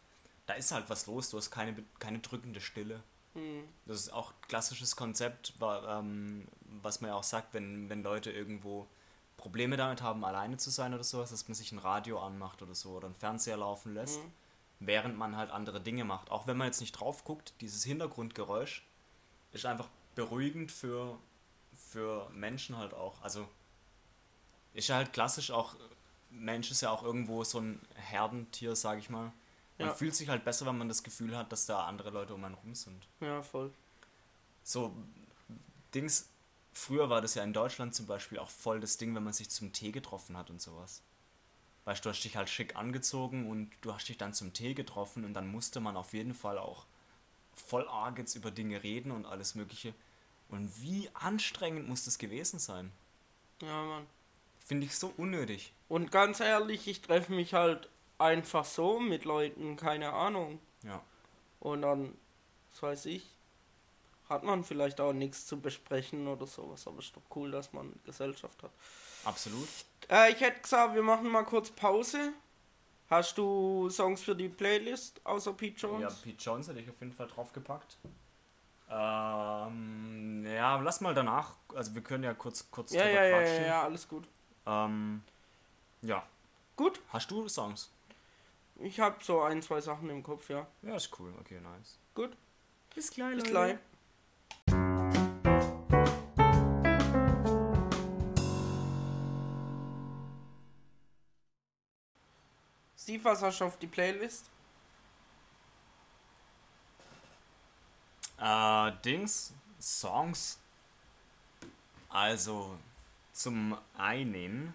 da 0.46 0.54
ist 0.54 0.70
halt 0.72 0.88
was 0.88 1.06
los, 1.06 1.30
du 1.30 1.38
hast 1.38 1.50
keine, 1.50 1.74
keine 1.98 2.20
drückende 2.20 2.60
Stille. 2.60 3.02
Das 3.86 3.96
ist 3.98 4.12
auch 4.12 4.32
klassisches 4.48 4.94
Konzept, 4.94 5.54
ähm, 5.60 6.46
was 6.82 7.00
man 7.00 7.10
ja 7.10 7.16
auch 7.16 7.24
sagt, 7.24 7.52
wenn, 7.54 7.88
wenn 7.88 8.02
Leute 8.02 8.30
irgendwo 8.30 8.88
Probleme 9.40 9.76
damit 9.76 10.02
haben, 10.02 10.24
alleine 10.24 10.56
zu 10.58 10.70
sein 10.70 10.92
oder 10.94 11.02
sowas, 11.04 11.30
dass 11.30 11.48
man 11.48 11.54
sich 11.54 11.72
ein 11.72 11.78
Radio 11.78 12.20
anmacht 12.20 12.62
oder 12.62 12.74
so 12.74 12.90
oder 12.90 13.06
einen 13.06 13.14
Fernseher 13.14 13.56
laufen 13.56 13.94
lässt, 13.94 14.20
während 14.78 15.16
man 15.16 15.36
halt 15.36 15.50
andere 15.50 15.80
Dinge 15.80 16.04
macht. 16.04 16.30
Auch 16.30 16.46
wenn 16.46 16.56
man 16.56 16.66
jetzt 16.66 16.80
nicht 16.80 16.92
drauf 16.92 17.24
guckt, 17.24 17.54
dieses 17.60 17.84
Hintergrundgeräusch 17.84 18.84
ist 19.52 19.66
einfach 19.66 19.88
beruhigend 20.14 20.70
für, 20.70 21.18
für 21.74 22.28
Menschen 22.30 22.76
halt 22.76 22.94
auch. 22.94 23.20
Also 23.22 23.48
ist 24.74 24.88
ja 24.88 24.96
halt 24.96 25.12
klassisch 25.12 25.50
auch, 25.50 25.76
Mensch 26.30 26.70
ist 26.70 26.80
ja 26.82 26.90
auch 26.90 27.02
irgendwo 27.02 27.42
so 27.44 27.58
ein 27.58 27.80
Herdentier, 27.94 28.76
sag 28.76 28.98
ich 28.98 29.10
mal. 29.10 29.32
Man 29.78 29.88
Ja. 29.88 29.94
fühlt 29.94 30.14
sich 30.14 30.28
halt 30.28 30.44
besser, 30.44 30.66
wenn 30.66 30.78
man 30.78 30.88
das 30.88 31.02
Gefühl 31.02 31.36
hat, 31.36 31.50
dass 31.50 31.66
da 31.66 31.86
andere 31.86 32.10
Leute 32.10 32.34
um 32.34 32.44
einen 32.44 32.54
rum 32.54 32.74
sind. 32.74 33.06
Ja, 33.20 33.42
voll. 33.42 33.72
So, 34.62 34.94
Dings, 35.94 36.28
früher 36.72 37.10
war 37.10 37.20
das 37.20 37.34
ja 37.34 37.42
in 37.42 37.52
Deutschland 37.52 37.94
zum 37.94 38.06
Beispiel 38.06 38.38
auch 38.38 38.50
voll 38.50 38.80
das 38.80 38.96
Ding, 38.96 39.14
wenn 39.14 39.24
man 39.24 39.32
sich 39.32 39.50
zum 39.50 39.72
Tee 39.72 39.92
getroffen 39.92 40.36
hat 40.36 40.50
und 40.50 40.60
sowas. 40.60 41.02
Weißt 41.84 42.04
du, 42.04 42.08
du 42.08 42.14
hast 42.14 42.22
dich 42.22 42.36
halt 42.36 42.48
schick 42.48 42.76
angezogen 42.76 43.48
und 43.48 43.70
du 43.80 43.94
hast 43.94 44.08
dich 44.08 44.18
dann 44.18 44.34
zum 44.34 44.52
Tee 44.52 44.74
getroffen 44.74 45.24
und 45.24 45.34
dann 45.34 45.50
musste 45.50 45.80
man 45.80 45.96
auf 45.96 46.12
jeden 46.12 46.34
Fall 46.34 46.58
auch 46.58 46.86
voll 47.54 47.88
arg 47.88 48.18
jetzt 48.18 48.34
über 48.34 48.50
Dinge 48.50 48.82
reden 48.82 49.10
und 49.10 49.26
alles 49.26 49.54
Mögliche. 49.54 49.94
Und 50.48 50.82
wie 50.82 51.08
anstrengend 51.14 51.88
muss 51.88 52.04
das 52.04 52.18
gewesen 52.18 52.58
sein? 52.58 52.92
Ja, 53.62 53.84
Mann. 53.84 54.06
Finde 54.58 54.86
ich 54.86 54.96
so 54.96 55.12
unnötig. 55.16 55.72
Und 55.88 56.10
ganz 56.10 56.40
ehrlich, 56.40 56.86
ich 56.86 57.00
treffe 57.00 57.32
mich 57.32 57.54
halt 57.54 57.88
einfach 58.18 58.64
so 58.64 59.00
mit 59.00 59.24
Leuten, 59.24 59.76
keine 59.76 60.12
Ahnung. 60.12 60.60
Ja. 60.82 61.02
Und 61.60 61.82
dann, 61.82 62.14
was 62.72 62.82
weiß 62.82 63.06
ich, 63.06 63.26
hat 64.30 64.44
man 64.44 64.64
vielleicht 64.64 65.00
auch 65.00 65.12
nichts 65.12 65.46
zu 65.46 65.60
besprechen 65.60 66.26
oder 66.28 66.46
sowas. 66.46 66.86
Aber 66.86 67.00
ist 67.00 67.14
doch 67.14 67.22
cool, 67.36 67.50
dass 67.50 67.72
man 67.72 67.92
Gesellschaft 68.04 68.62
hat. 68.62 68.70
Absolut. 69.24 69.68
Äh, 70.08 70.32
ich 70.32 70.40
hätte 70.40 70.60
gesagt, 70.60 70.94
wir 70.94 71.02
machen 71.02 71.28
mal 71.28 71.44
kurz 71.44 71.70
Pause. 71.70 72.32
Hast 73.10 73.36
du 73.36 73.90
Songs 73.90 74.22
für 74.22 74.36
die 74.36 74.48
Playlist 74.48 75.20
außer 75.24 75.52
Pete 75.52 75.78
Jones? 75.80 76.00
Ja, 76.00 76.08
Pete 76.22 76.42
Jones 76.42 76.68
hätte 76.68 76.80
ich 76.80 76.88
auf 76.88 77.00
jeden 77.00 77.12
Fall 77.12 77.26
draufgepackt. 77.26 77.98
Ähm, 78.88 80.44
ja, 80.46 80.76
lass 80.80 81.00
mal 81.00 81.14
danach, 81.14 81.56
also 81.74 81.94
wir 81.94 82.02
können 82.02 82.24
ja 82.24 82.34
kurz, 82.34 82.70
kurz 82.70 82.92
ja, 82.92 83.02
drüber 83.02 83.14
ja, 83.14 83.24
ja, 83.24 83.30
ja, 83.30 83.42
quatschen. 83.42 83.64
ja, 83.66 83.82
alles 83.82 84.08
gut. 84.08 84.28
Ähm, 84.66 85.22
ja. 86.02 86.24
Gut, 86.76 87.00
Hast 87.08 87.30
du 87.30 87.48
Songs? 87.48 87.90
ich 88.80 88.98
habe 89.00 89.22
so 89.22 89.42
ein, 89.42 89.60
zwei 89.62 89.80
Sachen 89.80 90.08
im 90.08 90.22
Kopf, 90.22 90.48
ja. 90.48 90.66
Ja, 90.82 90.96
ist 90.96 91.10
cool. 91.18 91.32
Okay, 91.40 91.60
nice. 91.60 91.98
Gut, 92.14 92.36
Bis 92.94 93.10
gleich, 93.10 93.34
bis 93.34 93.44
gleich. 93.44 93.76
Steve, 103.10 103.24
was 103.24 103.42
hast 103.42 103.60
auf 103.60 103.76
die 103.76 103.88
Playlist? 103.88 104.48
Äh, 108.38 108.92
Dings, 109.04 109.52
Songs. 109.80 110.60
Also, 112.08 112.78
zum 113.32 113.76
einen. 113.98 114.74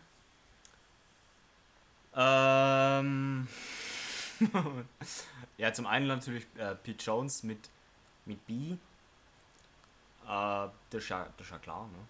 Ähm. 2.13 3.47
ja, 5.57 5.71
zum 5.71 5.85
einen 5.85 6.07
natürlich 6.07 6.45
äh, 6.57 6.75
Pete 6.75 7.05
Jones 7.05 7.43
mit, 7.43 7.69
mit 8.25 8.45
B. 8.45 8.71
Äh, 8.73 8.77
das, 10.25 10.73
ist 10.91 11.07
ja, 11.07 11.25
das 11.37 11.47
ist 11.47 11.51
ja 11.51 11.59
klar, 11.59 11.87
ne? 11.87 12.07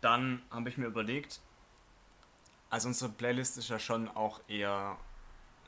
Dann 0.00 0.42
habe 0.50 0.70
ich 0.70 0.78
mir 0.78 0.86
überlegt, 0.86 1.40
also 2.70 2.88
unsere 2.88 3.12
Playlist 3.12 3.58
ist 3.58 3.68
ja 3.68 3.78
schon 3.78 4.08
auch 4.08 4.40
eher 4.48 4.96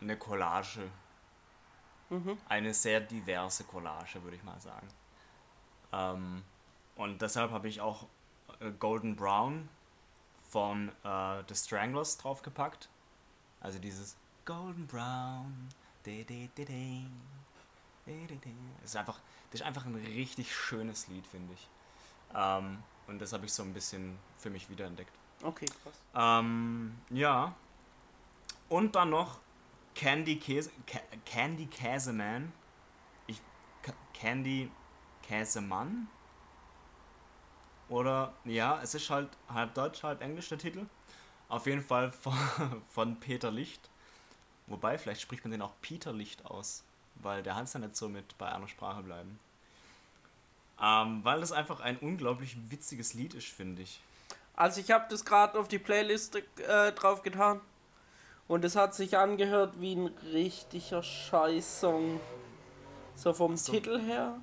eine 0.00 0.16
Collage. 0.16 0.90
Mhm. 2.10 2.38
Eine 2.48 2.72
sehr 2.74 3.00
diverse 3.00 3.64
Collage, 3.64 4.22
würde 4.22 4.36
ich 4.36 4.42
mal 4.42 4.60
sagen. 4.60 4.88
Ähm, 5.92 6.42
und 6.96 7.22
deshalb 7.22 7.50
habe 7.50 7.68
ich 7.68 7.80
auch 7.80 8.06
äh, 8.60 8.70
Golden 8.72 9.16
Brown 9.16 9.68
von 10.50 10.88
äh, 11.04 11.42
The 11.48 11.54
Stranglers 11.54 12.18
draufgepackt. 12.18 12.88
Also 13.60 13.78
dieses 13.78 14.16
Golden 14.44 14.86
Brown. 14.86 15.68
De, 16.06 16.24
de, 16.24 16.48
de. 16.48 17.02
Das 18.80 18.90
ist 18.90 18.96
einfach, 18.96 19.20
das 19.50 19.60
ist 19.60 19.66
einfach 19.66 19.84
ein 19.84 19.94
richtig 19.94 20.54
schönes 20.54 21.08
Lied, 21.08 21.26
finde 21.26 21.52
ich. 21.52 21.68
Ähm, 22.34 22.82
und 23.06 23.18
das 23.20 23.32
habe 23.32 23.44
ich 23.44 23.52
so 23.52 23.62
ein 23.62 23.74
bisschen 23.74 24.18
für 24.38 24.48
mich 24.50 24.70
wiederentdeckt. 24.70 25.12
Okay, 25.42 25.66
krass. 25.82 26.00
Ähm, 26.14 26.98
ja. 27.10 27.54
Und 28.68 28.94
dann 28.96 29.10
noch 29.10 29.40
Candy 29.98 30.36
Käse, 30.38 30.70
Ca 30.86 31.00
Candy 31.26 31.66
Käseman. 31.66 32.52
Ich, 33.26 33.40
Ca- 33.82 33.92
Candy 34.14 34.70
Käsemann? 35.22 36.06
Oder, 37.88 38.32
ja, 38.44 38.80
es 38.80 38.94
ist 38.94 39.10
halt 39.10 39.28
halb 39.48 39.74
Deutsch, 39.74 40.04
halb 40.04 40.22
Englisch 40.22 40.48
der 40.50 40.58
Titel. 40.58 40.86
Auf 41.48 41.66
jeden 41.66 41.82
Fall 41.82 42.12
von, 42.12 42.38
von 42.90 43.18
Peter 43.18 43.50
Licht. 43.50 43.90
Wobei, 44.68 44.98
vielleicht 44.98 45.20
spricht 45.20 45.42
man 45.42 45.50
den 45.50 45.62
auch 45.62 45.72
Peter 45.82 46.12
Licht 46.12 46.46
aus. 46.46 46.84
Weil 47.16 47.42
der 47.42 47.56
Hans 47.56 47.72
ja 47.72 47.80
nicht 47.80 47.96
so 47.96 48.08
mit 48.08 48.38
bei 48.38 48.52
einer 48.52 48.68
Sprache 48.68 49.02
bleiben. 49.02 49.40
Ähm, 50.80 51.24
weil 51.24 51.40
das 51.40 51.50
einfach 51.50 51.80
ein 51.80 51.96
unglaublich 51.98 52.56
witziges 52.70 53.14
Lied 53.14 53.34
ist, 53.34 53.48
finde 53.48 53.82
ich. 53.82 54.00
Also 54.54 54.80
ich 54.80 54.92
habe 54.92 55.06
das 55.10 55.24
gerade 55.24 55.58
auf 55.58 55.66
die 55.66 55.80
Playliste 55.80 56.44
äh, 56.68 56.92
drauf 56.92 57.22
getan. 57.22 57.60
Und 58.48 58.64
es 58.64 58.76
hat 58.76 58.94
sich 58.94 59.16
angehört 59.16 59.80
wie 59.80 59.94
ein 59.94 60.06
richtiger 60.32 61.02
Scheißsong. 61.02 62.18
So 63.14 63.32
vom 63.34 63.56
So. 63.56 63.72
Titel 63.72 64.00
her. 64.00 64.40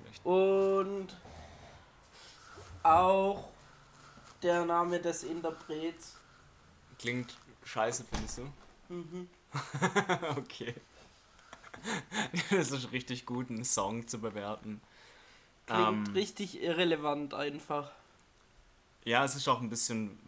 Vielleicht 0.00 0.24
Und 0.24 1.08
auch 2.82 3.48
der 4.42 4.64
Name 4.64 4.98
des 5.00 5.24
Interprets. 5.24 6.16
Klingt 6.98 7.36
scheiße, 7.64 8.04
findest 8.10 8.38
du? 8.38 8.94
Mhm. 8.94 9.28
okay. 10.36 10.74
Das 12.50 12.70
ist 12.70 12.92
richtig 12.92 13.26
gut, 13.26 13.50
einen 13.50 13.64
Song 13.64 14.06
zu 14.08 14.20
bewerten. 14.20 14.80
Klingt 15.66 16.08
Ähm, 16.08 16.14
richtig 16.14 16.60
irrelevant 16.62 17.34
einfach. 17.34 17.90
Ja, 19.04 19.24
es 19.24 19.36
ist 19.36 19.48
auch 19.48 19.60
ein 19.60 19.70
bisschen. 19.70 20.18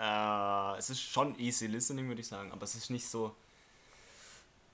Äh, 0.00 0.76
es 0.78 0.90
ist 0.90 1.00
schon 1.02 1.38
easy 1.38 1.66
listening, 1.66 2.08
würde 2.08 2.20
ich 2.20 2.28
sagen, 2.28 2.52
aber 2.52 2.62
es 2.64 2.74
ist 2.74 2.90
nicht 2.90 3.06
so. 3.08 3.34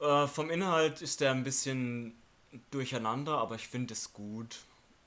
Äh, 0.00 0.26
vom 0.26 0.50
Inhalt 0.50 1.00
ist 1.02 1.20
der 1.20 1.30
ein 1.32 1.44
bisschen 1.44 2.14
durcheinander, 2.70 3.38
aber 3.38 3.54
ich 3.56 3.68
finde 3.68 3.94
es 3.94 4.12
gut. 4.12 4.58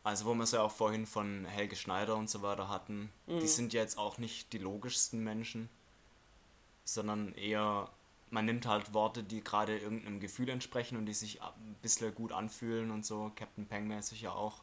Also, 0.03 0.25
wo 0.25 0.33
wir 0.33 0.43
es 0.43 0.51
ja 0.51 0.61
auch 0.61 0.71
vorhin 0.71 1.05
von 1.05 1.45
Helge 1.45 1.75
Schneider 1.75 2.15
und 2.15 2.29
so 2.29 2.41
weiter 2.41 2.69
hatten, 2.69 3.11
Mhm. 3.27 3.39
die 3.41 3.47
sind 3.47 3.73
ja 3.73 3.81
jetzt 3.81 3.97
auch 3.97 4.17
nicht 4.17 4.53
die 4.53 4.57
logischsten 4.57 5.23
Menschen, 5.23 5.69
sondern 6.85 7.33
eher. 7.35 7.89
Man 8.31 8.45
nimmt 8.45 8.67
halt 8.67 8.93
Worte, 8.93 9.23
die 9.23 9.43
gerade 9.43 9.79
irgendeinem 9.79 10.19
Gefühl 10.19 10.49
entsprechen 10.49 10.97
und 10.97 11.07
die 11.07 11.15
sich 11.15 11.41
ein 11.41 11.75
bisschen 11.81 12.13
gut 12.13 12.31
anfühlen 12.31 12.91
und 12.91 13.03
so, 13.03 13.31
Captain 13.35 13.65
Peng-mäßig 13.65 14.21
ja 14.21 14.31
auch. 14.31 14.61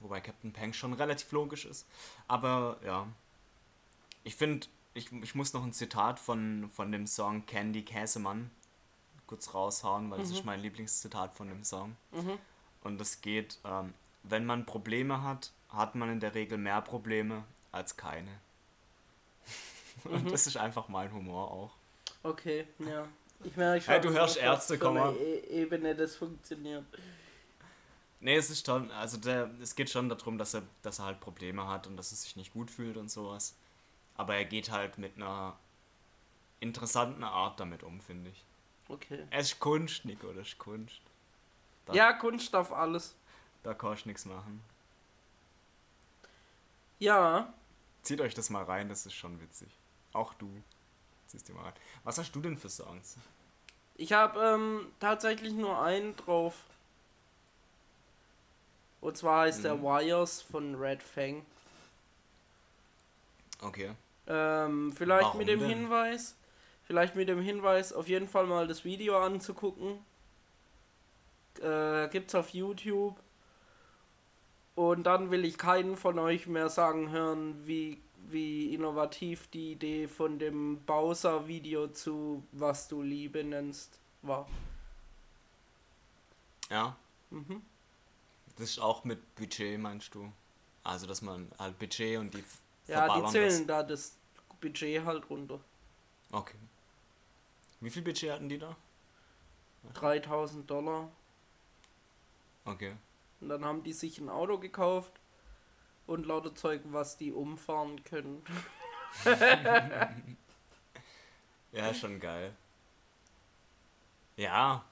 Wobei 0.00 0.20
Captain 0.20 0.52
Peng 0.52 0.74
schon 0.74 0.92
relativ 0.92 1.32
logisch 1.32 1.64
ist. 1.64 1.86
Aber 2.28 2.78
ja. 2.84 3.06
Ich 4.28 4.36
finde, 4.36 4.66
ich, 4.92 5.10
ich 5.10 5.34
muss 5.34 5.54
noch 5.54 5.64
ein 5.64 5.72
Zitat 5.72 6.20
von, 6.20 6.68
von 6.74 6.92
dem 6.92 7.06
Song 7.06 7.46
Candy 7.46 7.82
Käsemann 7.82 8.50
kurz 9.26 9.54
raushauen, 9.54 10.10
weil 10.10 10.18
das 10.18 10.28
Mhm. 10.28 10.34
ist 10.34 10.44
mein 10.44 10.60
Lieblingszitat 10.60 11.32
von 11.32 11.48
dem 11.48 11.64
Song. 11.64 11.96
Mhm. 12.12 12.38
Und 12.82 12.98
das 12.98 13.22
geht, 13.22 13.58
ähm, 13.64 13.94
wenn 14.24 14.44
man 14.44 14.66
Probleme 14.66 15.22
hat, 15.22 15.50
hat 15.70 15.94
man 15.94 16.10
in 16.10 16.20
der 16.20 16.34
Regel 16.34 16.58
mehr 16.58 16.82
Probleme 16.82 17.44
als 17.72 17.96
keine. 17.96 18.28
Und 20.04 20.24
Mhm. 20.24 20.30
das 20.30 20.46
ist 20.46 20.58
einfach 20.58 20.88
mein 20.88 21.10
Humor 21.10 21.50
auch. 21.50 21.70
Okay, 22.22 22.66
ja. 22.80 23.08
Ich 23.44 23.56
merke 23.56 23.82
schon, 23.82 23.92
Hey, 23.94 24.02
du 24.02 24.10
hörst 24.10 24.36
Ärzte, 24.36 24.74
für 24.74 24.80
komm 24.80 24.98
einer 24.98 25.06
mal. 25.12 25.16
E 25.16 25.38
Ebene 25.62 25.94
das 25.94 26.16
funktioniert. 26.16 26.84
Nee, 28.20 28.36
es 28.36 28.50
ist 28.50 28.66
schon, 28.66 28.90
also 28.90 29.16
der, 29.16 29.50
es 29.62 29.74
geht 29.74 29.88
schon 29.88 30.10
darum, 30.10 30.36
dass 30.36 30.52
er, 30.52 30.64
dass 30.82 30.98
er 30.98 31.06
halt 31.06 31.20
Probleme 31.20 31.66
hat 31.66 31.86
und 31.86 31.96
dass 31.96 32.10
er 32.12 32.16
sich 32.18 32.36
nicht 32.36 32.52
gut 32.52 32.70
fühlt 32.70 32.98
und 32.98 33.10
sowas. 33.10 33.54
Aber 34.18 34.34
er 34.36 34.44
geht 34.44 34.70
halt 34.70 34.98
mit 34.98 35.16
einer 35.16 35.56
interessanten 36.60 37.24
Art 37.24 37.58
damit 37.60 37.82
um, 37.82 38.00
finde 38.00 38.30
ich. 38.30 38.44
Okay. 38.88 39.26
Es 39.30 39.52
ist 39.52 39.60
Kunst, 39.60 40.04
Nico, 40.04 40.32
das 40.32 40.48
ist 40.48 40.58
Kunst. 40.58 41.00
Da- 41.86 41.92
Ja, 41.94 42.12
Kunst 42.12 42.54
auf 42.54 42.72
alles. 42.72 43.14
Da 43.62 43.72
kannst 43.74 44.04
du 44.04 44.08
nichts 44.10 44.26
machen. 44.26 44.62
Ja, 46.98 47.52
Zieht 48.02 48.20
euch 48.20 48.32
das 48.34 48.48
mal 48.48 48.64
rein, 48.64 48.88
das 48.88 49.04
ist 49.06 49.14
schon 49.14 49.40
witzig. 49.40 49.68
Auch 50.14 50.32
du. 50.34 50.50
Ziehst 51.26 51.46
dir 51.48 51.52
mal 51.54 51.64
rein. 51.64 51.74
Was 52.04 52.16
hast 52.18 52.32
du 52.32 52.40
denn 52.40 52.56
für 52.56 52.68
Songs? 52.70 53.16
ich 53.96 54.12
habe 54.12 54.40
ähm, 54.40 54.86
tatsächlich 55.00 55.52
nur 55.52 55.80
einen 55.82 56.16
drauf. 56.16 56.54
Und 59.00 59.16
zwar 59.16 59.42
heißt 59.42 59.64
der 59.64 59.74
Mhm. 59.76 59.82
Wires 59.82 60.40
von 60.42 60.74
Red 60.76 61.02
Fang. 61.02 61.44
Okay. 63.60 63.92
Ähm, 64.28 64.92
vielleicht 64.92 65.24
Warum 65.24 65.38
mit 65.38 65.48
dem 65.48 65.60
denn? 65.60 65.70
Hinweis, 65.70 66.36
vielleicht 66.84 67.16
mit 67.16 67.28
dem 67.28 67.40
Hinweis, 67.40 67.92
auf 67.92 68.08
jeden 68.08 68.28
Fall 68.28 68.46
mal 68.46 68.68
das 68.68 68.84
Video 68.84 69.18
anzugucken. 69.18 69.98
Äh, 71.62 72.08
gibt's 72.08 72.34
auf 72.34 72.50
YouTube. 72.50 73.16
Und 74.74 75.04
dann 75.04 75.30
will 75.30 75.44
ich 75.44 75.58
keinen 75.58 75.96
von 75.96 76.18
euch 76.18 76.46
mehr 76.46 76.68
sagen 76.68 77.10
hören, 77.10 77.66
wie, 77.66 78.00
wie 78.28 78.74
innovativ 78.74 79.48
die 79.48 79.72
Idee 79.72 80.06
von 80.06 80.38
dem 80.38 80.84
Bowser-Video 80.84 81.88
zu 81.88 82.44
Was 82.52 82.86
du 82.86 83.02
Liebe 83.02 83.42
nennst 83.42 83.98
war. 84.22 84.46
Ja. 86.70 86.96
Mhm. 87.30 87.62
Das 88.56 88.70
ist 88.70 88.78
auch 88.78 89.04
mit 89.04 89.34
Budget, 89.36 89.80
meinst 89.80 90.14
du? 90.14 90.30
Also, 90.84 91.06
dass 91.06 91.22
man 91.22 91.50
halt 91.58 91.78
Budget 91.78 92.18
und 92.18 92.34
die 92.34 92.44
Ja, 92.86 93.20
die 93.20 93.26
zählen 93.32 93.66
da 93.66 93.82
das 93.82 94.17
Budget 94.60 95.04
halt 95.04 95.28
runter. 95.30 95.60
Okay. 96.32 96.56
Wie 97.80 97.90
viel 97.90 98.02
Budget 98.02 98.32
hatten 98.32 98.48
die 98.48 98.58
da? 98.58 98.76
3000 99.94 100.68
Dollar. 100.68 101.10
Okay. 102.64 102.94
Und 103.40 103.48
dann 103.48 103.64
haben 103.64 103.82
die 103.82 103.92
sich 103.92 104.18
ein 104.18 104.28
Auto 104.28 104.58
gekauft 104.58 105.12
und 106.06 106.26
lauter 106.26 106.54
Zeug, 106.54 106.82
was 106.86 107.16
die 107.16 107.32
umfahren 107.32 108.02
können. 108.04 108.42
Ja, 111.72 111.92
schon 111.92 112.18
geil. 112.18 112.56
Ja. 114.36 114.84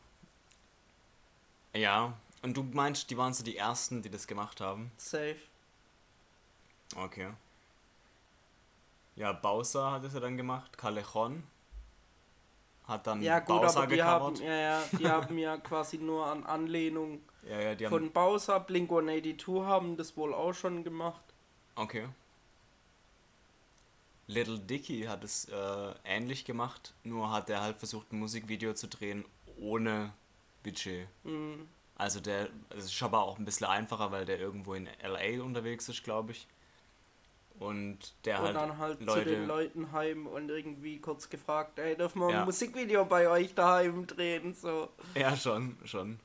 Ja. 1.74 2.18
Und 2.42 2.56
du 2.56 2.62
meinst, 2.62 3.10
die 3.10 3.16
waren 3.16 3.32
so 3.32 3.42
die 3.42 3.56
ersten, 3.56 4.02
die 4.02 4.10
das 4.10 4.26
gemacht 4.26 4.60
haben? 4.60 4.90
Safe. 4.98 5.38
Okay. 6.94 7.30
Ja, 9.16 9.32
Bowser 9.32 9.92
hat 9.92 10.04
es 10.04 10.14
ja 10.14 10.20
dann 10.20 10.36
gemacht. 10.36 10.76
Callejon 10.78 11.42
hat 12.84 13.06
dann 13.06 13.20
Ja 13.22 13.40
gut, 13.40 13.62
Bowser 13.62 13.82
aber 13.82 13.86
die 13.86 14.02
haben, 14.02 14.34
gecovert. 14.34 14.40
ja, 14.40 14.54
ja, 14.54 14.82
die 14.98 15.08
haben 15.10 15.38
ja 15.38 15.56
quasi 15.56 15.98
nur 15.98 16.26
an 16.26 16.44
Anlehnung 16.44 17.20
Ja, 17.42 17.60
ja, 17.60 17.74
die 17.74 17.86
haben. 17.86 17.92
von 17.92 18.12
Bowser, 18.12 18.60
Blink-182 18.60 19.64
haben 19.64 19.96
das 19.96 20.16
wohl 20.16 20.34
auch 20.34 20.52
schon 20.52 20.84
gemacht. 20.84 21.24
Okay. 21.74 22.08
Little 24.28 24.58
Dicky 24.58 25.02
hat 25.04 25.22
es 25.24 25.44
äh, 25.48 25.94
ähnlich 26.04 26.44
gemacht, 26.44 26.94
nur 27.04 27.30
hat 27.30 27.48
er 27.48 27.60
halt 27.62 27.76
versucht, 27.76 28.12
ein 28.12 28.18
Musikvideo 28.18 28.74
zu 28.74 28.88
drehen 28.88 29.24
ohne 29.58 30.12
Budget. 30.64 31.08
Mhm. 31.24 31.68
Also 31.96 32.20
der, 32.20 32.48
es 32.70 32.86
ist 32.86 33.02
aber 33.02 33.22
auch 33.22 33.38
ein 33.38 33.44
bisschen 33.44 33.66
einfacher, 33.68 34.10
weil 34.10 34.24
der 34.26 34.38
irgendwo 34.38 34.74
in 34.74 34.88
LA 35.02 35.42
unterwegs 35.42 35.88
ist, 35.88 36.02
glaube 36.04 36.32
ich. 36.32 36.46
Und 37.58 37.98
der 38.26 38.38
und 38.38 38.44
halt, 38.46 38.56
dann 38.56 38.78
halt 38.78 38.98
zu 38.98 39.04
Leute, 39.04 39.30
den 39.30 39.46
Leuten 39.46 39.92
heim 39.92 40.26
und 40.26 40.50
irgendwie 40.50 40.98
kurz 41.00 41.30
gefragt, 41.30 41.78
ey, 41.78 41.96
dürfen 41.96 42.20
wir 42.20 42.30
Ja. 42.30 42.40
ein 42.40 42.44
Musikvideo 42.44 43.04
bei 43.06 43.28
euch 43.28 43.54
daheim 43.54 44.06
drehen? 44.06 44.52
So. 44.54 44.90
ja 45.14 45.34
schon, 45.36 45.78
schon. 45.84 46.20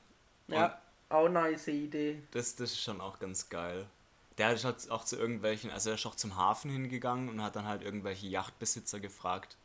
Ja, 0.48 0.78
auch 1.08 1.28
nice 1.28 1.68
Idee. 1.68 2.22
Das, 2.32 2.54
das 2.56 2.72
ist 2.72 2.82
schon 2.82 3.00
auch 3.00 3.18
ganz 3.18 3.48
geil. 3.48 3.86
Der 4.38 4.52
ist 4.52 4.64
halt 4.64 4.90
auch 4.90 5.04
zu 5.04 5.16
irgendwelchen, 5.16 5.70
also 5.70 5.90
er 5.90 5.94
ist 5.96 6.04
auch 6.06 6.14
zum 6.14 6.36
Hafen 6.36 6.70
hingegangen 6.70 7.28
und 7.28 7.42
hat 7.42 7.56
dann 7.56 7.66
halt 7.66 7.82
irgendwelche 7.82 8.26
Yachtbesitzer 8.26 9.00
gefragt. 9.00 9.56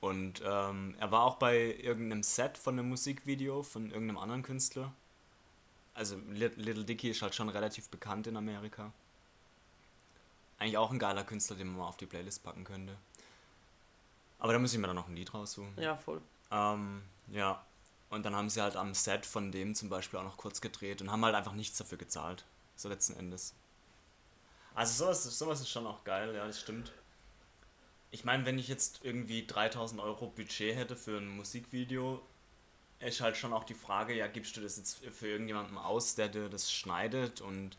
Und 0.00 0.42
ähm, 0.46 0.94
er 0.98 1.10
war 1.12 1.24
auch 1.24 1.36
bei 1.36 1.58
irgendeinem 1.76 2.22
Set 2.22 2.56
von 2.56 2.78
einem 2.78 2.88
Musikvideo 2.88 3.62
von 3.62 3.90
irgendeinem 3.90 4.16
anderen 4.18 4.42
Künstler. 4.42 4.92
Also 5.92 6.16
Li- 6.30 6.52
Little 6.56 6.84
Dicky 6.84 7.10
ist 7.10 7.20
halt 7.20 7.34
schon 7.34 7.50
relativ 7.50 7.88
bekannt 7.90 8.26
in 8.26 8.36
Amerika. 8.38 8.92
Eigentlich 10.60 10.76
auch 10.76 10.90
ein 10.90 10.98
geiler 10.98 11.24
Künstler, 11.24 11.56
den 11.56 11.68
man 11.68 11.78
mal 11.78 11.88
auf 11.88 11.96
die 11.96 12.06
Playlist 12.06 12.44
packen 12.44 12.64
könnte. 12.64 12.96
Aber 14.38 14.52
da 14.52 14.58
muss 14.58 14.72
ich 14.72 14.78
mir 14.78 14.86
dann 14.86 14.96
noch 14.96 15.08
ein 15.08 15.16
Lied 15.16 15.34
raussuchen. 15.34 15.72
Ja, 15.78 15.96
voll. 15.96 16.20
Ähm, 16.50 17.02
ja. 17.28 17.64
Und 18.10 18.24
dann 18.24 18.36
haben 18.36 18.50
sie 18.50 18.60
halt 18.60 18.76
am 18.76 18.92
Set 18.94 19.24
von 19.24 19.52
dem 19.52 19.74
zum 19.74 19.88
Beispiel 19.88 20.18
auch 20.18 20.24
noch 20.24 20.36
kurz 20.36 20.60
gedreht 20.60 21.00
und 21.00 21.10
haben 21.10 21.24
halt 21.24 21.34
einfach 21.34 21.54
nichts 21.54 21.78
dafür 21.78 21.96
gezahlt. 21.96 22.44
So 22.76 22.88
letzten 22.88 23.16
Endes. 23.16 23.54
Also 24.74 25.04
sowas, 25.04 25.24
sowas 25.24 25.60
ist 25.60 25.70
schon 25.70 25.86
auch 25.86 26.04
geil, 26.04 26.34
ja, 26.34 26.46
das 26.46 26.60
stimmt. 26.60 26.92
Ich 28.10 28.24
meine, 28.24 28.44
wenn 28.44 28.58
ich 28.58 28.68
jetzt 28.68 29.00
irgendwie 29.02 29.46
3000 29.46 30.00
Euro 30.00 30.26
Budget 30.26 30.76
hätte 30.76 30.96
für 30.96 31.18
ein 31.18 31.28
Musikvideo, 31.28 32.20
ist 32.98 33.20
halt 33.22 33.36
schon 33.36 33.54
auch 33.54 33.64
die 33.64 33.74
Frage, 33.74 34.14
ja, 34.14 34.26
gibst 34.26 34.56
du 34.56 34.60
das 34.60 34.76
jetzt 34.76 35.04
für 35.04 35.28
irgendjemanden 35.28 35.78
aus, 35.78 36.16
der 36.16 36.28
dir 36.28 36.50
das 36.50 36.70
schneidet 36.70 37.40
und 37.40 37.78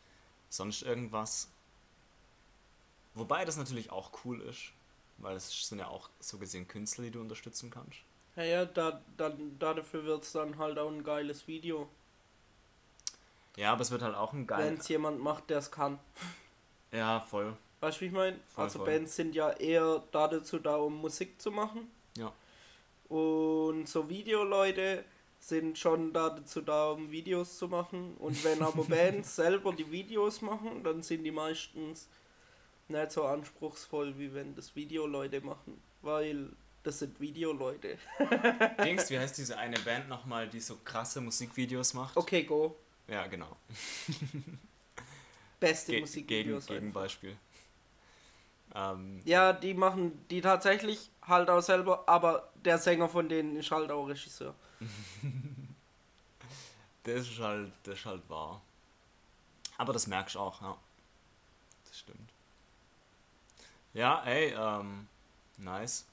sonst 0.49 0.81
irgendwas? 0.81 1.49
Wobei 3.13 3.45
das 3.45 3.57
natürlich 3.57 3.91
auch 3.91 4.11
cool 4.23 4.41
ist, 4.41 4.71
weil 5.17 5.35
es 5.35 5.67
sind 5.67 5.79
ja 5.79 5.87
auch 5.87 6.09
so 6.19 6.37
gesehen 6.37 6.67
Künstler, 6.67 7.05
die 7.05 7.11
du 7.11 7.21
unterstützen 7.21 7.69
kannst. 7.69 7.99
Ja, 8.35 8.43
ja, 8.43 8.65
da, 8.65 9.01
dann, 9.17 9.59
dafür 9.59 10.05
wird 10.05 10.23
es 10.23 10.31
dann 10.31 10.57
halt 10.57 10.79
auch 10.79 10.89
ein 10.89 11.03
geiles 11.03 11.47
Video. 11.47 11.89
Ja, 13.57 13.73
aber 13.73 13.81
es 13.81 13.91
wird 13.91 14.01
halt 14.01 14.15
auch 14.15 14.31
ein 14.33 14.39
Wenn 14.39 14.47
geiles. 14.47 14.79
es 14.81 14.87
jemand 14.87 15.19
macht, 15.19 15.49
der 15.49 15.59
es 15.59 15.71
kann. 15.71 15.99
Ja, 16.93 17.21
voll. 17.21 17.55
Weißt 17.79 17.95
du, 17.95 18.01
wie 18.01 18.05
ich 18.07 18.11
meine? 18.11 18.37
Also 18.57 18.79
voll. 18.79 18.87
Bands 18.87 19.15
sind 19.15 19.33
ja 19.33 19.51
eher 19.51 20.03
dazu 20.11 20.59
da, 20.59 20.75
um 20.75 20.97
Musik 20.97 21.41
zu 21.41 21.49
machen. 21.49 21.89
Ja. 22.17 22.33
Und 23.07 23.87
so 23.87 24.09
Videoleute 24.09 25.05
sind 25.39 25.79
schon 25.79 26.11
dazu 26.11 26.61
da, 26.61 26.91
um 26.91 27.09
Videos 27.09 27.57
zu 27.57 27.69
machen. 27.69 28.17
Und 28.17 28.43
wenn 28.43 28.61
aber 28.61 28.83
Bands 28.89 29.37
selber 29.37 29.71
die 29.71 29.89
Videos 29.89 30.41
machen, 30.41 30.83
dann 30.83 31.01
sind 31.01 31.23
die 31.23 31.31
meistens 31.31 32.09
nicht 32.91 33.11
so 33.11 33.25
anspruchsvoll, 33.25 34.17
wie 34.17 34.33
wenn 34.33 34.55
das 34.55 34.75
Videoleute 34.75 35.41
machen. 35.41 35.81
Weil 36.01 36.49
das 36.83 36.99
sind 36.99 37.19
Videoleute. 37.19 37.97
Dings, 38.83 39.09
wie 39.09 39.19
heißt 39.19 39.37
diese 39.37 39.57
eine 39.57 39.79
Band 39.79 40.09
nochmal, 40.09 40.47
die 40.47 40.59
so 40.59 40.77
krasse 40.83 41.21
Musikvideos 41.21 41.93
macht? 41.93 42.17
Okay, 42.17 42.43
go. 42.43 42.75
Ja, 43.07 43.27
genau. 43.27 43.55
Beste 45.59 45.91
Ge 45.91 45.99
gegen, 45.99 46.05
Musikvideos. 46.05 46.63
einfach. 46.63 46.73
Gegenbeispiel. 46.73 47.37
Ähm, 48.73 49.21
Ja, 49.25 49.53
die 49.53 49.73
machen 49.73 50.25
die 50.29 50.41
tatsächlich 50.41 51.11
halt 51.21 51.49
auch 51.49 51.61
selber, 51.61 52.07
aber 52.07 52.51
der 52.55 52.77
Sänger 52.77 53.09
von 53.09 53.29
denen 53.29 53.57
ist 53.57 53.69
halt 53.69 53.91
auch 53.91 54.07
Regisseur. 54.07 54.55
das 57.03 57.27
ist 57.27 57.39
halt, 57.39 57.71
das 57.83 57.99
ist 57.99 58.05
halt 58.05 58.27
wahr. 58.29 58.61
Aber 59.77 59.93
das 59.93 60.07
merkst 60.07 60.35
du 60.35 60.39
auch, 60.39 60.61
ja. 60.61 60.77
Das 61.85 61.99
stimmt. 61.99 62.30
Ja, 63.93 64.23
ey, 64.23 64.53
ähm, 64.57 65.07
nice. 65.57 66.05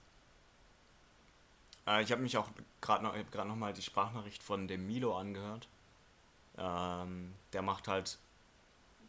Äh, 1.87 2.03
ich 2.03 2.13
habe 2.13 2.23
mich 2.23 2.37
auch 2.37 2.49
gerade 2.81 3.05
noch, 3.05 3.15
grad 3.31 3.47
noch 3.47 3.57
mal 3.57 3.73
die 3.73 3.83
Sprachnachricht 3.83 4.43
von 4.43 4.69
dem 4.69 4.87
Milo 4.87 5.17
angehört. 5.17 5.69
Ähm, 6.57 7.35
der 7.53 7.63
macht 7.63 7.89
halt 7.89 8.19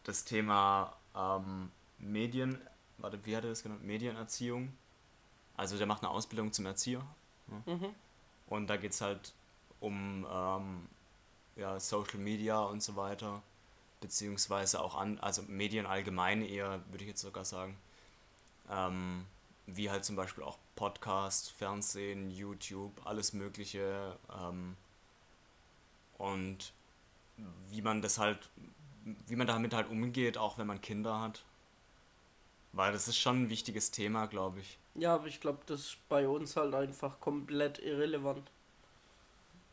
das 0.04 0.24
Thema 0.24 0.94
ähm, 1.16 1.72
Medien, 1.98 2.60
warte, 2.98 3.26
wie 3.26 3.36
hat 3.36 3.44
er 3.44 3.50
das 3.50 3.64
genannt? 3.64 3.84
Medienerziehung. 3.84 4.74
Also 5.58 5.78
der 5.78 5.88
macht 5.88 6.04
eine 6.04 6.12
Ausbildung 6.12 6.54
zum 6.54 6.66
Erzieher. 6.66 7.06
Mhm. 7.66 7.94
Und 8.48 8.68
da 8.68 8.78
geht 8.78 8.92
es 8.94 9.02
halt 9.02 9.34
um 9.80 10.26
ähm, 10.32 10.88
ja, 11.56 11.80
Social 11.80 12.20
Media 12.20 12.60
und 12.60 12.82
so 12.82 12.96
weiter, 12.96 13.42
beziehungsweise 14.00 14.82
auch 14.82 14.96
an, 14.96 15.20
also 15.20 15.42
Medien 15.44 15.86
allgemein 15.86 16.42
eher, 16.42 16.82
würde 16.90 17.04
ich 17.04 17.10
jetzt 17.10 17.22
sogar 17.22 17.46
sagen. 17.46 17.78
Ähm, 18.70 19.26
wie 19.68 19.90
halt 19.90 20.06
zum 20.06 20.16
Beispiel 20.16 20.44
auch 20.44 20.58
Podcast, 20.76 21.52
Fernsehen, 21.52 22.32
YouTube, 22.32 22.92
alles 23.06 23.34
Mögliche. 23.34 24.18
Ähm, 24.40 24.76
und 26.18 26.74
wie 27.70 27.82
man 27.82 28.02
das 28.02 28.18
halt, 28.18 28.50
wie 29.28 29.36
man 29.36 29.48
damit 29.48 29.74
halt 29.74 29.90
umgeht, 29.90 30.38
auch 30.38 30.58
wenn 30.58 30.68
man 30.68 30.82
Kinder 30.82 31.20
hat. 31.20 31.44
Weil 32.74 32.92
das 32.92 33.08
ist 33.08 33.18
schon 33.18 33.44
ein 33.44 33.50
wichtiges 33.50 33.92
Thema, 33.92 34.28
glaube 34.28 34.60
ich. 34.60 34.78
Ja, 34.94 35.16
aber 35.16 35.28
ich 35.28 35.40
glaube, 35.40 35.60
das 35.66 35.80
ist 35.82 35.98
bei 36.10 36.28
uns 36.28 36.56
halt 36.56 36.76
einfach 36.76 37.20
komplett 37.20 37.80
irrelevant. 37.80 38.50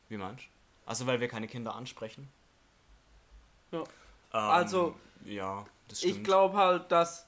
Wie 0.08 0.16
meinst 0.16 0.44
du? 0.44 0.48
Also 0.86 1.06
weil 1.06 1.20
wir 1.20 1.28
keine 1.28 1.48
Kinder 1.48 1.74
ansprechen? 1.74 2.28
Ja. 3.72 3.80
Ähm, 3.80 3.86
Also, 4.32 4.94
Ja, 5.24 5.66
das 5.88 5.98
stimmt. 5.98 6.16
Ich 6.16 6.24
glaube 6.24 6.56
halt, 6.56 6.90
dass 6.92 7.25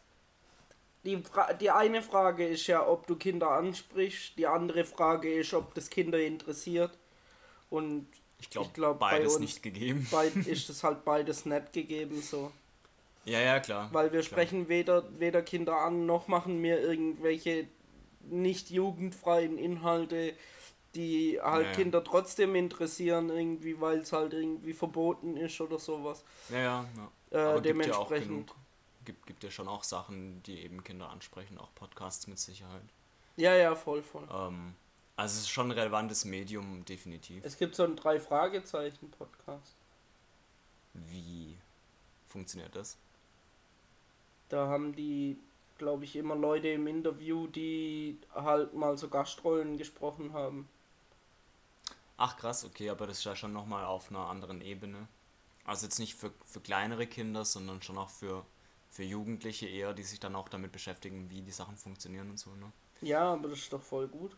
die, 1.05 1.17
Fra 1.19 1.53
die 1.53 1.71
eine 1.71 2.03
Frage 2.03 2.47
ist 2.47 2.67
ja, 2.67 2.87
ob 2.87 3.07
du 3.07 3.17
Kinder 3.17 3.51
ansprichst, 3.51 4.37
die 4.39 4.47
andere 4.47 4.85
Frage 4.85 5.33
ist, 5.33 5.55
ob 5.55 5.75
das 5.75 5.91
Kinder 5.91 6.19
interessiert. 6.21 6.97
Und 7.71 8.07
ich 8.41 8.51
glaube, 8.51 8.71
glaub, 8.73 8.99
bei 8.99 9.13
beides 9.19 9.35
uns- 9.35 9.41
nicht 9.41 9.63
gegeben. 9.63 10.07
beid 10.11 10.35
ist 10.47 10.69
es 10.69 10.83
halt 10.85 11.05
beides 11.05 11.45
nicht 11.47 11.73
gegeben 11.73 12.21
so. 12.23 12.51
Ja, 13.25 13.41
ja, 13.41 13.61
klar. 13.61 13.89
Weil 13.93 14.13
wir 14.13 14.21
klar. 14.21 14.23
sprechen 14.23 14.69
weder, 14.69 15.05
weder 15.19 15.43
Kinder 15.43 15.77
an, 15.79 16.07
noch 16.07 16.29
machen 16.29 16.63
wir 16.63 16.81
irgendwelche 16.81 17.67
nicht 18.31 18.71
jugendfreien 18.71 19.59
Inhalte, 19.59 20.33
die 20.95 21.39
halt 21.43 21.65
Ja, 21.67 21.71
ja. 21.71 21.77
Kinder 21.77 22.03
trotzdem 22.05 22.55
interessieren, 22.55 23.29
irgendwie, 23.29 23.81
weil 23.81 23.99
es 23.99 24.13
halt 24.13 24.33
irgendwie 24.33 24.73
verboten 24.73 25.37
ist 25.37 25.61
oder 25.61 25.79
sowas. 25.79 26.25
Ja, 26.49 26.59
ja, 26.59 26.87
ja. 27.33 27.57
Äh, 27.57 27.63
dementsprechend. 27.63 28.51
Gibt, 29.09 29.27
gibt 29.27 29.43
ja 29.43 29.51
schon 29.51 29.69
auch 29.69 29.85
Sachen, 29.85 30.43
die 30.43 30.61
eben 30.61 30.85
Kinder 30.85 31.09
ansprechen, 31.09 31.57
auch 31.57 31.75
Podcasts 31.75 32.27
mit 32.27 32.39
Sicherheit. 32.39 32.85
Ja, 33.37 33.55
ja, 33.55 33.75
voll, 33.75 34.03
voll. 34.03 34.29
Ähm, 34.31 34.75
also 35.17 35.33
es 35.37 35.45
ist 35.45 35.49
schon 35.49 35.69
ein 35.69 35.79
relevantes 35.79 36.27
Medium, 36.27 36.85
definitiv. 36.85 37.43
Es 37.43 37.57
gibt 37.57 37.75
so 37.75 37.85
einen 37.85 37.97
Drei-Fragezeichen-Podcast. 37.97 39.75
Wie 40.93 41.57
funktioniert 42.27 42.77
das? 42.77 42.99
Da 44.51 44.67
haben 44.67 44.95
die, 44.95 45.39
glaube 45.79 46.05
ich, 46.05 46.15
immer 46.15 46.37
Leute 46.37 46.69
im 46.69 46.87
Interview, 46.87 47.47
die 47.47 48.19
halt 48.35 48.75
mal 48.75 48.99
so 48.99 49.09
Gastrollen 49.09 49.79
gesprochen 49.79 50.35
haben. 50.35 50.69
Ach 52.19 52.37
krass, 52.37 52.63
okay, 52.63 52.91
aber 52.91 53.07
das 53.07 53.21
ist 53.21 53.25
ja 53.25 53.35
schon 53.35 53.55
nochmal 53.55 53.87
auf 53.87 54.11
einer 54.11 54.29
anderen 54.29 54.61
Ebene. 54.61 55.09
Also 55.65 55.87
jetzt 55.87 55.99
nicht 55.99 56.15
für, 56.15 56.31
für 56.45 56.61
kleinere 56.61 57.07
Kinder, 57.07 57.47
sondern 57.47 57.81
schon 57.81 57.97
auch 57.97 58.11
für, 58.11 58.45
für 58.91 59.05
Jugendliche 59.05 59.67
eher, 59.67 59.95
die 59.95 60.03
sich 60.03 60.21
dann 60.21 60.35
auch 60.37 60.49
damit 60.49 60.73
beschäftigen, 60.73 61.31
wie 61.31 61.43
die 61.43 61.51
Sachen 61.53 61.77
funktionieren 61.77 62.31
und 62.31 62.39
so, 62.39 62.55
ne? 62.55 62.73
Ja, 63.01 63.33
aber 63.35 63.49
das 63.49 63.61
ist 63.61 63.73
doch 63.73 63.83
voll 63.83 64.09
gut, 64.09 64.37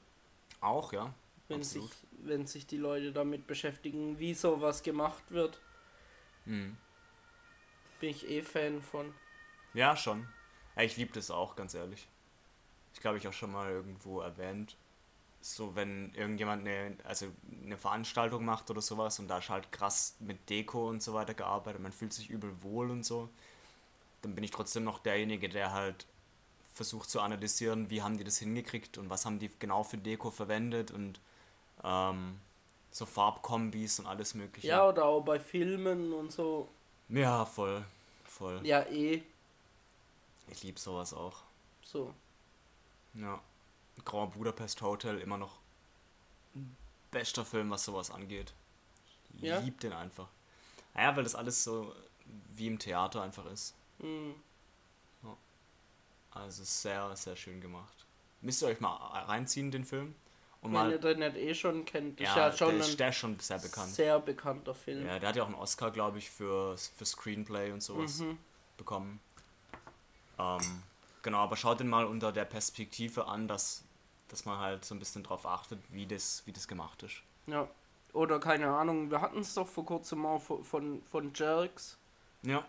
Auch, 0.61 0.93
ja. 0.93 1.15
wenn 1.49 1.63
sich, 1.63 1.91
wenn 2.13 2.47
sich 2.47 2.67
die 2.67 2.77
Leute 2.79 3.13
damit 3.13 3.47
beschäftigen, 3.47 4.19
wie 4.19 4.35
sowas 4.35 4.83
gemacht 4.83 5.31
wird. 5.31 5.61
Mhm. 6.45 6.77
Bin 8.01 8.11
ich 8.11 8.29
eh 8.29 8.43
Fan 8.43 8.83
von. 8.83 9.15
Ja, 9.75 9.97
schon. 9.97 10.29
Ja, 10.77 10.83
ich 10.83 10.97
liebe 10.97 11.13
das 11.13 11.31
auch, 11.31 11.57
ganz 11.57 11.75
ehrlich. 11.75 12.09
Ich 12.95 13.01
glaube, 13.01 13.19
ich 13.19 13.29
auch 13.29 13.33
schon 13.33 13.53
mal 13.53 13.71
irgendwo 13.71 14.21
erwähnt. 14.21 14.77
So, 15.43 15.75
wenn 15.75 16.13
irgendjemand 16.15 16.67
eine, 16.67 16.97
also 17.05 17.27
eine 17.65 17.79
Veranstaltung 17.79 18.45
macht 18.45 18.71
oder 18.71 18.83
sowas 18.83 19.19
und 19.19 19.29
da 19.29 19.39
ist 19.39 19.49
halt 19.51 19.73
krass 19.73 20.17
mit 20.21 20.51
Deko 20.51 20.89
und 20.89 21.03
so 21.03 21.15
weiter 21.15 21.35
gearbeitet, 21.35 21.81
man 21.81 21.93
fühlt 21.93 22.13
sich 22.13 22.31
übel 22.31 22.63
wohl 22.63 22.91
und 22.91 23.05
so, 23.05 23.31
dann 24.23 24.35
bin 24.35 24.45
ich 24.45 24.51
trotzdem 24.51 24.85
noch 24.85 24.99
derjenige, 24.99 25.49
der 25.49 25.73
halt 25.73 26.07
versucht 26.75 27.11
zu 27.11 27.21
analysieren, 27.21 27.91
wie 27.91 28.03
haben 28.03 28.17
die 28.17 28.25
das 28.25 28.39
hingekriegt 28.39 28.97
und 28.99 29.11
was 29.11 29.27
haben 29.27 29.39
die 29.39 29.51
genau 29.59 29.83
für 29.83 29.99
Deko 29.99 30.31
verwendet 30.31 30.91
und 30.91 31.21
ähm, 31.83 32.41
so 32.91 33.07
Farbkombis 33.07 33.99
und 34.01 34.07
alles 34.07 34.35
mögliche. 34.35 34.69
Ja, 34.69 34.89
oder 34.89 35.05
auch 35.05 35.21
bei 35.23 35.39
Filmen 35.41 36.13
und 36.13 36.33
so. 36.33 36.69
ja 37.09 37.45
voll, 37.45 37.85
voll. 38.25 38.61
Ja, 38.65 38.83
eh. 38.87 39.23
Ich 40.49 40.63
liebe 40.63 40.79
sowas 40.81 41.13
auch. 41.15 41.39
So. 41.83 42.13
Ja. 43.15 43.41
Grand 44.05 44.35
Budapest 44.35 44.81
Hotel 44.83 45.19
immer 45.19 45.39
noch 45.39 45.59
bester 47.11 47.45
Film, 47.45 47.71
was 47.71 47.85
sowas 47.85 48.11
angeht. 48.11 48.53
Ich 49.37 49.43
Ja? 49.43 49.59
lieb 49.59 49.81
den 49.81 49.93
einfach. 49.93 50.29
Naja, 50.95 51.17
weil 51.17 51.25
das 51.25 51.35
alles 51.35 51.63
so 51.65 51.95
wie 52.55 52.67
im 52.67 52.79
Theater 52.79 53.23
einfach 53.23 53.47
ist. 53.47 53.75
Hm. 54.01 54.35
Also 56.33 56.63
sehr, 56.65 57.15
sehr 57.17 57.35
schön 57.35 57.61
gemacht. 57.61 58.07
Müsst 58.41 58.63
ihr 58.63 58.69
euch 58.69 58.81
mal 58.81 58.95
reinziehen, 59.25 59.71
den 59.71 59.85
Film? 59.85 60.15
Und 60.63 60.73
Wenn 60.73 60.81
mal. 60.81 60.91
ihr 60.93 60.99
den 60.99 61.19
nicht 61.19 61.37
eh 61.37 61.55
schon 61.55 61.85
kennt, 61.85 62.21
ist 62.21 62.29
ja, 62.29 62.49
ja, 62.49 62.53
schon 62.53 62.69
der, 62.69 62.77
ein 62.77 62.81
ist, 62.91 63.01
der 63.01 63.09
ist 63.09 63.17
schon 63.17 63.39
sehr 63.41 63.59
bekannt. 63.59 63.95
sehr 63.95 64.21
bekannter 64.21 64.75
Film. 64.75 65.07
Ja, 65.07 65.19
der 65.19 65.31
hat 65.31 65.37
ja 65.37 65.43
auch 65.43 65.47
einen 65.49 65.57
Oscar, 65.57 65.91
glaube 65.91 66.19
ich, 66.19 66.31
für, 66.31 66.77
für 66.77 67.05
Screenplay 67.05 67.73
und 67.73 67.83
sowas 67.83 68.21
Mhm. 68.21 68.39
bekommen. 68.77 69.21
Ähm, 70.39 70.83
genau, 71.23 71.39
aber 71.39 71.57
schaut 71.57 71.81
den 71.81 71.89
mal 71.89 72.05
unter 72.05 72.31
der 72.31 72.45
Perspektive 72.45 73.27
an, 73.27 73.49
dass, 73.49 73.83
dass 74.29 74.45
man 74.45 74.59
halt 74.59 74.85
so 74.85 74.95
ein 74.95 74.99
bisschen 74.99 75.23
drauf 75.25 75.47
achtet, 75.47 75.81
wie 75.91 76.07
das, 76.07 76.43
wie 76.47 76.53
das 76.53 76.69
gemacht 76.69 77.03
ist. 77.03 77.23
Ja. 77.47 77.69
Oder 78.13 78.39
keine 78.39 78.69
Ahnung, 78.71 79.11
wir 79.11 79.21
hatten 79.21 79.39
es 79.41 79.55
doch 79.55 79.67
vor 79.69 79.85
kurzem 79.87 80.25
auch 80.27 80.41
von, 80.43 80.63
von, 80.65 81.03
von 81.11 81.33
Jerks, 81.35 81.99
Ja. 82.43 82.65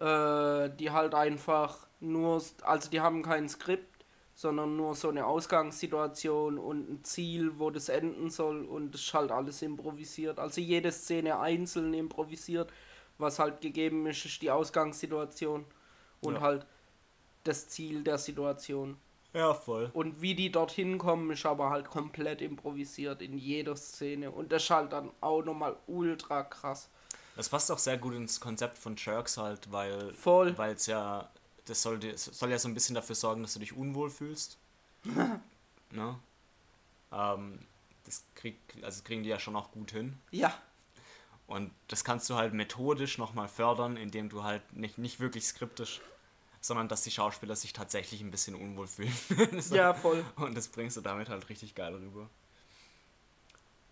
Äh, 0.00 0.70
die 0.76 0.90
halt 0.90 1.14
einfach 1.14 1.86
nur, 2.00 2.42
also 2.62 2.90
die 2.90 3.00
haben 3.00 3.22
kein 3.22 3.48
Skript, 3.48 4.04
sondern 4.34 4.76
nur 4.76 4.94
so 4.94 5.08
eine 5.08 5.26
Ausgangssituation 5.26 6.58
und 6.58 6.88
ein 6.88 7.04
Ziel, 7.04 7.58
wo 7.58 7.70
das 7.70 7.88
enden 7.88 8.30
soll 8.30 8.64
und 8.64 8.94
es 8.94 9.02
ist 9.02 9.14
halt 9.14 9.32
alles 9.32 9.62
improvisiert. 9.62 10.38
Also 10.38 10.60
jede 10.60 10.92
Szene 10.92 11.40
einzeln 11.40 11.92
improvisiert, 11.92 12.72
was 13.18 13.40
halt 13.40 13.60
gegeben 13.60 14.06
ist, 14.06 14.24
ist 14.24 14.40
die 14.42 14.50
Ausgangssituation 14.52 15.64
und 16.20 16.34
Ja. 16.34 16.40
halt 16.40 16.66
das 17.42 17.68
Ziel 17.68 18.04
der 18.04 18.18
Situation. 18.18 18.96
Ja, 19.32 19.52
voll. 19.54 19.90
Und 19.92 20.22
wie 20.22 20.34
die 20.34 20.52
dorthin 20.52 20.98
kommen, 20.98 21.30
ist 21.32 21.44
aber 21.44 21.70
halt 21.70 21.88
komplett 21.88 22.40
improvisiert 22.40 23.20
in 23.20 23.36
jeder 23.38 23.76
Szene. 23.76 24.30
Und 24.30 24.52
das 24.52 24.62
ist 24.64 24.70
halt 24.70 24.92
dann 24.92 25.10
auch 25.20 25.42
nochmal 25.42 25.76
ultra 25.86 26.44
krass. 26.44 26.88
Das 27.38 27.48
passt 27.48 27.70
auch 27.70 27.78
sehr 27.78 27.96
gut 27.98 28.14
ins 28.14 28.40
Konzept 28.40 28.76
von 28.76 28.96
Jerks 28.96 29.36
halt, 29.36 29.70
weil 29.70 30.12
Voll. 30.12 30.58
weil 30.58 30.74
es 30.74 30.86
ja 30.86 31.30
das 31.66 31.82
soll 31.82 32.00
soll 32.16 32.50
ja 32.50 32.58
so 32.58 32.66
ein 32.66 32.74
bisschen 32.74 32.96
dafür 32.96 33.14
sorgen, 33.14 33.42
dass 33.42 33.52
du 33.52 33.60
dich 33.60 33.76
unwohl 33.76 34.10
fühlst. 34.10 34.58
ne? 35.92 36.18
Ähm, 37.12 37.60
das 38.04 38.24
krieg, 38.34 38.58
also 38.82 39.04
kriegen 39.04 39.22
die 39.22 39.28
ja 39.28 39.38
schon 39.38 39.54
auch 39.54 39.70
gut 39.70 39.92
hin. 39.92 40.18
Ja, 40.32 40.52
Und 41.46 41.70
das 41.86 42.02
kannst 42.02 42.28
du 42.28 42.34
halt 42.34 42.54
methodisch 42.54 43.18
nochmal 43.18 43.46
fördern, 43.46 43.96
indem 43.96 44.28
du 44.30 44.42
halt 44.42 44.72
nicht, 44.72 44.98
nicht 44.98 45.20
wirklich 45.20 45.46
skriptisch, 45.46 46.00
sondern 46.60 46.88
dass 46.88 47.02
die 47.02 47.12
Schauspieler 47.12 47.54
sich 47.54 47.72
tatsächlich 47.72 48.20
ein 48.20 48.32
bisschen 48.32 48.56
unwohl 48.56 48.88
fühlen. 48.88 49.14
So. 49.60 49.74
ja, 49.76 49.94
voll. 49.94 50.24
Und 50.34 50.56
das 50.56 50.66
bringst 50.66 50.96
du 50.96 51.02
damit 51.02 51.28
halt 51.28 51.48
richtig 51.50 51.76
geil 51.76 51.94
rüber. 51.94 52.28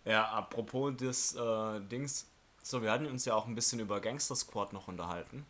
Ja, 0.05 0.31
apropos 0.31 0.97
des 0.97 1.37
äh, 1.37 1.81
Dings. 1.83 2.27
So, 2.67 2.83
wir 2.83 2.91
hatten 2.91 3.07
uns 3.07 3.25
ja 3.25 3.37
auch 3.37 3.47
ein 3.47 3.55
bisschen 3.55 3.79
über 3.79 4.01
Gangster 4.01 4.35
Squad 4.35 4.73
noch 4.73 4.89
unterhalten. 4.89 5.47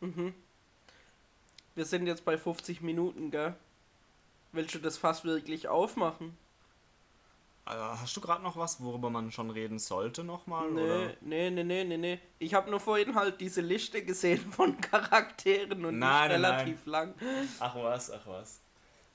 Wir 1.75 1.87
sind 1.87 2.07
jetzt 2.07 2.27
bei 2.27 2.37
50 2.37 2.83
Minuten, 2.83 3.31
gell? 3.31 3.55
Willst 4.53 4.75
du 4.75 4.79
das 4.81 4.99
fast 4.99 5.25
wirklich 5.25 5.67
aufmachen? 5.67 6.37
Äh, 7.65 7.71
hast 7.71 8.15
du 8.19 8.21
gerade 8.21 8.43
noch 8.43 8.59
was, 8.59 8.83
worüber 8.83 9.09
man 9.09 9.33
schon 9.33 9.49
reden 9.49 9.79
sollte 9.79 10.25
nochmal? 10.25 10.71
Nee, 10.71 10.83
Oder? 10.83 11.15
nee, 11.23 11.51
nee, 11.51 11.65
nee, 11.65 11.85
nee, 11.85 11.97
nee. 11.97 12.21
Ich 12.39 12.53
habe 12.53 12.69
nur 12.71 12.81
vorhin 12.81 13.15
halt 13.15 13.41
diese 13.41 13.63
Liste 13.63 14.05
gesehen 14.05 14.41
von 14.53 14.79
Charakteren 14.79 15.87
und 15.87 15.99
Nein, 15.99 16.29
nein, 16.29 16.31
relativ 16.33 16.85
lang. 16.85 17.15
Ach 17.61 17.75
was, 17.77 18.11
ach 18.11 18.27
was. 18.27 18.61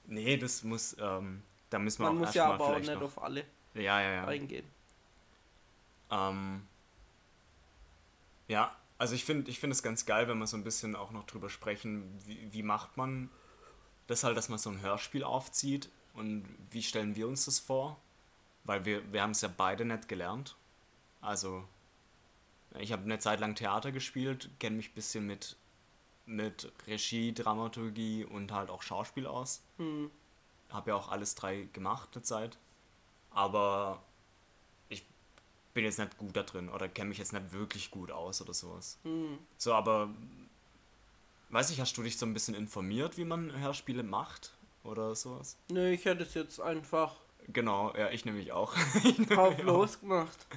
Nee, 0.07 0.37
das 0.37 0.63
muss, 0.63 0.95
ähm, 0.99 1.43
da 1.69 1.77
müssen 1.77 1.99
wir 2.01 2.07
Man 2.09 2.17
auch 2.17 2.25
muss 2.25 2.33
ja 2.33 2.51
aber 2.51 2.65
auch 2.65 2.79
nicht 2.79 2.95
auf 2.95 3.21
alle 3.21 3.45
Ja, 3.75 4.01
ja, 4.01 4.11
ja. 4.11 4.25
eingehen. 4.25 4.65
Ähm, 6.09 6.63
ja, 8.51 8.75
also 8.97 9.15
ich 9.15 9.23
finde 9.23 9.49
ich 9.49 9.59
finde 9.59 9.73
es 9.73 9.81
ganz 9.81 10.05
geil, 10.05 10.27
wenn 10.27 10.37
wir 10.37 10.45
so 10.45 10.57
ein 10.57 10.63
bisschen 10.63 10.95
auch 10.95 11.11
noch 11.11 11.25
drüber 11.25 11.49
sprechen, 11.49 12.19
wie, 12.25 12.51
wie 12.51 12.63
macht 12.63 12.97
man 12.97 13.29
das 14.07 14.25
halt, 14.25 14.35
dass 14.35 14.49
man 14.49 14.59
so 14.59 14.69
ein 14.69 14.81
Hörspiel 14.81 15.23
aufzieht 15.23 15.89
und 16.13 16.45
wie 16.69 16.83
stellen 16.83 17.15
wir 17.15 17.29
uns 17.29 17.45
das 17.45 17.59
vor? 17.59 17.99
Weil 18.65 18.83
wir, 18.83 19.11
wir 19.13 19.21
haben 19.21 19.31
es 19.31 19.41
ja 19.41 19.49
beide 19.55 19.85
nicht 19.85 20.09
gelernt. 20.09 20.57
Also, 21.21 21.63
ich 22.77 22.91
habe 22.91 23.03
eine 23.03 23.19
Zeit 23.19 23.39
lang 23.39 23.55
Theater 23.55 23.91
gespielt, 23.91 24.49
kenne 24.59 24.75
mich 24.75 24.89
ein 24.89 24.95
bisschen 24.95 25.25
mit, 25.25 25.55
mit 26.25 26.71
Regie, 26.87 27.33
Dramaturgie 27.33 28.25
und 28.25 28.51
halt 28.51 28.69
auch 28.69 28.83
Schauspiel 28.83 29.25
aus. 29.25 29.63
Hm. 29.77 30.11
Habe 30.69 30.91
ja 30.91 30.95
auch 30.97 31.09
alles 31.09 31.35
drei 31.35 31.69
gemacht 31.73 32.09
eine 32.13 32.23
Zeit. 32.23 32.57
Aber 33.31 34.03
bin 35.73 35.85
jetzt 35.85 35.99
nicht 35.99 36.17
gut 36.17 36.35
da 36.35 36.43
drin 36.43 36.69
oder 36.69 36.87
kenne 36.87 37.09
mich 37.09 37.17
jetzt 37.17 37.33
nicht 37.33 37.51
wirklich 37.51 37.91
gut 37.91 38.11
aus 38.11 38.41
oder 38.41 38.53
sowas. 38.53 38.99
Hm. 39.03 39.37
So, 39.57 39.73
aber 39.73 40.09
weiß 41.49 41.69
ich, 41.71 41.79
hast 41.79 41.97
du 41.97 42.03
dich 42.03 42.17
so 42.17 42.25
ein 42.25 42.33
bisschen 42.33 42.55
informiert, 42.55 43.17
wie 43.17 43.25
man 43.25 43.57
Hörspiele 43.57 44.03
macht 44.03 44.53
oder 44.83 45.15
sowas? 45.15 45.57
Nö, 45.69 45.89
ich 45.89 46.05
hätte 46.05 46.23
es 46.23 46.33
jetzt 46.33 46.59
einfach 46.59 47.15
Genau, 47.47 47.93
ja, 47.95 48.09
ich 48.09 48.25
nämlich 48.25 48.51
auch. 48.51 48.75
drauf 49.29 49.61
losgemacht. 49.61 50.47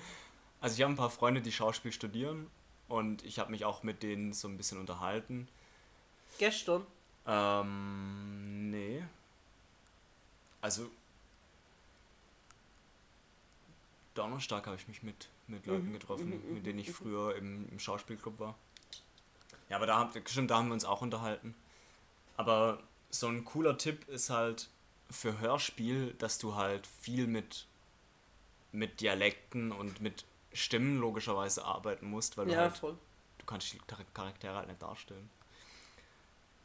Also 0.61 0.77
ich 0.77 0.83
habe 0.83 0.93
ein 0.93 0.97
paar 0.97 1.11
Freunde, 1.11 1.41
die 1.41 1.53
Schauspiel 1.53 1.93
studieren 1.93 2.51
und 2.89 3.25
ich 3.25 3.39
habe 3.39 3.51
mich 3.51 3.65
auch 3.65 3.83
mit 3.83 4.03
denen 4.03 4.33
so 4.33 4.49
ein 4.49 4.57
bisschen 4.57 4.79
unterhalten. 4.79 5.49
Gestern. 6.39 6.87
Ähm, 7.27 8.71
nee. 8.71 9.05
Also 10.61 10.91
Donnerstag 14.15 14.67
habe 14.67 14.77
ich 14.77 14.89
mich 14.89 15.03
mit, 15.03 15.29
mit 15.49 15.67
Leuten 15.67 15.89
Mhm, 15.89 15.93
getroffen, 15.93 16.31
mhm, 16.31 16.55
mit 16.55 16.67
denen 16.67 16.79
ich 16.79 16.89
mhm. 16.89 16.95
früher 16.95 17.37
im, 17.37 17.69
im 17.69 17.79
Schauspielclub 17.79 18.39
war. 18.39 18.55
Ja, 19.69 19.77
aber 19.77 19.87
da, 19.87 19.99
haben- 19.99 20.12
stimmt, 20.27 20.51
da 20.51 20.59
haben 20.59 20.69
wir 20.69 20.75
uns 20.75 20.85
auch 20.85 21.03
unterhalten. 21.03 21.55
Aber 22.37 22.83
so 23.11 23.29
ein 23.29 23.45
cooler 23.45 23.79
Tipp 23.79 24.09
ist 24.09 24.31
halt 24.31 24.69
für 25.11 25.39
Hörspiel, 25.39 26.15
dass 26.19 26.39
du 26.39 26.55
halt 26.55 26.87
viel 26.87 27.27
mit, 27.27 27.67
mit 28.73 29.01
Dialekten 29.01 29.73
und 29.73 30.01
mit 30.01 30.25
Stimmen 30.53 30.99
logischerweise 31.01 31.65
arbeiten 31.65 32.07
musst, 32.09 32.37
weil 32.37 32.47
du 32.47 32.53
Ja, 32.53 32.59
halt 32.61 32.77
voll. 32.77 32.97
du 33.39 33.47
kannst 33.47 33.73
die 33.73 33.79
Char- 33.89 34.05
Charaktere 34.15 34.55
halt 34.57 34.69
nicht 34.69 34.83
darstellen. 34.83 35.29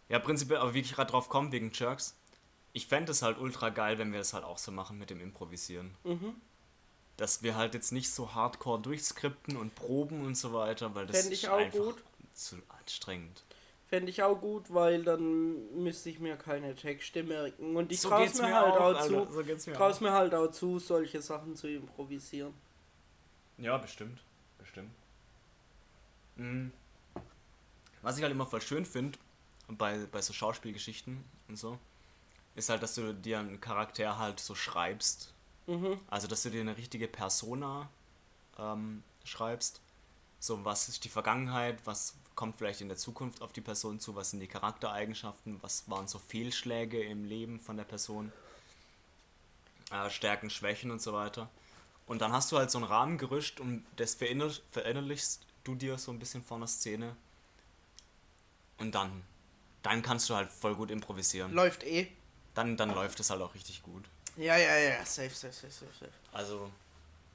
Ja, 0.10 0.20
prinzipiell, 0.20 0.60
aber 0.60 0.74
wie 0.74 0.80
ich 0.80 0.94
gerade 0.94 1.12
drauf 1.12 1.30
komme, 1.30 1.52
wegen 1.52 1.72
Jerks, 1.74 2.16
ich 2.74 2.88
fände 2.88 3.12
es 3.12 3.22
halt 3.22 3.38
ultra 3.38 3.70
geil, 3.70 3.98
wenn 4.00 4.12
wir 4.12 4.20
das 4.20 4.34
halt 4.34 4.44
auch 4.44 4.58
so 4.58 4.72
machen 4.72 4.98
mit 4.98 5.10
dem 5.10 5.22
Improvisieren. 5.22 5.96
Mhm. 6.04 6.36
Dass 7.20 7.44
wir 7.44 7.56
halt 7.56 7.74
jetzt 7.74 7.92
nicht 7.92 8.12
so 8.12 8.34
hardcore 8.34 8.82
durchskripten 8.82 9.58
und 9.58 9.76
proben 9.76 10.26
und 10.26 10.36
so 10.36 10.54
weiter, 10.54 10.96
weil 10.96 11.06
das 11.06 11.22
Fänd 11.22 11.34
ich 11.34 11.44
ist 11.44 11.50
auch 11.50 11.58
einfach 11.58 11.80
gut. 11.80 12.04
zu 12.34 12.56
anstrengend. 12.70 13.44
Fände 13.88 14.10
ich 14.10 14.24
auch 14.24 14.40
gut, 14.40 14.74
weil 14.74 15.04
dann 15.04 15.84
müsste 15.84 16.10
ich 16.10 16.20
mir 16.20 16.38
keine 16.38 16.76
Texte 16.76 17.24
merken. 17.24 17.76
Und 17.76 17.92
ich 17.92 18.02
so 18.02 18.10
traue 18.10 18.24
geht's 18.24 18.40
mir, 18.40 18.54
halt 18.54 18.76
auch 18.76 19.02
zu, 19.02 19.10
So 19.10 19.44
mir 19.72 20.10
mir 20.10 20.14
halt 20.14 20.34
auch 20.34 20.52
zu, 20.52 20.80
solche 20.80 21.22
Sachen 21.22 21.56
zu 21.56 21.68
improvisieren. 21.68 22.54
Ja, 23.58 23.78
bestimmt. 23.78 24.22
Bestimmt. 24.60 24.92
Mhm. 26.36 26.72
Was 28.02 28.16
ich 28.16 28.24
halt 28.24 28.32
immer 28.32 28.46
voll 28.46 28.62
schön 28.62 28.86
finde, 28.86 29.18
bei, 29.68 30.06
bei 30.12 30.22
so 30.22 30.34
Schauspielgeschichten 30.34 31.24
und 31.48 31.58
so, 31.58 31.78
ist 32.56 32.70
halt, 32.70 32.82
dass 32.82 32.96
du 32.96 33.14
dir 33.14 33.40
einen 33.40 33.60
Charakter 33.60 34.18
halt 34.18 34.40
so 34.40 34.56
schreibst. 34.56 35.34
Mhm. 35.70 36.00
Also, 36.10 36.28
dass 36.28 36.44
du 36.44 36.50
dir 36.50 36.62
eine 36.62 36.76
richtige 36.76 37.08
Persona 37.08 37.88
ähm, 38.58 39.04
schreibst. 39.24 39.82
So, 40.40 40.66
was 40.66 40.90
ist 40.90 41.04
die 41.04 41.10
Vergangenheit, 41.10 41.78
was 41.86 42.16
kommt 42.36 42.56
vielleicht 42.58 42.82
in 42.82 42.88
der 42.88 42.98
Zukunft 42.98 43.42
auf 43.42 43.52
die 43.52 43.62
Person 43.62 44.00
zu, 44.00 44.16
was 44.16 44.32
sind 44.32 44.40
die 44.40 44.48
Charaktereigenschaften, 44.48 45.62
was 45.62 45.90
waren 45.90 46.08
so 46.08 46.18
Fehlschläge 46.18 47.04
im 47.04 47.26
Leben 47.26 47.60
von 47.60 47.78
der 47.78 47.84
Person, 47.84 48.32
äh, 49.92 50.10
Stärken, 50.10 50.50
Schwächen 50.50 50.90
und 50.90 51.02
so 51.02 51.14
weiter. 51.14 51.50
Und 52.08 52.22
dann 52.22 52.32
hast 52.32 52.52
du 52.52 52.58
halt 52.58 52.72
so 52.72 52.80
ein 52.80 52.86
Rahmengerüst 52.86 53.60
und 53.60 53.86
das 53.98 54.16
verinner 54.16 54.50
verinnerlichst 54.72 55.46
du 55.64 55.76
dir 55.76 55.98
so 55.98 56.12
ein 56.12 56.18
bisschen 56.18 56.44
vor 56.44 56.58
einer 56.58 56.68
Szene. 56.68 57.16
Und 58.78 58.96
dann, 58.96 59.22
dann 59.84 60.02
kannst 60.02 60.30
du 60.30 60.36
halt 60.36 60.50
voll 60.50 60.74
gut 60.76 60.90
improvisieren. 60.90 61.54
Läuft 61.54 61.84
eh. 61.84 62.08
Dann, 62.56 62.78
dann 62.78 62.90
läuft 62.90 63.20
es 63.20 63.30
halt 63.30 63.42
auch 63.42 63.54
richtig 63.54 63.84
gut. 63.84 64.06
Ja, 64.38 64.58
ja, 64.58 64.78
ja, 64.78 65.06
safe, 65.06 65.30
safe, 65.30 65.54
safe, 65.54 65.72
safe, 65.72 65.92
safe. 66.00 66.12
Also, 66.32 66.72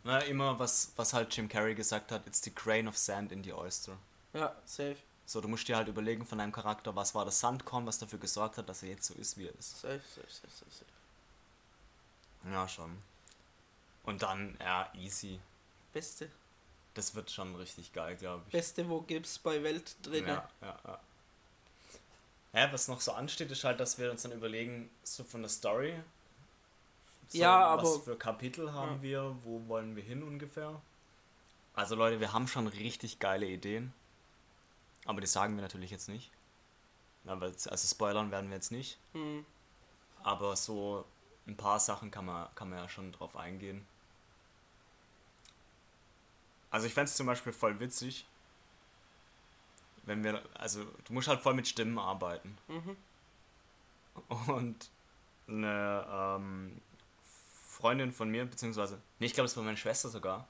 na, 0.05 0.19
immer 0.21 0.59
was, 0.59 0.93
was 0.97 1.13
halt 1.13 1.35
Jim 1.35 1.49
Carrey 1.49 1.75
gesagt 1.75 2.13
hat, 2.13 2.27
it's 2.27 2.43
the 2.43 2.55
grain 2.55 2.89
of 2.89 2.97
sand 2.97 3.33
in 3.33 3.43
the 3.43 3.53
oyster. 3.53 3.97
Ja, 4.33 4.55
safe, 4.65 4.97
So, 5.27 5.41
du 5.41 5.49
musst 5.49 5.67
dir 5.69 5.77
halt 5.77 5.89
überlegen 5.89 6.27
von 6.27 6.39
deinem 6.39 6.53
Charakter, 6.53 6.95
was 6.95 7.15
war 7.15 7.25
das 7.25 7.41
Sandkorn, 7.41 7.87
was 7.87 7.99
dafür 7.99 8.19
gesorgt 8.19 8.59
hat, 8.59 8.69
dass 8.69 8.83
er 8.83 8.91
jetzt 8.91 9.07
so 9.07 9.15
ist, 9.15 9.37
wie 9.39 9.47
er 9.47 9.55
ist. 9.59 9.81
safe, 9.81 10.01
safe, 10.15 10.27
safe, 10.29 10.49
safe, 10.53 10.71
safe. 10.71 12.53
Ja, 12.53 12.69
schon. 12.69 12.99
Und 14.05 14.23
dann, 14.23 14.57
ja, 14.61 14.91
easy. 14.95 15.41
Beste. 15.93 16.31
Das 16.93 17.15
wird 17.15 17.31
schon 17.31 17.55
richtig 17.57 17.93
geil, 17.93 18.17
glaube 18.17 18.43
ich. 18.47 18.53
Beste, 18.53 18.89
wo 18.89 19.01
gibt's 19.01 19.39
bei 19.39 19.63
Welt 19.63 19.97
drin. 20.03 20.27
Ja, 20.27 20.49
ja, 20.61 20.79
ja. 20.85 21.01
Ja, 22.53 22.73
was 22.73 22.87
noch 22.87 23.01
so 23.01 23.13
ansteht, 23.13 23.51
ist 23.51 23.65
halt, 23.65 23.81
dass 23.81 23.99
wir 23.99 24.11
uns 24.13 24.23
dann 24.23 24.33
überlegen, 24.33 24.89
so 25.03 25.25
von 25.25 25.41
der 25.43 25.49
Story. 25.49 25.95
So, 27.29 27.39
Ja, 27.39 27.77
Was 27.77 27.95
aber- 27.95 28.05
für 28.05 28.17
Kapitel 28.17 28.73
haben 28.73 28.97
Ja. 28.97 29.03
wir? 29.03 29.37
Wo 29.45 29.67
wollen 29.69 29.97
wir 29.97 30.03
hin 30.03 30.23
ungefähr? 30.23 30.81
Also, 31.75 31.95
Leute, 31.97 32.21
wir 32.21 32.33
haben 32.33 32.47
schon 32.47 32.67
richtig 32.67 33.19
geile 33.19 33.47
Ideen. 33.47 33.93
Aber 35.07 35.21
die 35.21 35.27
sagen 35.27 35.55
wir 35.57 35.63
natürlich 35.63 35.91
jetzt 35.91 36.09
nicht. 36.09 36.31
Aber 37.27 37.47
also, 37.47 37.77
spoilern 37.89 38.31
werden 38.31 38.49
wir 38.51 38.57
jetzt 38.57 38.71
nicht. 38.73 38.99
Hm. 39.13 39.45
Aber 40.23 40.57
so 40.57 41.05
ein 41.47 41.57
paar 41.57 41.79
Sachen 41.81 42.11
kann 42.11 42.25
man, 42.27 42.49
kann 42.55 42.71
man 42.71 42.79
ja 42.79 42.89
schon 42.89 43.13
drauf 43.13 43.37
eingehen. 43.37 43.87
Also 46.71 46.87
ich 46.87 46.95
fände 46.95 47.09
es 47.11 47.17
zum 47.17 47.27
Beispiel 47.27 47.53
voll 47.53 47.79
witzig, 47.81 48.27
wenn 50.05 50.25
wir, 50.25 50.43
also 50.55 50.85
du 51.05 51.13
musst 51.13 51.29
halt 51.29 51.41
voll 51.41 51.55
mit 51.55 51.69
Stimmen 51.69 51.99
arbeiten. 51.99 52.59
Mhm. 52.69 52.97
Und 54.49 54.91
eine 55.47 56.07
ähm, 56.11 56.81
Freundin 57.75 58.13
von 58.13 58.31
mir, 58.31 58.45
beziehungsweise, 58.45 59.01
nee, 59.19 59.27
ich 59.27 59.35
glaube, 59.35 59.47
es 59.47 59.57
war 59.57 59.65
meine 59.65 59.77
Schwester 59.77 60.09
sogar, 60.09 60.47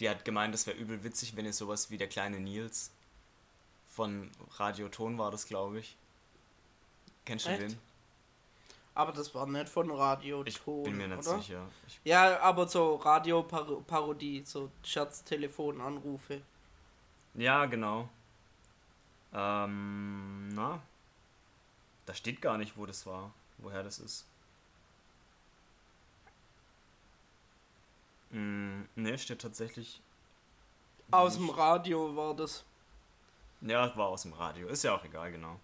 die 0.00 0.08
hat 0.08 0.24
gemeint, 0.24 0.54
das 0.54 0.66
wäre 0.66 0.78
übel 0.78 1.04
witzig, 1.04 1.36
wenn 1.36 1.44
ihr 1.44 1.52
sowas 1.52 1.90
wie 1.90 1.98
der 1.98 2.08
kleine 2.08 2.40
Nils 2.40 2.90
von 3.86 4.30
Radio 4.56 4.88
Ton 4.88 5.18
war 5.18 5.30
das, 5.30 5.46
glaube 5.46 5.80
ich. 5.80 5.96
Kennst 7.26 7.46
du 7.46 7.50
Echt? 7.50 7.62
den? 7.62 7.78
Aber 8.94 9.12
das 9.12 9.34
war 9.34 9.46
nicht 9.46 9.68
von 9.68 9.90
Radio 9.90 10.42
Ich 10.46 10.58
Ton, 10.58 10.84
bin 10.84 10.96
mir 10.96 11.08
nicht 11.08 11.26
oder? 11.26 11.38
sicher. 11.38 11.66
Ich, 11.86 12.00
Ja, 12.04 12.40
aber 12.40 12.66
so 12.66 12.94
Radio-Parodie, 12.96 14.42
so 14.46 14.70
Scherztelefonanrufe. 14.82 16.40
ja, 17.34 17.66
genau. 17.66 18.08
Ähm, 19.34 20.48
na? 20.54 20.80
Da 22.06 22.14
steht 22.14 22.40
gar 22.40 22.56
nicht, 22.56 22.76
wo 22.76 22.86
das 22.86 23.04
war. 23.04 23.32
Woher 23.58 23.82
das 23.82 23.98
ist. 23.98 24.26
Mm, 28.34 28.82
ne, 28.96 29.18
steht 29.18 29.40
tatsächlich. 29.40 30.00
Aus 31.10 31.34
dem 31.34 31.46
nicht. 31.46 31.56
Radio 31.56 32.16
war 32.16 32.34
das. 32.34 32.64
Ja, 33.60 33.96
war 33.96 34.08
aus 34.08 34.22
dem 34.22 34.32
Radio. 34.32 34.68
Ist 34.68 34.82
ja 34.84 34.94
auch 34.94 35.04
egal, 35.04 35.30
genau. 35.32 35.60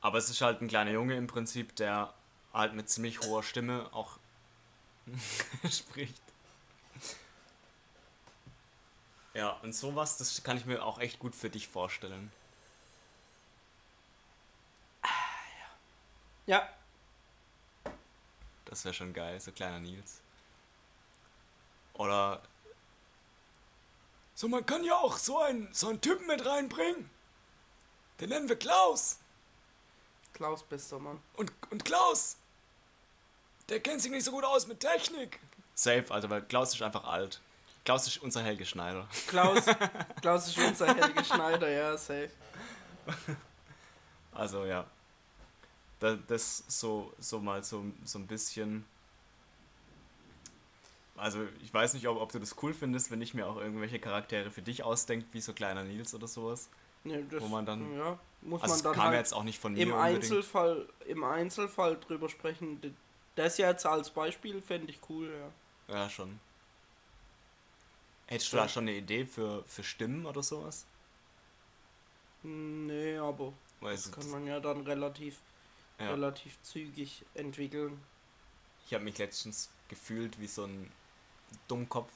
Aber 0.00 0.18
es 0.18 0.30
ist 0.30 0.40
halt 0.40 0.60
ein 0.62 0.68
kleiner 0.68 0.90
Junge 0.92 1.14
im 1.16 1.26
Prinzip, 1.26 1.76
der 1.76 2.12
halt 2.54 2.74
mit 2.74 2.88
ziemlich 2.88 3.20
hoher 3.20 3.42
Stimme 3.42 3.88
auch 3.92 4.18
spricht. 5.70 6.20
Ja, 9.34 9.50
und 9.62 9.74
sowas, 9.74 10.16
das 10.18 10.42
kann 10.42 10.56
ich 10.56 10.66
mir 10.66 10.84
auch 10.84 10.98
echt 10.98 11.18
gut 11.18 11.34
für 11.36 11.50
dich 11.50 11.68
vorstellen. 11.68 12.32
Ja, 16.46 16.68
Das 18.64 18.84
wäre 18.84 18.94
schon 18.94 19.12
geil, 19.12 19.38
so 19.40 19.52
kleiner 19.52 19.80
Nils. 19.80 20.22
Oder. 22.02 22.40
So, 24.34 24.48
man 24.48 24.66
kann 24.66 24.82
ja 24.82 24.96
auch 24.96 25.18
so 25.18 25.38
einen, 25.38 25.68
so 25.72 25.88
einen 25.88 26.00
Typen 26.00 26.26
mit 26.26 26.44
reinbringen. 26.44 27.08
Den 28.18 28.30
nennen 28.30 28.48
wir 28.48 28.56
Klaus. 28.56 29.18
Klaus 30.32 30.64
bester 30.64 30.98
Mann. 30.98 31.22
Und, 31.34 31.52
und 31.70 31.84
Klaus, 31.84 32.36
der 33.68 33.78
kennt 33.78 34.02
sich 34.02 34.10
nicht 34.10 34.24
so 34.24 34.32
gut 34.32 34.42
aus 34.42 34.66
mit 34.66 34.80
Technik. 34.80 35.38
Safe, 35.76 36.04
also 36.08 36.28
weil 36.28 36.42
Klaus 36.42 36.74
ist 36.74 36.82
einfach 36.82 37.04
alt. 37.04 37.40
Klaus 37.84 38.08
ist 38.08 38.18
unser 38.18 38.42
Helge 38.42 38.66
Schneider. 38.66 39.06
Klaus, 39.28 39.64
Klaus 40.20 40.48
ist 40.48 40.58
unser 40.58 40.92
Helge 40.94 41.24
Schneider, 41.24 41.68
ja, 41.68 41.96
safe. 41.96 42.30
Also 44.32 44.64
ja. 44.64 44.86
Da, 46.00 46.16
das 46.16 46.64
so, 46.66 47.12
so 47.20 47.38
mal 47.38 47.62
so, 47.62 47.84
so 48.04 48.18
ein 48.18 48.26
bisschen. 48.26 48.84
Also 51.16 51.46
ich 51.62 51.72
weiß 51.72 51.94
nicht, 51.94 52.08
ob, 52.08 52.18
ob 52.20 52.32
du 52.32 52.38
das 52.38 52.56
cool 52.62 52.72
findest, 52.74 53.10
wenn 53.10 53.20
ich 53.20 53.34
mir 53.34 53.46
auch 53.46 53.56
irgendwelche 53.56 53.98
Charaktere 53.98 54.50
für 54.50 54.62
dich 54.62 54.82
ausdenke, 54.82 55.26
wie 55.32 55.40
so 55.40 55.52
kleiner 55.52 55.84
Nils 55.84 56.14
oder 56.14 56.26
sowas. 56.26 56.68
Nee, 57.04 57.24
das, 57.30 57.42
Wo 57.42 57.48
man 57.48 57.66
dann- 57.66 57.94
ja, 57.96 58.18
muss 58.40 58.62
Also 58.62 58.74
man 58.76 58.82
dann 58.84 58.92
kam 58.94 59.04
halt 59.06 59.16
jetzt 59.18 59.34
auch 59.34 59.42
nicht 59.44 59.58
von 59.58 59.72
mir 59.74 59.82
im 59.82 59.92
unbedingt. 59.92 60.22
Einzelfall, 60.22 60.88
im 61.06 61.24
Einzelfall 61.24 61.98
drüber 61.98 62.28
sprechen. 62.28 62.96
Das 63.34 63.58
jetzt 63.58 63.84
als 63.86 64.10
Beispiel 64.10 64.62
fände 64.62 64.90
ich 64.90 64.98
cool, 65.08 65.30
ja. 65.88 65.94
Ja, 65.94 66.08
schon. 66.08 66.38
Hättest 68.26 68.52
du 68.52 68.56
Ja. 68.56 68.62
da 68.62 68.68
schon 68.68 68.84
eine 68.84 68.92
Idee 68.96 69.26
für, 69.26 69.64
für 69.66 69.82
Stimmen 69.82 70.24
oder 70.26 70.42
sowas? 70.42 70.86
Nee, 72.42 73.16
aber 73.18 73.52
Weil 73.80 73.94
das 73.94 74.10
kann 74.10 74.30
man 74.30 74.46
ja 74.46 74.58
dann 74.60 74.80
relativ, 74.82 75.38
ja. 75.98 76.10
relativ 76.10 76.60
zügig 76.62 77.24
entwickeln. 77.34 78.00
Ich 78.86 78.94
habe 78.94 79.04
mich 79.04 79.18
letztens 79.18 79.70
gefühlt 79.88 80.40
wie 80.40 80.46
so 80.48 80.64
ein 80.64 80.90
Dummkopf, 81.68 82.10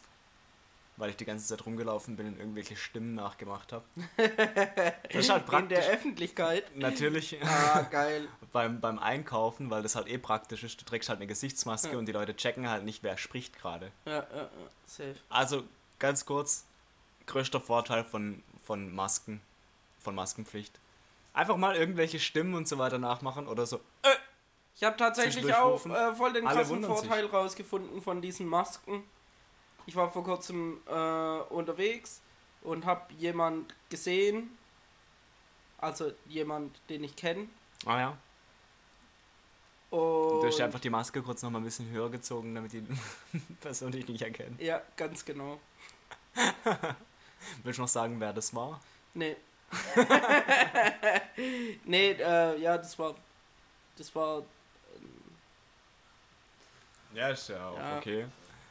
weil 0.96 1.10
ich 1.10 1.16
die 1.16 1.24
ganze 1.24 1.46
Zeit 1.46 1.64
rumgelaufen 1.66 2.16
bin 2.16 2.26
und 2.28 2.38
irgendwelche 2.38 2.76
Stimmen 2.76 3.14
nachgemacht 3.14 3.72
habe. 3.72 3.84
Das 5.12 5.24
ist 5.24 5.30
halt 5.30 5.42
In 5.44 5.48
praktisch. 5.48 5.78
der 5.78 5.88
Öffentlichkeit. 5.94 6.76
Natürlich 6.76 7.38
Ah, 7.42 7.82
geil. 7.82 8.28
beim, 8.52 8.80
beim 8.80 8.98
Einkaufen, 8.98 9.70
weil 9.70 9.82
das 9.82 9.94
halt 9.96 10.08
eh 10.08 10.18
praktisch 10.18 10.62
ist. 10.64 10.80
Du 10.80 10.84
trägst 10.84 11.08
halt 11.08 11.18
eine 11.18 11.26
Gesichtsmaske 11.26 11.92
Ja. 11.92 11.98
und 11.98 12.06
die 12.06 12.12
Leute 12.12 12.34
checken 12.36 12.68
halt 12.68 12.84
nicht, 12.84 13.02
wer 13.02 13.16
spricht 13.18 13.58
gerade. 13.58 13.92
Ja, 14.04 14.12
ja, 14.12 14.24
ja, 14.34 14.48
safe. 14.86 15.14
Also 15.30 15.64
ganz 15.98 16.24
kurz, 16.26 16.64
größter 17.26 17.60
Vorteil 17.60 18.04
von, 18.04 18.42
von 18.64 18.94
Masken, 18.94 19.40
von 20.00 20.14
Maskenpflicht. 20.14 20.78
Einfach 21.32 21.56
mal 21.56 21.76
irgendwelche 21.76 22.18
Stimmen 22.18 22.54
und 22.54 22.66
so 22.68 22.78
weiter 22.78 22.98
nachmachen 22.98 23.46
oder 23.46 23.66
so. 23.66 23.80
Ich 24.74 24.82
habe 24.84 24.96
tatsächlich 24.96 25.54
auch 25.54 25.84
äh, 25.86 26.14
voll 26.14 26.32
den 26.32 26.44
krassen 26.44 26.68
wundern 26.70 26.96
sich. 26.96 27.06
Vorteil 27.06 27.26
rausgefunden 27.26 28.02
von 28.02 28.20
diesen 28.22 28.46
Masken. 28.46 29.04
Ich 29.86 29.94
war 29.94 30.10
vor 30.10 30.24
kurzem 30.24 30.80
äh, 30.88 31.38
unterwegs 31.50 32.20
und 32.62 32.84
habe 32.84 33.12
jemand 33.14 33.74
gesehen, 33.88 34.56
also 35.78 36.12
jemand, 36.26 36.80
den 36.88 37.04
ich 37.04 37.14
kenne. 37.14 37.48
Ah 37.84 37.98
ja. 38.00 38.08
Und 39.90 40.40
Du 40.42 40.46
hast 40.46 40.58
dir 40.58 40.64
einfach 40.64 40.80
die 40.80 40.90
Maske 40.90 41.22
kurz 41.22 41.42
noch 41.42 41.50
mal 41.50 41.58
ein 41.58 41.64
bisschen 41.64 41.88
höher 41.90 42.10
gezogen, 42.10 42.54
damit 42.54 42.72
die 42.72 42.84
Person 43.60 43.92
dich 43.92 44.08
nicht 44.08 44.22
erkennt. 44.22 44.60
ja, 44.60 44.82
ganz 44.96 45.24
genau. 45.24 45.60
Willst 47.62 47.78
du 47.78 47.82
noch 47.82 47.88
sagen, 47.88 48.18
wer 48.18 48.32
das 48.32 48.52
war? 48.54 48.80
Nee. 49.14 49.36
nee, 51.84 52.12
äh, 52.12 52.58
ja, 52.60 52.76
das 52.78 52.98
war. 52.98 53.14
Das 53.96 54.14
war 54.14 54.42
Ja, 57.14 57.28
ist 57.30 57.48
ja 57.48 57.68
auch 57.68 57.78
Ja. 57.78 57.98
okay. 57.98 58.26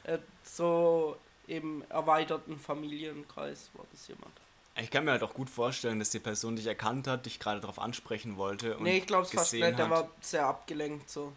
Äh, 0.05 0.19
so 0.43 1.17
im 1.47 1.83
erweiterten 1.89 2.59
Familienkreis 2.59 3.69
war 3.73 3.85
das 3.91 4.07
jemand. 4.07 4.33
Ich 4.77 4.91
kann 4.91 5.05
mir 5.05 5.11
halt 5.11 5.23
auch 5.23 5.33
gut 5.33 5.49
vorstellen, 5.49 5.99
dass 5.99 6.09
die 6.09 6.19
Person 6.19 6.57
dich 6.57 6.67
erkannt 6.67 7.07
hat, 7.07 7.25
dich 7.25 7.39
gerade 7.39 7.61
darauf 7.61 7.79
ansprechen 7.79 8.35
wollte. 8.37 8.75
Und 8.77 8.83
nee, 8.83 8.97
ich 8.97 9.05
glaube 9.05 9.23
es 9.23 9.31
fast 9.31 9.53
nicht, 9.53 9.79
der 9.79 9.89
war 9.89 10.09
sehr 10.19 10.45
abgelenkt 10.45 11.09
so. 11.09 11.31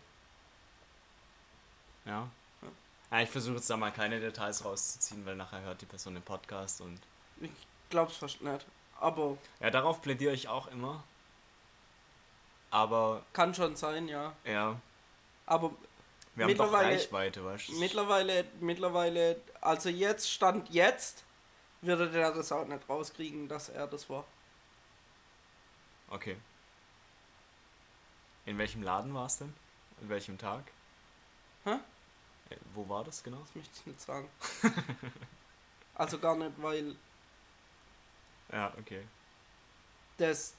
Ja. 2.04 2.28
ja 3.10 3.20
ich 3.20 3.30
versuche 3.30 3.56
jetzt 3.56 3.70
da 3.70 3.76
mal 3.76 3.92
keine 3.92 4.18
Details 4.18 4.64
rauszuziehen, 4.64 5.24
weil 5.24 5.36
nachher 5.36 5.60
hört 5.60 5.80
die 5.80 5.86
Person 5.86 6.14
den 6.14 6.22
Podcast 6.22 6.80
und. 6.80 6.98
Ich 7.40 7.50
glaub's 7.90 8.16
fast 8.16 8.40
nicht. 8.42 8.66
Aber 8.98 9.38
Ja, 9.60 9.70
darauf 9.70 10.02
plädiere 10.02 10.34
ich 10.34 10.48
auch 10.48 10.66
immer. 10.68 11.04
Aber, 12.70 13.22
kann 13.32 13.54
schon 13.54 13.76
sein, 13.76 14.08
ja. 14.08 14.34
ja, 14.44 14.78
Aber 15.46 15.72
wir 16.38 16.44
haben 16.44 16.56
doch 16.56 16.64
Mittlerweile- 16.66 16.94
Reichweite, 16.94 17.44
weißt 17.44 17.68
du? 17.68 17.72
mittlerweile, 17.78 18.44
mittlerweile, 18.60 19.40
also 19.60 19.88
jetzt 19.88 20.30
stand 20.30 20.70
jetzt, 20.70 21.24
würde 21.80 22.10
der 22.10 22.32
das 22.32 22.50
auch 22.52 22.66
nicht 22.66 22.88
rauskriegen, 22.88 23.48
dass 23.48 23.68
er 23.68 23.86
das 23.86 24.08
war. 24.08 24.24
Okay. 26.10 26.36
In 28.46 28.56
welchem 28.56 28.82
Laden 28.82 29.12
war 29.14 29.26
es 29.26 29.38
denn? 29.38 29.52
In 30.00 30.08
welchem 30.08 30.38
Tag? 30.38 30.64
Hä? 31.64 31.72
Äh, 32.50 32.56
Wo 32.72 32.88
war 32.88 33.04
das 33.04 33.22
genau? 33.22 33.38
Das 33.40 33.54
möchte 33.54 33.72
ich 33.80 33.86
nicht 33.86 34.00
sagen. 34.00 34.28
also 35.94 36.18
gar 36.18 36.36
nicht, 36.36 36.52
weil 36.62 36.96
Ja, 38.50 38.72
okay. 38.78 39.06
das 40.16 40.54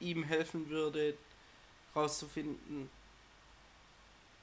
ihm 0.00 0.22
helfen 0.24 0.68
würde, 0.68 1.16
rauszufinden, 1.94 2.90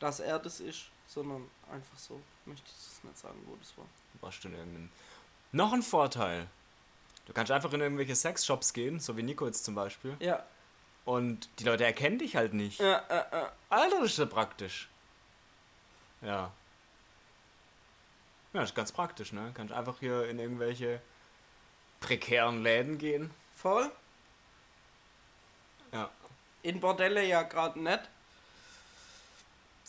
dass 0.04 0.20
er 0.20 0.38
das 0.40 0.60
ist, 0.60 0.86
sondern 1.08 1.50
einfach 1.72 1.98
so, 1.98 2.22
möchte 2.46 2.66
ich 2.68 2.74
das 2.74 3.04
nicht 3.04 3.18
sagen, 3.18 3.42
wo 3.46 3.56
das 3.56 3.78
war. 3.78 3.86
War 4.22 4.32
schon 4.32 4.54
irgendein. 4.54 4.92
Noch 5.52 5.74
ein 5.74 5.82
Vorteil. 5.82 6.48
Du 7.26 7.34
kannst 7.34 7.52
einfach 7.52 7.72
in 7.74 7.82
irgendwelche 7.82 8.16
Sexshops 8.16 8.74
gehen, 8.74 9.00
so 9.00 9.16
wie 9.18 9.24
Nico 9.24 9.46
jetzt 9.46 9.64
zum 9.64 9.76
Beispiel. 9.76 10.16
Ja, 10.20 10.44
Und 11.06 11.50
die 11.60 11.64
Leute 11.64 11.86
erkennen 11.86 12.20
dich 12.20 12.36
halt 12.36 12.54
nicht. 12.54 12.80
ja, 12.80 12.98
äh, 13.10 13.44
äh. 13.46 13.50
Alter, 13.70 14.02
das 14.02 14.12
ist 14.12 14.18
ja 14.20 14.26
praktisch. 14.26 14.90
Ja. 16.22 16.52
Ja, 18.54 18.60
das 18.60 18.70
ist 18.70 18.76
ganz 18.76 18.92
praktisch, 18.92 19.32
ne? 19.32 19.52
Kannst 19.56 19.74
einfach 19.74 20.00
hier 20.00 20.28
in 20.30 20.38
irgendwelche 20.40 21.02
prekären 22.02 22.62
Läden 22.62 22.98
gehen. 22.98 23.32
voll. 23.56 23.90
Ja. 25.92 26.10
In 26.62 26.80
Bordelle 26.80 27.24
ja 27.26 27.44
gerade 27.44 27.80
nicht. 27.80 28.02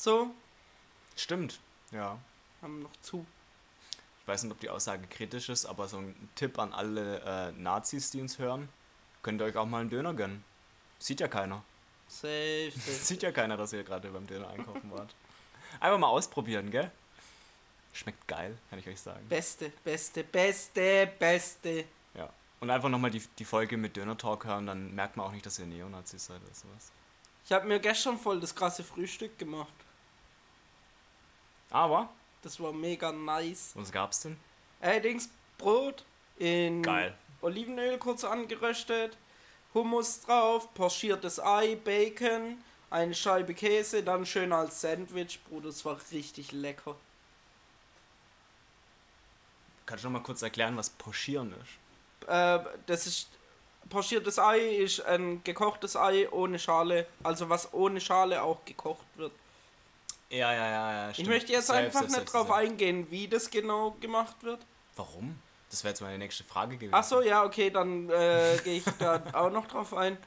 So, 0.04 0.34
Stimmt. 1.16 1.60
Ja. 1.90 2.18
haben 2.60 2.80
noch 2.80 2.94
zu. 3.00 3.24
Ich 4.20 4.28
weiß 4.28 4.42
nicht, 4.42 4.52
ob 4.52 4.60
die 4.60 4.68
Aussage 4.68 5.06
kritisch 5.06 5.48
ist, 5.48 5.64
aber 5.64 5.88
so 5.88 5.96
ein 5.96 6.28
Tipp 6.34 6.58
an 6.58 6.74
alle 6.74 7.22
äh, 7.22 7.52
Nazis, 7.52 8.10
die 8.10 8.20
uns 8.20 8.38
hören. 8.38 8.68
Könnt 9.22 9.40
ihr 9.40 9.46
euch 9.46 9.56
auch 9.56 9.64
mal 9.64 9.80
einen 9.80 9.88
Döner 9.88 10.12
gönnen. 10.12 10.44
Sieht 10.98 11.20
ja 11.20 11.28
keiner. 11.28 11.64
Safe. 12.06 12.70
Sieht 12.76 13.22
ja 13.22 13.32
keiner, 13.32 13.56
dass 13.56 13.72
ihr 13.72 13.82
gerade 13.82 14.10
beim 14.10 14.26
Döner 14.26 14.48
einkaufen 14.48 14.90
wart. 14.90 15.14
Einfach 15.80 15.98
mal 15.98 16.08
ausprobieren, 16.08 16.70
gell? 16.70 16.90
Schmeckt 17.94 18.28
geil, 18.28 18.58
kann 18.68 18.78
ich 18.78 18.86
euch 18.86 19.00
sagen. 19.00 19.26
Beste, 19.30 19.72
beste, 19.84 20.22
beste, 20.22 21.10
beste. 21.18 21.86
Ja. 22.12 22.28
Und 22.60 22.68
einfach 22.68 22.90
nochmal 22.90 23.10
die, 23.10 23.22
die 23.38 23.46
Folge 23.46 23.78
mit 23.78 23.96
Döner 23.96 24.18
Talk 24.18 24.44
hören, 24.44 24.66
dann 24.66 24.94
merkt 24.94 25.16
man 25.16 25.24
auch 25.24 25.32
nicht, 25.32 25.46
dass 25.46 25.58
ihr 25.58 25.64
Neonazis 25.64 26.26
seid 26.26 26.42
oder 26.42 26.54
sowas. 26.54 26.92
Ich 27.46 27.52
habe 27.52 27.66
mir 27.66 27.80
gestern 27.80 28.18
voll 28.18 28.38
das 28.38 28.54
krasse 28.54 28.84
Frühstück 28.84 29.38
gemacht. 29.38 29.72
Aber, 31.74 32.08
Das 32.42 32.60
war 32.60 32.72
mega 32.72 33.10
nice. 33.10 33.72
was 33.74 33.90
gab's 33.90 34.20
denn? 34.20 34.36
Allerdings 34.80 35.28
Brot 35.58 36.04
in 36.38 36.82
Geil. 36.82 37.14
Olivenöl 37.42 37.98
kurz 37.98 38.22
angeröstet, 38.22 39.16
Hummus 39.74 40.20
drauf, 40.20 40.72
pochiertes 40.74 41.40
Ei, 41.40 41.74
Bacon, 41.74 42.58
eine 42.90 43.12
Scheibe 43.14 43.54
Käse, 43.54 44.04
dann 44.04 44.24
schön 44.24 44.52
als 44.52 44.80
Sandwich, 44.82 45.40
Bruder, 45.48 45.66
das 45.68 45.84
war 45.84 45.98
richtig 46.12 46.52
lecker. 46.52 46.94
Kannst 49.86 50.04
du 50.04 50.08
noch 50.08 50.20
mal 50.20 50.24
kurz 50.24 50.42
erklären, 50.42 50.76
was 50.76 50.90
Pochieren 50.90 51.52
ist? 51.60 52.28
Äh, 52.28 52.60
das 52.86 53.06
ist 53.08 53.28
pochiertes 53.90 54.38
Ei 54.38 54.76
ist 54.76 55.00
ein 55.04 55.42
gekochtes 55.42 55.96
Ei 55.96 56.28
ohne 56.30 56.58
Schale, 56.60 57.06
also 57.24 57.48
was 57.48 57.74
ohne 57.74 58.00
Schale 58.00 58.42
auch 58.42 58.64
gekocht 58.64 59.06
wird. 59.16 59.32
Ja, 60.30 60.52
ja, 60.52 60.66
ja, 60.70 60.92
ja. 61.06 61.10
Ich 61.10 61.26
möchte 61.26 61.52
jetzt 61.52 61.66
Safe, 61.68 61.78
einfach 61.80 62.00
safe, 62.02 62.12
nicht 62.12 62.28
safe, 62.28 62.30
drauf 62.30 62.48
safe. 62.48 62.58
eingehen, 62.58 63.10
wie 63.10 63.28
das 63.28 63.50
genau 63.50 63.92
gemacht 64.00 64.42
wird. 64.42 64.60
Warum? 64.96 65.38
Das 65.70 65.82
wäre 65.84 65.92
jetzt 65.92 66.00
meine 66.00 66.18
nächste 66.18 66.44
Frage 66.44 66.76
gewesen. 66.76 66.94
Ach 66.94 67.04
so, 67.04 67.20
ja, 67.20 67.44
okay, 67.44 67.70
dann 67.70 68.08
äh, 68.10 68.58
gehe 68.64 68.78
ich 68.78 68.84
da 68.98 69.22
auch 69.32 69.50
noch 69.50 69.66
drauf 69.66 69.92
ein. 69.94 70.14
Äh, 70.14 70.18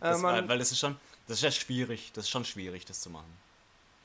Das, 0.00 0.20
man, 0.20 0.34
weil, 0.34 0.48
weil 0.48 0.58
das 0.58 0.72
ist 0.72 0.78
schon, 0.78 0.96
das 1.26 1.38
ist 1.38 1.42
ja 1.42 1.50
schwierig. 1.50 2.10
Das 2.12 2.24
ist 2.24 2.30
schon 2.30 2.44
schwierig, 2.44 2.84
das 2.84 3.00
zu 3.00 3.10
machen. 3.10 3.32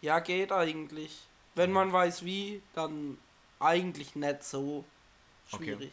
ja, 0.01 0.19
geht 0.19 0.51
eigentlich. 0.51 1.17
Wenn 1.55 1.71
man 1.71 1.91
weiß 1.91 2.23
wie, 2.23 2.61
dann 2.73 3.17
eigentlich 3.59 4.15
nicht 4.15 4.43
so 4.43 4.85
Okay. 5.51 5.75
schwierig. 5.75 5.91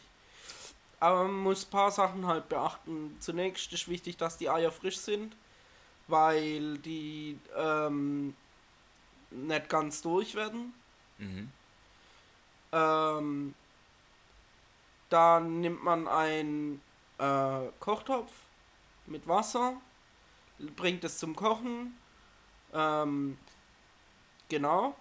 Aber 0.99 1.23
man 1.23 1.33
muss 1.39 1.65
ein 1.65 1.69
paar 1.71 1.91
Sachen 1.91 2.25
halt 2.27 2.47
beachten. 2.49 3.17
Zunächst 3.19 3.71
ist 3.73 3.87
wichtig, 3.87 4.17
dass 4.17 4.37
die 4.37 4.49
Eier 4.49 4.71
frisch 4.71 4.97
sind, 4.97 5.35
weil 6.07 6.77
die 6.79 7.37
ähm, 7.55 8.35
nicht 9.31 9.69
ganz 9.69 10.01
durch 10.01 10.35
werden. 10.35 10.73
Mhm. 11.17 11.51
Ähm, 12.71 13.53
dann 15.09 15.61
nimmt 15.61 15.83
man 15.83 16.07
einen 16.07 16.81
äh, 17.17 17.67
Kochtopf 17.79 18.31
mit 19.05 19.27
Wasser, 19.27 19.73
bringt 20.75 21.03
es 21.03 21.17
zum 21.17 21.35
Kochen. 21.35 21.97
Ähm, 22.73 23.37
genau. 24.49 24.95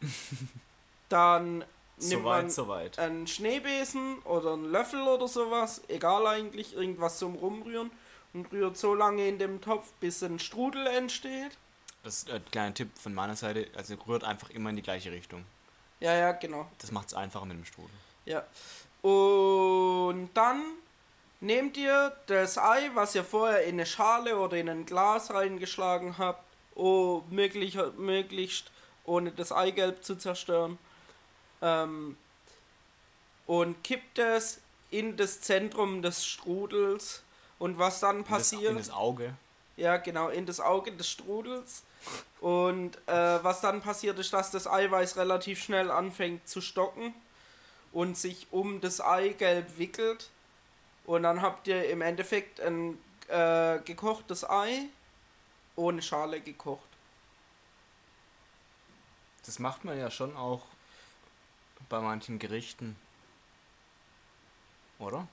Dann 1.08 1.64
nimmt 1.98 2.24
man 2.24 2.50
Soweit, 2.50 2.52
soweit. 2.52 2.98
einen 2.98 3.26
Schneebesen 3.26 4.18
oder 4.20 4.54
einen 4.54 4.70
Löffel 4.70 5.02
oder 5.02 5.28
sowas, 5.28 5.82
egal 5.88 6.26
eigentlich, 6.26 6.74
irgendwas 6.74 7.18
zum 7.18 7.34
Rumrühren 7.34 7.90
und 8.32 8.50
rührt 8.50 8.78
so 8.78 8.94
lange 8.94 9.28
in 9.28 9.38
dem 9.38 9.60
Topf, 9.60 9.92
bis 10.00 10.22
ein 10.22 10.38
Strudel 10.38 10.86
entsteht. 10.86 11.58
Das 12.02 12.18
ist 12.18 12.30
ein 12.30 12.44
kleiner 12.50 12.74
Tipp 12.74 12.90
von 12.98 13.14
meiner 13.14 13.36
Seite. 13.36 13.68
Also 13.76 13.94
rührt 14.06 14.24
einfach 14.24 14.50
immer 14.50 14.70
in 14.70 14.76
die 14.76 14.82
gleiche 14.82 15.12
Richtung. 15.12 15.44
Ja, 16.00 16.14
ja, 16.14 16.32
genau. 16.32 16.68
Das 16.78 16.90
macht 16.90 17.08
es 17.08 17.14
einfacher 17.14 17.44
mit 17.44 17.56
dem 17.56 17.64
Strudel. 17.64 17.94
Ja. 18.24 18.44
Und 19.02 20.30
dann 20.34 20.62
nehmt 21.40 21.76
ihr 21.76 22.16
das 22.26 22.58
Ei, 22.58 22.90
was 22.94 23.14
ihr 23.14 23.24
vorher 23.24 23.62
in 23.64 23.74
eine 23.74 23.86
Schale 23.86 24.36
oder 24.38 24.56
in 24.56 24.68
ein 24.68 24.86
Glas 24.86 25.32
reingeschlagen 25.32 26.18
habt, 26.18 26.42
oh, 26.74 27.22
möglich, 27.30 27.78
möglichst 27.96 28.70
ohne 29.04 29.32
das 29.32 29.52
Eigelb 29.52 30.04
zu 30.04 30.16
zerstören, 30.16 30.78
ähm, 31.60 32.16
und 33.46 33.82
kippt 33.82 34.18
es 34.18 34.60
in 34.90 35.16
das 35.16 35.40
Zentrum 35.40 36.02
des 36.02 36.24
Strudels. 36.24 37.22
Und 37.58 37.78
was 37.78 38.00
dann 38.00 38.18
In 38.18 38.22
das, 38.22 38.30
passiert? 38.30 38.70
in 38.72 38.76
das 38.78 38.90
Auge. 38.90 39.34
Ja, 39.76 39.96
genau, 39.96 40.28
in 40.28 40.46
das 40.46 40.60
Auge 40.60 40.92
des 40.92 41.08
Strudels. 41.08 41.82
Und 42.40 42.96
äh, 43.06 43.44
was 43.44 43.60
dann 43.60 43.80
passiert 43.80 44.18
ist, 44.18 44.32
dass 44.32 44.50
das 44.50 44.66
Eiweiß 44.66 45.16
relativ 45.16 45.62
schnell 45.62 45.90
anfängt 45.90 46.48
zu 46.48 46.60
stocken 46.60 47.14
und 47.92 48.16
sich 48.16 48.48
um 48.50 48.80
das 48.80 49.00
Eigelb 49.00 49.78
wickelt. 49.78 50.30
Und 51.04 51.22
dann 51.24 51.42
habt 51.42 51.68
ihr 51.68 51.88
im 51.88 52.00
Endeffekt 52.00 52.60
ein 52.60 52.98
äh, 53.28 53.78
gekochtes 53.80 54.48
Ei 54.48 54.86
ohne 55.76 56.02
Schale 56.02 56.40
gekocht. 56.40 56.88
Das 59.44 59.58
macht 59.58 59.84
man 59.84 59.98
ja 59.98 60.10
schon 60.10 60.36
auch 60.36 60.62
bei 61.88 62.00
manchen 62.00 62.38
Gerichten. 62.38 62.96
Oder? 64.98 65.26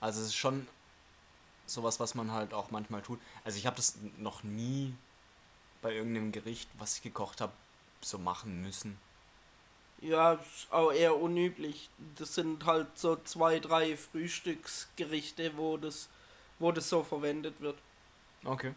Also 0.00 0.20
es 0.20 0.28
ist 0.28 0.36
schon 0.36 0.66
sowas, 1.66 2.00
was 2.00 2.14
man 2.14 2.32
halt 2.32 2.52
auch 2.52 2.70
manchmal 2.70 3.02
tut. 3.02 3.20
Also 3.44 3.58
ich 3.58 3.66
habe 3.66 3.76
das 3.76 3.96
noch 4.18 4.42
nie 4.42 4.94
bei 5.82 5.94
irgendeinem 5.94 6.32
Gericht, 6.32 6.68
was 6.78 6.96
ich 6.96 7.02
gekocht 7.02 7.40
habe, 7.40 7.52
so 8.00 8.18
machen 8.18 8.62
müssen. 8.62 8.98
Ja, 10.00 10.34
ist 10.34 10.72
auch 10.72 10.92
eher 10.92 11.16
unüblich. 11.16 11.90
Das 12.16 12.34
sind 12.34 12.64
halt 12.64 12.98
so 12.98 13.16
zwei, 13.16 13.60
drei 13.60 13.96
Frühstücksgerichte, 13.96 15.56
wo 15.56 15.76
das, 15.76 16.08
wo 16.58 16.72
das 16.72 16.88
so 16.88 17.02
verwendet 17.02 17.60
wird. 17.60 17.76
Okay. 18.44 18.74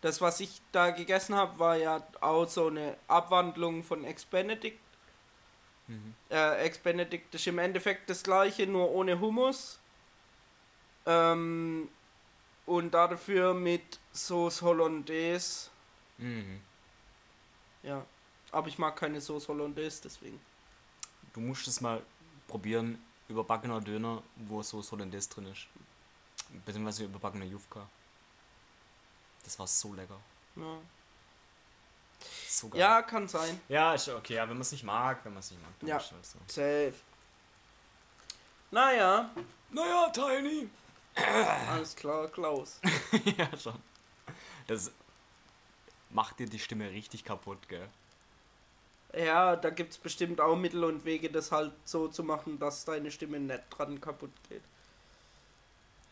Das, 0.00 0.22
was 0.22 0.40
ich 0.40 0.62
da 0.72 0.90
gegessen 0.90 1.34
habe, 1.34 1.58
war 1.58 1.76
ja 1.76 2.02
auch 2.22 2.48
so 2.48 2.68
eine 2.68 2.96
Abwandlung 3.06 3.82
von 3.82 4.04
Ex 4.04 4.24
Benedict. 4.24 4.80
Mhm. 5.88 6.14
Äh, 6.30 6.64
Ex 6.64 6.78
Benedict 6.78 7.34
ist 7.34 7.46
im 7.46 7.58
Endeffekt 7.58 8.08
das 8.08 8.22
gleiche, 8.22 8.66
nur 8.66 8.90
ohne 8.90 9.20
Hummus. 9.20 9.78
Ähm, 11.04 11.90
und 12.64 12.94
dafür 12.94 13.52
mit 13.52 13.98
Sauce 14.12 14.62
Hollandaise. 14.62 15.69
Mhm. 16.20 16.60
Ja. 17.82 18.04
Aber 18.52 18.68
ich 18.68 18.78
mag 18.78 18.96
keine 18.96 19.20
Sauce 19.20 19.48
Hollandaise, 19.48 20.00
deswegen. 20.02 20.40
Du 21.32 21.40
musst 21.40 21.66
es 21.68 21.80
mal 21.80 22.02
probieren, 22.48 23.02
überbackener 23.28 23.80
Döner, 23.80 24.22
wo 24.36 24.62
so 24.62 24.82
Hollandaise 24.90 25.28
drin 25.30 25.46
ist. 25.46 25.66
Beziehungsweise 26.64 27.04
überbackener 27.04 27.44
Jufka. 27.44 27.88
Das 29.44 29.58
war 29.58 29.66
so 29.66 29.94
lecker. 29.94 30.18
Ja, 30.56 30.78
So 32.48 32.68
geil. 32.68 32.80
ja 32.80 33.02
kann 33.02 33.28
sein. 33.28 33.60
Ja, 33.68 33.94
ist 33.94 34.08
okay, 34.08 34.34
ja, 34.34 34.42
wenn 34.42 34.54
man 34.56 34.62
es 34.62 34.72
nicht 34.72 34.82
mag, 34.84 35.24
wenn 35.24 35.32
man 35.32 35.40
es 35.40 35.50
nicht 35.52 35.62
mag, 35.62 35.72
Ja. 35.88 35.96
ist 35.98 36.10
halt 36.12 36.26
so. 36.26 36.38
Safe. 36.48 36.94
Naja, 38.72 39.30
Naja, 39.70 40.10
Tiny. 40.10 40.68
alles 41.68 41.94
klar, 41.94 42.26
Klaus. 42.28 42.80
ja, 43.36 43.56
schon. 43.56 43.80
Das 44.66 44.90
macht 46.10 46.38
dir 46.38 46.46
die 46.46 46.58
Stimme 46.58 46.90
richtig 46.90 47.24
kaputt, 47.24 47.68
gell? 47.68 47.88
Ja, 49.16 49.56
da 49.56 49.70
gibt's 49.70 49.98
bestimmt 49.98 50.40
auch 50.40 50.56
Mittel 50.56 50.84
und 50.84 51.04
Wege, 51.04 51.30
das 51.30 51.50
halt 51.50 51.72
so 51.84 52.06
zu 52.08 52.22
machen, 52.22 52.58
dass 52.60 52.84
deine 52.84 53.10
Stimme 53.10 53.40
nicht 53.40 53.62
dran 53.70 54.00
kaputt 54.00 54.30
geht. 54.48 54.62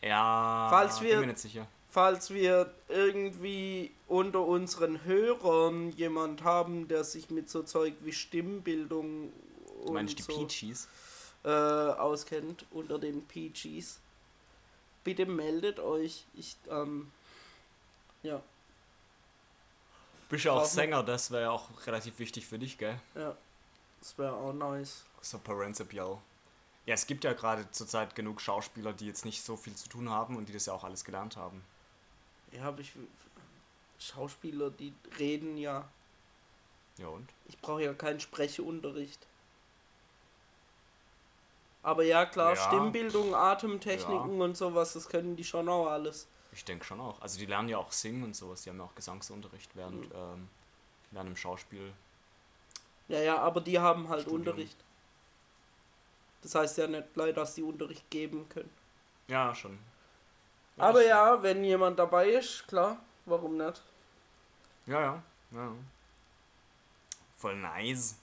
Ja, 0.01 0.67
Falls 0.69 1.01
wir- 1.01 1.11
bin 1.11 1.19
mir 1.21 1.27
nicht 1.27 1.39
sicher. 1.39 1.67
Falls 1.91 2.29
wir 2.29 2.71
irgendwie 2.87 3.91
unter 4.07 4.41
unseren 4.45 5.03
Hörern 5.05 5.89
jemand 5.91 6.43
haben, 6.43 6.87
der 6.87 7.03
sich 7.03 7.29
mit 7.31 7.49
so 7.49 7.63
Zeug 7.63 7.95
wie 8.01 8.11
Stimmbildung 8.13 9.31
Du 9.85 9.97
und 9.97 10.19
so 10.21 10.45
Peaches? 10.45 10.87
äh, 11.43 11.49
auskennt, 11.49 12.65
unter 12.71 12.99
den 12.99 13.25
PGs, 13.25 13.99
bitte 15.03 15.25
meldet 15.25 15.79
euch. 15.79 16.25
Ich, 16.35 16.57
ähm, 16.69 17.11
ja, 18.23 18.41
Bist 20.29 20.45
ja 20.45 20.53
auch 20.53 20.65
Sänger, 20.65 21.03
das 21.03 21.31
wäre 21.31 21.43
ja 21.43 21.51
auch 21.51 21.67
relativ 21.87 22.19
wichtig 22.19 22.45
für 22.45 22.59
dich, 22.59 22.77
gell? 22.77 22.99
ja, 23.15 23.35
das 23.99 24.17
wäre 24.17 24.33
auch 24.33 24.53
nice. 24.53 25.03
So 25.21 25.39
prinzipiell. 25.39 26.17
Ja, 26.85 26.93
es 26.93 27.05
gibt 27.07 27.23
ja 27.23 27.33
gerade 27.33 27.69
zurzeit 27.71 28.15
genug 28.15 28.39
Schauspieler, 28.39 28.93
die 28.93 29.07
jetzt 29.07 29.25
nicht 29.25 29.43
so 29.43 29.57
viel 29.57 29.75
zu 29.75 29.89
tun 29.89 30.09
haben 30.09 30.37
und 30.37 30.47
die 30.47 30.53
das 30.53 30.67
ja 30.67 30.73
auch 30.73 30.83
alles 30.83 31.03
gelernt 31.03 31.35
haben. 31.35 31.63
Ja, 32.51 32.63
aber 32.65 32.79
ich, 32.79 32.93
Schauspieler, 33.99 34.69
die 34.71 34.93
reden 35.17 35.57
ja. 35.57 35.87
Ja 36.97 37.07
und? 37.07 37.29
Ich 37.47 37.59
brauche 37.59 37.83
ja 37.83 37.93
keinen 37.93 38.19
Sprechunterricht. 38.19 39.19
Aber 41.83 42.03
ja, 42.03 42.25
klar, 42.25 42.55
Ja. 42.55 42.67
Stimmbildung, 42.67 43.33
Atemtechniken 43.33 44.41
und 44.41 44.57
sowas, 44.57 44.93
das 44.93 45.09
können 45.09 45.35
die 45.35 45.43
schon 45.43 45.69
auch 45.69 45.87
alles. 45.87 46.27
Ich 46.59 46.65
denke 46.65 46.83
schon 46.83 46.99
auch. 46.99 47.21
Also 47.21 47.39
die 47.39 47.45
lernen 47.45 47.69
ja 47.69 47.77
auch 47.77 47.93
singen 47.93 48.21
und 48.21 48.35
sowas. 48.35 48.63
Die 48.63 48.69
haben 48.69 48.79
ja 48.79 48.83
auch 48.83 48.93
Gesangsunterricht 48.93 49.73
während, 49.77 50.09
Mhm. 50.09 50.11
ähm, 50.13 50.49
während 51.11 51.29
dem 51.29 51.37
Schauspiel. 51.37 51.93
Ja, 53.07 53.19
ja, 53.19 53.37
aber 53.39 53.61
die 53.61 53.79
haben 53.79 54.09
halt 54.09 54.23
Studium. 54.23 54.41
Unterricht. 54.41 54.75
Das 56.41 56.55
heißt 56.55 56.77
ja 56.79 56.87
nicht 56.87 57.15
leider, 57.15 57.31
dass 57.31 57.55
die 57.55 57.63
Unterricht 57.63 58.09
geben 58.09 58.49
können. 58.49 58.69
Ja, 59.29 59.55
schon. 59.55 59.79
aber 60.75 60.99
schon. 60.99 61.07
ja, 61.07 61.41
wenn 61.41 61.63
jemand 61.63 61.97
dabei 61.97 62.27
ist, 62.31 62.67
klar, 62.67 62.97
warum 63.25 63.55
nicht? 63.55 63.81
Ja, 64.85 64.99
ja. 64.99 65.23
ja. 65.51 65.71
Voll 67.37 67.55
nice. 67.55 68.17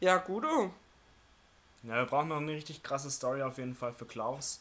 Ja, 0.00 0.18
gut. 0.18 0.44
Ja, 0.44 1.94
wir 1.94 2.04
brauchen 2.04 2.28
noch 2.28 2.36
eine 2.36 2.52
richtig 2.52 2.82
krasse 2.82 3.10
Story 3.10 3.42
auf 3.42 3.56
jeden 3.56 3.74
Fall 3.74 3.94
für 3.94 4.04
Klaus. 4.04 4.60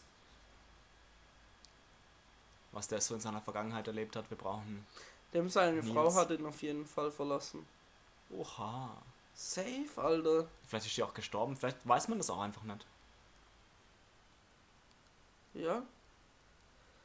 Was 2.75 2.87
der 2.87 3.01
so 3.01 3.15
in 3.15 3.21
seiner 3.21 3.41
Vergangenheit 3.41 3.87
erlebt 3.87 4.15
hat. 4.15 4.29
Wir 4.29 4.37
brauchen. 4.37 4.85
Dem 5.33 5.49
seine 5.49 5.81
Nils. 5.81 5.89
Frau 5.89 6.13
hat 6.13 6.29
ihn 6.29 6.45
auf 6.45 6.61
jeden 6.61 6.85
Fall 6.85 7.09
verlassen. 7.09 7.65
Oha. 8.29 8.91
Safe, 9.33 9.89
Alter. 9.95 10.47
Vielleicht 10.67 10.85
ist 10.85 10.97
die 10.97 11.03
auch 11.03 11.13
gestorben. 11.13 11.57
Vielleicht 11.57 11.77
weiß 11.87 12.09
man 12.09 12.17
das 12.17 12.29
auch 12.29 12.39
einfach 12.41 12.63
nicht. 12.63 12.85
Ja. 15.53 15.81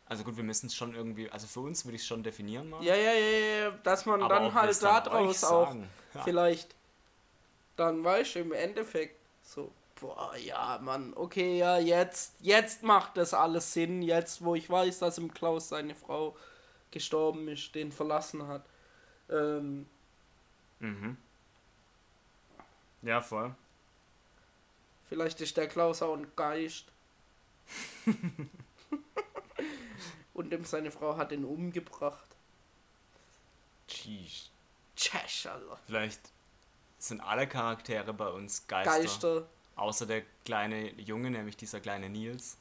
Also 0.07 0.25
gut, 0.25 0.37
wir 0.37 0.45
müssen 0.45 0.67
es 0.67 0.75
schon 0.75 0.95
irgendwie, 0.95 1.31
also 1.31 1.47
für 1.47 1.61
uns 1.61 1.85
würde 1.85 1.95
ich 1.95 2.03
es 2.03 2.09
schon 2.09 2.25
definieren 2.25 2.69
mal. 2.69 2.83
Ja, 2.83 2.97
ja, 2.97 3.13
ja, 3.13 3.39
ja, 3.39 3.71
dass 3.71 4.07
man 4.07 4.21
Aber 4.23 4.35
dann 4.35 4.55
halt 4.55 4.83
daraus 4.83 5.45
euch 5.45 5.51
auch 5.51 5.67
sagen. 5.67 5.89
Ja. 6.15 6.23
vielleicht 6.25 6.75
dann 7.77 8.03
weißt 8.03 8.37
im 8.37 8.53
Endeffekt 8.53 9.17
so, 9.45 9.71
boah, 10.01 10.37
ja, 10.37 10.79
Mann, 10.83 11.13
okay, 11.15 11.59
ja, 11.59 11.79
jetzt, 11.79 12.35
jetzt 12.41 12.83
macht 12.83 13.17
das 13.17 13.35
alles 13.35 13.73
Sinn, 13.73 14.03
jetzt, 14.03 14.45
wo 14.45 14.55
ich 14.55 14.69
weiß, 14.69 14.99
dass 15.01 15.19
im 15.19 15.33
Klaus 15.33 15.69
seine 15.69 15.95
Frau 15.95 16.37
gestorben 16.91 17.49
ist, 17.49 17.75
den 17.75 17.93
verlassen 17.93 18.47
hat. 18.49 18.65
Ähm, 19.29 19.87
Mhm. 20.81 21.17
Ja, 23.03 23.21
voll. 23.21 23.55
vielleicht 25.09 25.41
ist 25.41 25.57
der 25.57 25.69
Klaus 25.69 26.03
auch 26.03 26.17
ein 26.17 26.27
Geist. 26.37 26.87
Und 30.35 30.53
ihm 30.53 30.65
seine 30.65 30.91
Frau 30.91 31.17
hat 31.17 31.33
ihn 31.33 31.45
umgebracht. 31.45 32.25
Alter. 35.47 35.79
Vielleicht 35.87 36.21
sind 36.99 37.21
alle 37.21 37.47
Charaktere 37.47 38.13
bei 38.15 38.29
uns 38.29 38.67
Geister. 38.67 38.99
Geister. 38.99 39.49
Außer 39.81 40.05
der 40.05 40.25
kleine 40.45 40.91
Junge, 41.01 41.31
nämlich 41.31 41.57
dieser 41.57 41.81
kleine 41.81 42.11
Nils, 42.11 42.59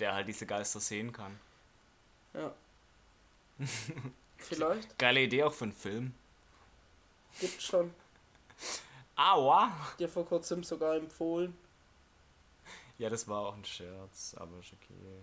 der 0.00 0.12
halt 0.12 0.26
diese 0.26 0.44
Geister 0.44 0.80
sehen 0.80 1.12
kann. 1.12 1.38
Ja. 2.34 2.52
Vielleicht. 4.38 4.98
Geile 4.98 5.22
Idee 5.22 5.44
auch 5.44 5.52
für 5.52 5.66
einen 5.66 5.72
Film. 5.72 6.12
Gibt's 7.38 7.62
schon. 7.62 7.94
Aua! 9.14 9.70
Dir 10.00 10.08
vor 10.08 10.26
kurzem 10.26 10.64
sogar 10.64 10.96
empfohlen. 10.96 11.56
Ja, 12.98 13.08
das 13.08 13.28
war 13.28 13.42
auch 13.42 13.54
ein 13.54 13.64
Scherz, 13.64 14.34
aber 14.36 14.58
ist 14.58 14.72
okay. 14.72 15.22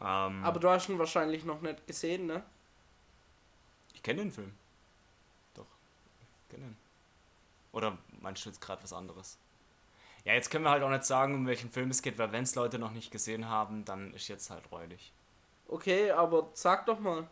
Ähm, 0.00 0.44
Aber 0.44 0.58
du 0.58 0.68
hast 0.68 0.88
ihn 0.88 0.98
wahrscheinlich 0.98 1.44
noch 1.44 1.60
nicht 1.60 1.86
gesehen, 1.86 2.26
ne? 2.26 2.42
ich 3.94 4.02
kenne 4.02 4.22
den 4.22 4.32
Film. 4.32 4.52
Doch, 5.54 5.68
ich 6.42 6.48
kenne 6.48 6.66
ihn. 6.66 6.76
Oder 7.70 7.96
meinst 8.20 8.44
du 8.44 8.48
jetzt 8.48 8.60
gerade 8.60 8.82
was 8.82 8.92
anderes? 8.92 9.38
Ja, 10.28 10.34
jetzt 10.34 10.50
können 10.50 10.64
wir 10.64 10.70
halt 10.70 10.82
auch 10.82 10.90
nicht 10.90 11.06
sagen, 11.06 11.34
um 11.34 11.46
welchen 11.46 11.70
Film 11.70 11.88
es 11.90 12.02
geht, 12.02 12.18
weil 12.18 12.30
wenn 12.32 12.44
es 12.44 12.54
Leute 12.54 12.78
noch 12.78 12.90
nicht 12.90 13.10
gesehen 13.10 13.48
haben, 13.48 13.86
dann 13.86 14.12
ist 14.12 14.28
jetzt 14.28 14.50
halt 14.50 14.70
räudig. 14.70 15.10
Okay, 15.68 16.10
aber 16.10 16.50
sag 16.52 16.84
doch 16.84 16.98
mal. 17.00 17.26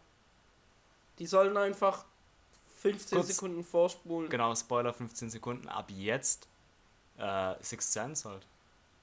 Die 1.18 1.26
sollen 1.26 1.58
einfach 1.58 2.06
15 2.78 3.18
Kurz- 3.18 3.28
Sekunden 3.28 3.64
vorspulen. 3.64 4.30
Genau, 4.30 4.54
Spoiler 4.54 4.94
15 4.94 5.28
Sekunden. 5.28 5.68
Ab 5.68 5.90
jetzt 5.90 6.48
äh, 7.18 7.54
Sixth 7.60 7.92
Sense 7.92 8.26
halt. 8.30 8.46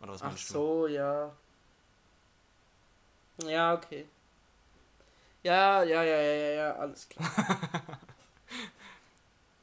Oder 0.01 0.13
was 0.13 0.23
Ach 0.23 0.29
meinst 0.29 0.49
du? 0.49 0.53
so, 0.53 0.87
ja. 0.87 1.31
Ja, 3.45 3.75
okay. 3.75 4.07
Ja, 5.43 5.83
ja, 5.83 6.01
ja, 6.01 6.15
ja, 6.19 6.33
ja, 6.33 6.49
ja, 6.55 6.75
alles 6.77 7.07
klar. 7.07 7.29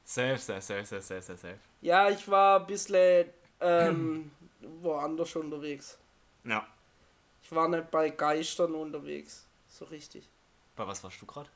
Safe, 0.05 0.39
safe, 0.39 0.61
safe, 0.63 0.85
safe, 0.87 1.03
safe, 1.03 1.23
safe, 1.23 1.37
safe. 1.39 1.59
Ja, 1.81 2.09
ich 2.11 2.29
war 2.29 2.61
ein 2.61 2.67
bisschen 2.69 3.29
ähm, 3.61 4.31
woanders 4.83 5.37
unterwegs. 5.37 5.99
Ja. 6.45 6.67
Ich 7.43 7.53
war 7.53 7.69
nicht 7.69 7.91
bei 7.91 8.11
Geistern 8.11 8.75
unterwegs. 8.75 9.47
So 9.69 9.85
richtig. 9.87 10.29
Bei 10.77 10.87
was 10.87 11.03
warst 11.05 11.21
du 11.21 11.27
gerade? 11.27 11.49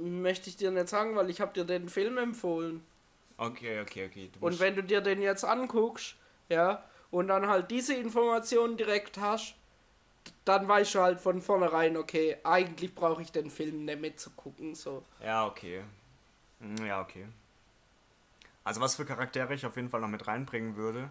Möchte 0.00 0.50
ich 0.50 0.56
dir 0.56 0.70
nicht 0.70 0.88
sagen, 0.88 1.16
weil 1.16 1.30
ich 1.30 1.40
habe 1.40 1.52
dir 1.52 1.64
den 1.64 1.88
Film 1.88 2.18
empfohlen. 2.18 2.84
Okay, 3.38 3.80
okay, 3.80 4.06
okay. 4.06 4.30
Und 4.40 4.58
wenn 4.60 4.76
du 4.76 4.82
dir 4.82 5.00
den 5.00 5.22
jetzt 5.22 5.44
anguckst, 5.44 6.16
ja, 6.48 6.84
und 7.10 7.28
dann 7.28 7.48
halt 7.48 7.70
diese 7.70 7.94
Informationen 7.94 8.76
direkt 8.76 9.18
hast, 9.18 9.54
dann 10.44 10.66
weißt 10.66 10.94
du 10.94 11.00
halt 11.00 11.20
von 11.20 11.40
vornherein, 11.40 11.96
okay, 11.96 12.36
eigentlich 12.44 12.94
brauche 12.94 13.22
ich 13.22 13.30
den 13.32 13.50
Film 13.50 13.84
nicht 13.84 14.00
mitzugucken, 14.00 14.74
so. 14.74 15.02
Ja, 15.22 15.46
okay. 15.46 15.82
Hm, 16.60 16.86
Ja, 16.86 17.00
okay. 17.00 17.26
Also 18.66 18.80
was 18.80 18.96
für 18.96 19.04
Charaktere 19.06 19.54
ich 19.54 19.64
auf 19.64 19.76
jeden 19.76 19.88
Fall 19.90 20.00
noch 20.00 20.08
mit 20.08 20.26
reinbringen 20.26 20.74
würde, 20.74 21.08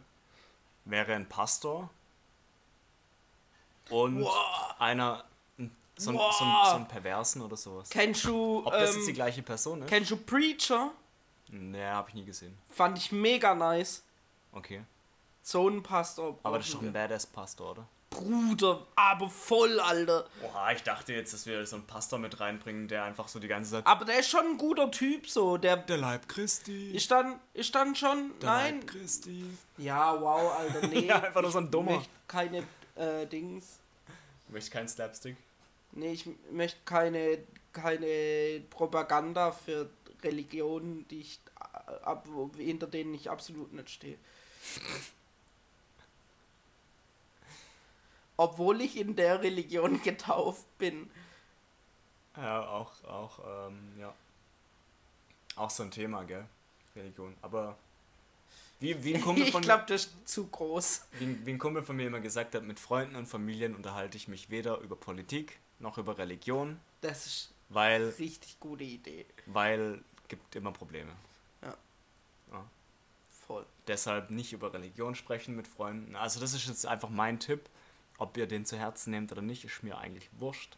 wäre 0.83 1.13
ein 1.13 1.27
Pastor 1.29 1.89
und 3.89 4.21
Wow. 4.21 4.75
einer, 4.79 5.23
ein- 5.57 5.73
so, 5.95 6.09
ein, 6.11 6.17
Wow. 6.17 6.33
so, 6.37 6.43
ein, 6.43 6.65
so 6.65 6.75
ein 6.75 6.87
Perversen 6.89 7.41
oder 7.41 7.55
sowas. 7.55 7.89
Kennst 7.89 8.25
du, 8.25 8.61
Ob 8.65 8.73
das 8.73 8.95
jetzt 8.95 9.05
die 9.05 9.11
ähm, 9.11 9.15
gleiche 9.15 9.41
Person 9.41 9.81
ist? 9.83 9.87
kennst 9.89 10.11
du 10.11 10.17
Preacher? 10.17 10.91
Nee, 11.47 11.85
hab 11.85 12.09
ich 12.09 12.15
nie 12.15 12.25
gesehen. 12.25 12.57
Fand 12.69 12.97
ich 12.97 13.11
mega 13.13 13.55
nice. 13.55 14.03
Okay. 14.51 14.83
So 15.41 15.69
ein 15.69 15.81
Pastor. 15.81 16.37
Aber 16.43 16.57
das 16.57 16.67
ist 16.67 16.73
doch 16.75 16.81
ein. 16.81 16.91
Badass-Pastor, 16.91 17.71
oder? 17.71 17.87
Bruder, 18.17 18.85
aber 18.95 19.29
voll, 19.29 19.79
Alter. 19.79 20.25
Oha, 20.43 20.71
ich 20.71 20.83
dachte 20.83 21.13
jetzt, 21.13 21.33
dass 21.33 21.45
wir 21.45 21.65
so 21.65 21.75
einen 21.77 21.85
Pastor 21.85 22.17
mit 22.19 22.39
reinbringen, 22.39 22.87
der 22.87 23.03
einfach 23.03 23.27
so 23.27 23.39
die 23.39 23.47
ganze 23.47 23.71
Zeit... 23.71 23.87
Aber 23.87 24.05
der 24.05 24.19
ist 24.19 24.29
schon 24.29 24.45
ein 24.45 24.57
guter 24.57 24.89
Typ, 24.91 25.27
so. 25.29 25.57
Der 25.57 25.77
Der 25.77 25.97
Leib 25.97 26.27
Christi. 26.27 26.91
ist 26.91 27.09
dann, 27.11 27.39
ist 27.53 27.73
dann 27.75 27.95
schon, 27.95 28.31
der 28.41 28.49
nein. 28.49 28.75
Leib 28.81 28.87
Christi. 28.87 29.45
Ja, 29.77 30.19
wow, 30.19 30.57
Alter, 30.57 30.87
nee. 30.87 31.05
Ja, 31.07 31.21
einfach 31.21 31.41
nur 31.41 31.51
so 31.51 31.59
ein 31.59 31.65
ich 31.65 31.71
Dummer. 31.71 31.91
möchte 31.97 32.09
keine 32.27 32.63
äh, 32.95 33.25
Dings. 33.27 33.79
Du 34.47 34.53
möchtest 34.53 34.73
keinen 34.73 34.87
Slapstick? 34.87 35.37
Nee, 35.91 36.11
ich 36.13 36.27
möchte 36.51 36.77
keine, 36.85 37.39
keine 37.73 38.61
Propaganda 38.69 39.51
für 39.51 39.89
Religionen, 40.23 41.07
die 41.09 41.21
ich 41.21 41.39
äh, 41.59 42.03
ab, 42.03 42.27
hinter 42.57 42.87
denen 42.87 43.13
ich 43.13 43.29
absolut 43.29 43.73
nicht 43.73 43.89
stehe. 43.89 44.17
Obwohl 48.37 48.81
ich 48.81 48.97
in 48.97 49.15
der 49.15 49.41
Religion 49.41 50.01
getauft 50.03 50.65
bin. 50.77 51.09
Ja, 52.35 52.67
auch, 52.67 52.91
auch, 53.05 53.67
ähm, 53.67 53.93
ja. 53.99 54.13
Auch 55.55 55.69
so 55.69 55.83
ein 55.83 55.91
Thema, 55.91 56.23
gell? 56.23 56.45
Religion. 56.95 57.35
Aber 57.41 57.77
wie, 58.79 59.01
wie, 59.03 59.15
ein 59.15 59.21
Kumpel 59.21 59.43
Ich 59.45 59.51
von, 59.51 59.61
glaube, 59.61 59.85
das 59.87 60.05
ist 60.05 60.27
zu 60.27 60.47
groß. 60.47 61.05
wie, 61.19 61.45
wie 61.45 61.51
ein 61.51 61.59
Kumpel 61.59 61.83
von 61.83 61.95
mir 61.95 62.07
immer 62.07 62.19
gesagt 62.19 62.55
hat, 62.55 62.63
mit 62.63 62.79
Freunden 62.79 63.15
und 63.15 63.27
Familien 63.27 63.75
unterhalte 63.75 64.17
ich 64.17 64.27
mich 64.27 64.49
weder 64.49 64.79
über 64.79 64.95
Politik 64.95 65.59
noch 65.79 65.97
über 65.97 66.17
Religion, 66.17 66.79
Das 67.01 67.25
ist 67.25 67.53
weil, 67.69 68.01
eine 68.03 68.19
richtig 68.19 68.59
gute 68.59 68.83
Idee. 68.83 69.25
weil 69.45 70.01
gibt 70.27 70.55
immer 70.55 70.71
Probleme. 70.71 71.11
Voll. 73.45 73.65
Deshalb 73.87 74.31
nicht 74.31 74.53
über 74.53 74.73
Religion 74.73 75.13
sprechen 75.13 75.55
mit 75.55 75.67
Freunden. 75.67 76.15
Also 76.15 76.39
das 76.39 76.53
ist 76.53 76.67
jetzt 76.67 76.85
einfach 76.87 77.09
mein 77.09 77.39
Tipp. 77.39 77.69
Ob 78.17 78.37
ihr 78.37 78.47
den 78.47 78.65
zu 78.65 78.77
Herzen 78.77 79.11
nehmt 79.11 79.31
oder 79.31 79.41
nicht, 79.41 79.65
ist 79.65 79.83
mir 79.83 79.97
eigentlich 79.97 80.29
wurscht. 80.39 80.77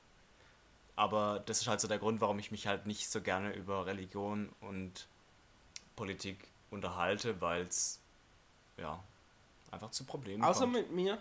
Aber 0.95 1.39
das 1.45 1.61
ist 1.61 1.68
halt 1.68 1.80
so 1.80 1.88
der 1.88 1.99
Grund, 1.99 2.22
warum 2.22 2.39
ich 2.39 2.49
mich 2.51 2.65
halt 2.65 2.88
nicht 2.88 3.09
so 3.09 3.22
gerne 3.22 3.53
über 3.53 3.85
Religion 3.85 4.49
und 4.61 5.07
Politik 5.95 6.47
unterhalte, 6.72 7.39
weil 7.39 7.64
es 7.68 7.99
ja 8.77 9.03
einfach 9.72 9.91
zu 9.91 10.05
Problemen 10.05 10.43
Außer 10.43 10.61
kommt. 10.61 10.73
mit 10.73 10.91
mir. 10.91 11.19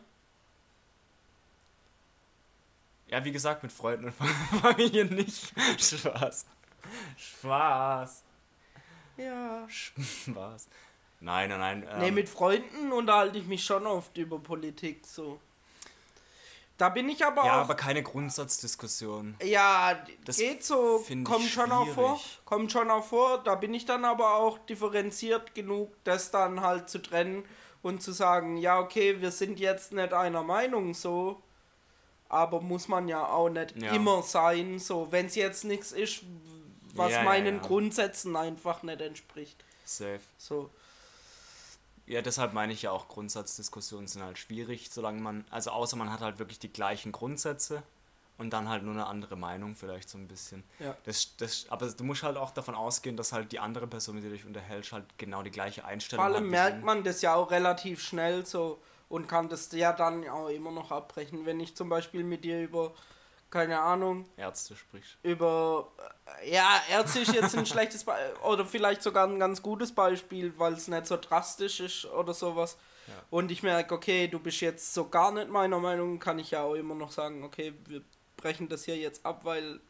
Ja, 3.08 3.24
wie 3.24 3.32
gesagt, 3.32 3.62
mit 3.62 3.70
Freunden 3.72 4.06
und 4.06 4.12
Familie 4.62 5.04
nicht. 5.04 5.52
Spaß. 5.78 6.46
Spaß. 7.16 8.24
Ja. 9.16 9.66
Spaß. 9.68 10.68
Nein, 11.20 11.48
nein, 11.50 11.58
nein. 11.58 11.88
Ähm, 11.90 11.98
Nee, 12.00 12.10
mit 12.10 12.28
Freunden 12.28 12.92
unterhalte 12.92 13.38
ich 13.38 13.46
mich 13.46 13.64
schon 13.64 13.86
oft 13.86 14.16
über 14.16 14.38
Politik 14.38 15.06
so. 15.06 15.40
Da 16.78 16.90
bin 16.90 17.08
ich 17.08 17.24
aber 17.24 17.44
ja, 17.46 17.52
auch. 17.54 17.64
aber 17.64 17.74
keine 17.74 18.02
Grundsatzdiskussion. 18.02 19.36
Ja, 19.42 19.98
Das 20.24 20.36
geht 20.36 20.62
so, 20.62 21.02
kommt 21.24 21.48
schon 21.48 21.72
auch 21.72 21.88
vor. 21.88 22.20
Kommt 22.44 22.70
schon 22.70 22.90
auch 22.90 23.04
vor. 23.04 23.38
Da 23.42 23.54
bin 23.54 23.72
ich 23.72 23.86
dann 23.86 24.04
aber 24.04 24.34
auch 24.34 24.58
differenziert 24.58 25.54
genug, 25.54 25.92
das 26.04 26.30
dann 26.30 26.60
halt 26.60 26.90
zu 26.90 26.98
trennen 27.00 27.44
und 27.82 28.02
zu 28.02 28.12
sagen, 28.12 28.56
ja, 28.58 28.78
okay, 28.78 29.20
wir 29.20 29.30
sind 29.30 29.58
jetzt 29.58 29.92
nicht 29.92 30.12
einer 30.12 30.42
Meinung 30.42 30.92
so, 30.92 31.40
aber 32.28 32.60
muss 32.60 32.88
man 32.88 33.08
ja 33.08 33.26
auch 33.26 33.48
nicht 33.48 33.80
Ja. 33.80 33.92
immer 33.92 34.22
sein, 34.22 34.78
so, 34.78 35.10
wenn 35.10 35.26
es 35.26 35.34
jetzt 35.34 35.64
nichts 35.64 35.92
ist, 35.92 36.24
was 36.94 37.12
Ja, 37.12 37.18
ja, 37.18 37.24
meinen 37.24 37.56
ja. 37.56 37.62
Grundsätzen 37.62 38.36
einfach 38.36 38.82
nicht 38.82 39.00
entspricht. 39.00 39.64
Safe. 39.84 40.20
So. 40.36 40.70
Ja, 42.06 42.22
deshalb 42.22 42.52
meine 42.52 42.72
ich 42.72 42.82
ja 42.82 42.92
auch, 42.92 43.08
Grundsatzdiskussionen 43.08 44.06
sind 44.06 44.22
halt 44.22 44.38
schwierig, 44.38 44.90
solange 44.90 45.20
man, 45.20 45.44
also 45.50 45.70
außer 45.70 45.96
man 45.96 46.12
hat 46.12 46.20
halt 46.20 46.38
wirklich 46.38 46.58
die 46.60 46.72
gleichen 46.72 47.10
Grundsätze 47.10 47.82
und 48.38 48.50
dann 48.50 48.68
halt 48.68 48.84
nur 48.84 48.92
eine 48.92 49.06
andere 49.06 49.36
Meinung 49.36 49.74
vielleicht 49.74 50.08
so 50.08 50.18
ein 50.18 50.28
bisschen. 50.28 50.62
Ja. 50.78 50.96
Das, 51.04 51.36
das, 51.36 51.66
aber 51.68 51.88
du 51.88 52.04
musst 52.04 52.22
halt 52.22 52.36
auch 52.36 52.50
davon 52.52 52.74
ausgehen, 52.74 53.16
dass 53.16 53.32
halt 53.32 53.50
die 53.50 53.58
andere 53.58 53.86
Person, 53.86 54.14
mit 54.14 54.24
der 54.24 54.30
du 54.30 54.36
dich 54.36 54.46
unterhältst, 54.46 54.92
halt 54.92 55.04
genau 55.18 55.42
die 55.42 55.50
gleiche 55.50 55.84
Einstellung 55.84 56.24
Vor 56.24 56.30
hat. 56.30 56.36
allem 56.36 56.46
wie 56.46 56.50
merkt 56.50 56.84
man 56.84 57.02
das 57.02 57.22
ja 57.22 57.34
auch 57.34 57.50
relativ 57.50 58.00
schnell 58.02 58.46
so 58.46 58.78
und 59.08 59.26
kann 59.26 59.48
das 59.48 59.72
ja 59.72 59.92
dann 59.92 60.28
auch 60.28 60.48
immer 60.48 60.70
noch 60.70 60.92
abbrechen. 60.92 61.46
Wenn 61.46 61.60
ich 61.60 61.74
zum 61.74 61.88
Beispiel 61.88 62.24
mit 62.24 62.44
dir 62.44 62.62
über 62.62 62.92
keine 63.50 63.80
Ahnung, 63.80 64.28
Ärzte 64.36 64.76
sprichst. 64.76 65.16
über. 65.22 65.92
äh, 66.42 66.52
Ja, 66.52 66.80
Ärzte 66.90 67.20
ist 67.20 67.32
jetzt 67.32 67.56
ein 67.56 67.66
schlechtes 67.72 68.04
Beispiel. 68.04 68.36
Oder 68.42 68.64
vielleicht 68.64 69.02
sogar 69.02 69.26
ein 69.26 69.38
ganz 69.38 69.62
gutes 69.62 69.92
Beispiel, 69.94 70.52
weil 70.58 70.74
es 70.74 70.88
nicht 70.88 71.06
so 71.06 71.16
drastisch 71.16 71.80
ist 71.80 72.04
oder 72.06 72.34
sowas. 72.34 72.76
Ja. 73.06 73.14
Und 73.30 73.50
ich 73.50 73.62
merke, 73.62 73.94
okay, 73.94 74.26
du 74.28 74.38
bist 74.40 74.60
jetzt 74.60 74.92
so 74.92 75.08
gar 75.08 75.30
nicht 75.32 75.48
meiner 75.48 75.78
Meinung, 75.78 76.18
kann 76.18 76.38
ich 76.38 76.50
ja 76.50 76.62
auch 76.62 76.74
immer 76.74 76.94
noch 76.94 77.12
sagen, 77.12 77.44
okay, 77.44 77.72
wir 77.86 78.02
brechen 78.36 78.68
das 78.68 78.84
hier 78.84 78.96
jetzt 78.96 79.24
ab, 79.24 79.40
weil 79.44 79.80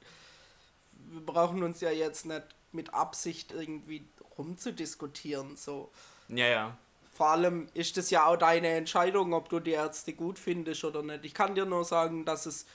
wir 0.93 1.25
brauchen 1.25 1.63
uns 1.63 1.81
ja 1.81 1.91
jetzt 1.91 2.27
nicht 2.27 2.45
mit 2.73 2.93
Absicht 2.93 3.53
irgendwie 3.53 4.07
rumzudiskutieren. 4.39 5.57
So. 5.57 5.91
Ja, 6.29 6.47
ja. 6.47 6.77
Vor 7.13 7.29
allem 7.29 7.69
ist 7.73 7.97
es 7.97 8.11
ja 8.11 8.27
auch 8.27 8.37
deine 8.37 8.69
Entscheidung, 8.69 9.33
ob 9.33 9.49
du 9.49 9.61
die 9.61 9.71
Ärzte 9.71 10.13
gut 10.13 10.39
findest 10.39 10.85
oder 10.85 11.03
nicht. 11.03 11.25
Ich 11.25 11.33
kann 11.33 11.55
dir 11.55 11.65
nur 11.65 11.85
sagen, 11.85 12.27
dass 12.27 12.45
es, 12.45 12.67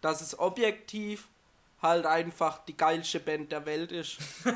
dass 0.00 0.20
es 0.20 0.38
objektiv 0.38 1.28
halt 1.82 2.06
einfach 2.06 2.64
die 2.64 2.76
geilste 2.76 3.20
Band 3.20 3.52
der 3.52 3.66
Welt 3.66 3.92
ist. 3.92 4.18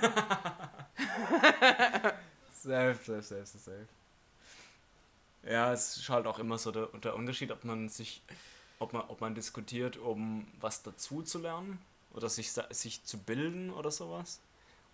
Safe, 2.53 2.95
safe, 2.95 3.23
safe, 3.23 3.47
safe, 3.47 3.59
safe. 3.59 3.87
Ja, 5.43 5.73
es 5.73 5.97
ist 5.97 6.09
halt 6.09 6.27
auch 6.27 6.39
immer 6.39 6.59
so 6.59 6.71
der, 6.71 6.87
der 7.03 7.15
Unterschied, 7.15 7.51
ob 7.51 7.65
man 7.65 7.89
sich, 7.89 8.23
ob 8.79 8.93
man, 8.93 9.03
ob 9.09 9.21
man 9.21 9.35
diskutiert, 9.35 9.97
um 9.97 10.47
was 10.61 10.83
dazu 10.83 11.23
zu 11.23 11.39
lernen 11.39 11.79
oder 12.12 12.29
sich, 12.29 12.53
sa- 12.53 12.67
sich 12.71 13.05
zu 13.05 13.19
bilden 13.19 13.71
oder 13.71 13.91
sowas. 13.91 14.41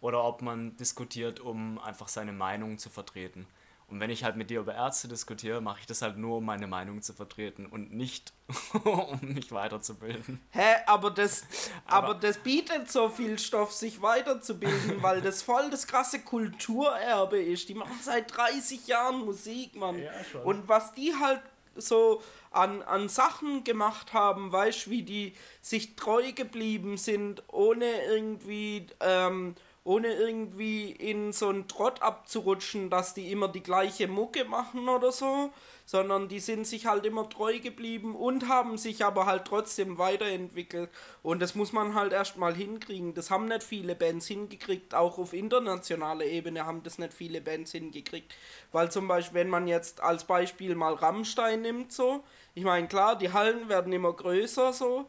Oder 0.01 0.23
ob 0.25 0.43
man 0.43 0.77
diskutiert, 0.77 1.41
um 1.41 1.79
einfach 1.81 2.09
seine 2.09 2.33
Meinung 2.33 2.79
zu 2.79 2.91
vertreten. 2.91 3.47
Und 3.89 4.01
wenn 4.01 4.11
ich 4.11 4.25
halt 4.25 4.35
mit 4.37 4.51
dir 4.51 4.59
über 4.61 4.75
Ärzte 4.75 5.07
diskutiere, 5.07 5.61
mache 5.61 5.79
ich 5.81 5.87
das 5.87 6.03
halt 6.03 6.17
nur, 6.17 6.39
um 6.39 6.45
meine 6.45 6.67
Meinung 6.67 7.03
zu 7.03 7.13
vertreten 7.13 7.67
und 7.67 7.93
nicht, 7.95 8.33
um 8.85 9.21
mich 9.23 9.53
weiterzubilden. 9.53 10.41
Hä, 10.51 10.75
aber 10.87 11.11
das, 11.13 11.45
aber, 11.87 12.09
Aber- 12.09 12.21
das 12.21 12.39
bietet 12.39 12.91
so 12.91 13.09
viel 13.09 13.39
Stoff, 13.39 13.73
sich 13.73 14.03
weiterzubilden, 14.03 15.03
weil 15.03 15.23
das 15.23 15.43
voll 15.43 15.71
das 15.71 15.87
krasse 15.87 16.21
Kulturerbe 16.21 17.41
ist. 17.41 17.69
Die 17.69 17.75
machen 17.75 17.97
seit 18.03 18.37
30 18.37 18.87
Jahren 18.89 19.25
Musik, 19.25 19.77
Mann. 19.77 19.99
Ja, 20.03 20.11
schon. 20.25 20.43
Und 20.43 20.69
was 20.69 20.93
die 20.93 21.15
halt 21.15 21.41
so 21.77 22.23
an, 22.51 22.83
an 22.83 23.09
Sachen 23.09 23.63
gemacht 23.63 24.13
haben, 24.15 24.51
weißt 24.51 24.89
wie 24.91 25.03
die 25.03 25.35
sich 25.63 25.95
treu 25.95 26.33
geblieben 26.33 26.97
sind, 26.97 27.43
ohne 27.49 27.85
irgendwie, 28.07 28.87
ähm, 29.01 29.55
ohne 29.87 30.13
irgendwie 30.15 30.91
in 30.91 31.33
so 31.33 31.49
einen 31.49 31.69
Trott 31.69 32.03
abzurutschen, 32.03 32.91
dass 32.91 33.15
die 33.15 33.31
immer 33.31 33.47
die 33.47 33.63
gleiche 33.63 34.09
Mucke 34.09 34.45
machen 34.45 34.89
oder 34.89 35.13
so, 35.13 35.53
sondern 35.85 36.27
die 36.27 36.41
sind 36.41 36.67
sich 36.67 36.87
halt 36.87 37.07
immer 37.07 37.29
treu 37.29 37.61
geblieben 37.61 38.17
und 38.17 38.49
haben 38.49 38.79
sich 38.79 39.05
aber 39.05 39.27
halt 39.27 39.45
trotzdem 39.45 39.97
weiterentwickelt. 39.97 40.91
Und 41.23 41.41
das 41.41 41.55
muss 41.55 41.73
man 41.73 41.95
halt 41.95 42.13
erstmal 42.13 42.53
hinkriegen. 42.53 43.15
Das 43.15 43.31
haben 43.31 43.47
nicht 43.47 43.63
viele 43.63 43.95
Bands 43.95 44.27
hingekriegt, 44.27 44.93
auch 44.93 45.19
auf 45.19 45.33
internationaler 45.33 46.25
Ebene 46.25 46.67
haben 46.67 46.83
das 46.83 46.99
nicht 46.99 47.15
viele 47.15 47.41
Bands 47.41 47.71
hingekriegt. 47.71 48.35
Weil 48.73 48.91
zum 48.91 49.07
Beispiel, 49.07 49.37
wenn 49.37 49.49
man 49.49 49.69
jetzt 49.69 50.01
als 50.01 50.25
Beispiel 50.25 50.75
mal 50.75 50.95
Rammstein 50.95 51.63
nimmt, 51.63 51.93
so, 51.93 52.25
ich 52.55 52.65
meine, 52.65 52.89
klar, 52.89 53.17
die 53.17 53.33
Hallen 53.33 53.69
werden 53.69 53.93
immer 53.93 54.13
größer, 54.13 54.73
so, 54.73 55.07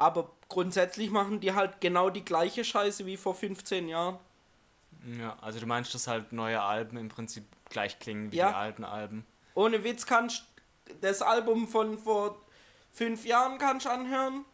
aber 0.00 0.30
grundsätzlich 0.48 1.10
machen 1.10 1.40
die 1.40 1.52
halt 1.54 1.80
genau 1.80 2.08
die 2.10 2.24
gleiche 2.24 2.64
Scheiße 2.64 3.04
wie 3.06 3.16
vor 3.18 3.34
15 3.34 3.86
Jahren. 3.86 4.18
Ja, 5.18 5.36
also 5.40 5.60
du 5.60 5.66
meinst, 5.66 5.94
dass 5.94 6.06
halt 6.06 6.32
neue 6.32 6.60
Alben 6.60 6.96
im 6.96 7.08
Prinzip 7.08 7.44
gleich 7.68 7.98
klingen 7.98 8.32
wie 8.32 8.36
Ja. 8.36 8.48
die 8.48 8.54
alten 8.54 8.84
Alben. 8.84 9.24
Ohne 9.54 9.84
Witz 9.84 10.06
kannst 10.06 10.44
das 11.02 11.22
Album 11.22 11.68
von 11.68 11.98
vor 11.98 12.36
fünf 12.92 13.24
Jahren 13.26 13.58
kannst 13.58 13.86
anhören 13.86 14.44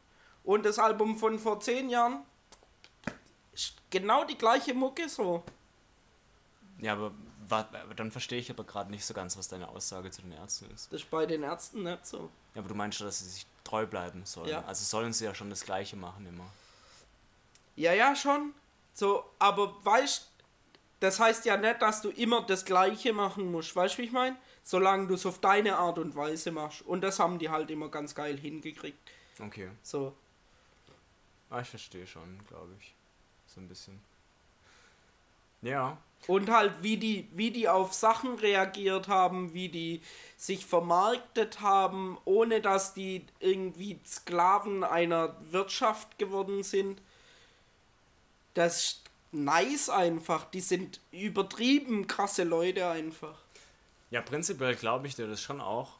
und 0.44 0.64
das 0.66 0.78
Album 0.78 1.16
von 1.16 1.38
vor 1.38 1.60
zehn 1.60 1.88
Jahren 1.90 2.24
genau 3.90 4.24
die 4.24 4.36
gleiche 4.36 4.74
Mucke 4.74 5.08
so. 5.08 5.42
Ja, 6.78 6.92
aber 6.94 7.12
dann 7.94 8.10
verstehe 8.10 8.38
ich 8.40 8.50
aber 8.50 8.64
gerade 8.64 8.90
nicht 8.90 9.04
so 9.06 9.14
ganz, 9.14 9.38
was 9.38 9.48
deine 9.48 9.68
Aussage 9.68 10.10
zu 10.10 10.22
den 10.22 10.32
Ärzten 10.32 10.70
ist. 10.74 10.92
Das 10.92 11.02
ist 11.02 11.10
bei 11.10 11.24
den 11.24 11.42
Ärzten 11.44 11.84
nicht 11.84 12.04
so. 12.04 12.30
Ja, 12.54 12.60
aber 12.60 12.68
du 12.68 12.74
meinst 12.74 12.98
schon, 12.98 13.06
dass 13.06 13.20
sie 13.20 13.28
sich 13.28 13.46
treu 13.66 13.86
bleiben 13.86 14.24
sollen. 14.24 14.48
Ja. 14.48 14.64
Also 14.64 14.84
sollen 14.84 15.12
sie 15.12 15.24
ja 15.24 15.34
schon 15.34 15.50
das 15.50 15.64
Gleiche 15.64 15.96
machen 15.96 16.26
immer. 16.26 16.46
Ja, 17.74 17.92
ja, 17.92 18.14
schon. 18.16 18.54
So, 18.94 19.24
aber 19.38 19.74
weißt, 19.84 20.30
das 21.00 21.20
heißt 21.20 21.44
ja 21.44 21.56
nicht, 21.56 21.82
dass 21.82 22.00
du 22.00 22.10
immer 22.10 22.42
das 22.46 22.64
Gleiche 22.64 23.12
machen 23.12 23.50
musst. 23.50 23.76
Weißt 23.76 23.94
du, 23.94 23.98
wie 23.98 24.06
ich 24.06 24.12
meine? 24.12 24.36
Solange 24.62 25.06
du 25.06 25.14
es 25.14 25.26
auf 25.26 25.40
deine 25.40 25.76
Art 25.76 25.98
und 25.98 26.16
Weise 26.16 26.50
machst. 26.50 26.82
Und 26.82 27.02
das 27.02 27.18
haben 27.18 27.38
die 27.38 27.50
halt 27.50 27.70
immer 27.70 27.88
ganz 27.88 28.14
geil 28.14 28.38
hingekriegt. 28.38 28.98
Okay. 29.38 29.70
So. 29.82 30.14
Ah, 31.50 31.60
ich 31.60 31.68
verstehe 31.68 32.06
schon, 32.06 32.40
glaube 32.48 32.72
ich. 32.80 32.94
So 33.46 33.60
ein 33.60 33.68
bisschen. 33.68 34.00
Ja. 35.66 35.98
Und 36.28 36.50
halt, 36.50 36.72
wie 36.82 36.96
die, 36.96 37.28
wie 37.32 37.50
die 37.52 37.68
auf 37.68 37.92
Sachen 37.92 38.34
reagiert 38.36 39.06
haben, 39.06 39.54
wie 39.54 39.68
die 39.68 40.00
sich 40.36 40.66
vermarktet 40.66 41.60
haben, 41.60 42.18
ohne 42.24 42.60
dass 42.60 42.94
die 42.94 43.24
irgendwie 43.38 44.00
Sklaven 44.04 44.82
einer 44.82 45.36
Wirtschaft 45.52 46.18
geworden 46.18 46.62
sind. 46.64 47.00
Das 48.54 48.76
ist 48.84 49.02
nice 49.32 49.88
einfach. 49.88 50.44
Die 50.46 50.60
sind 50.60 51.00
übertrieben 51.12 52.06
krasse 52.06 52.44
Leute 52.44 52.88
einfach. 52.88 53.38
Ja, 54.10 54.20
prinzipiell 54.20 54.74
glaube 54.74 55.06
ich 55.06 55.14
dir 55.14 55.26
das 55.28 55.40
schon 55.40 55.60
auch. 55.60 55.92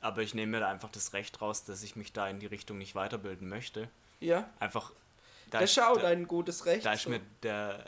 Aber 0.00 0.20
ich 0.22 0.34
nehme 0.34 0.52
mir 0.52 0.60
da 0.60 0.68
einfach 0.68 0.90
das 0.90 1.14
Recht 1.14 1.40
raus, 1.40 1.64
dass 1.64 1.82
ich 1.82 1.96
mich 1.96 2.12
da 2.12 2.28
in 2.28 2.38
die 2.38 2.46
Richtung 2.46 2.78
nicht 2.78 2.94
weiterbilden 2.94 3.48
möchte. 3.48 3.88
Ja, 4.20 4.48
Einfach. 4.60 4.92
Da 5.50 5.60
das 5.60 5.70
ist- 5.70 5.78
ist 5.78 5.82
auch 5.84 5.96
da- 5.96 6.02
dein 6.02 6.26
gutes 6.26 6.66
Recht. 6.66 6.84
Da 6.84 6.92
ist 6.92 7.02
so. 7.04 7.10
mir 7.10 7.20
der, 7.42 7.86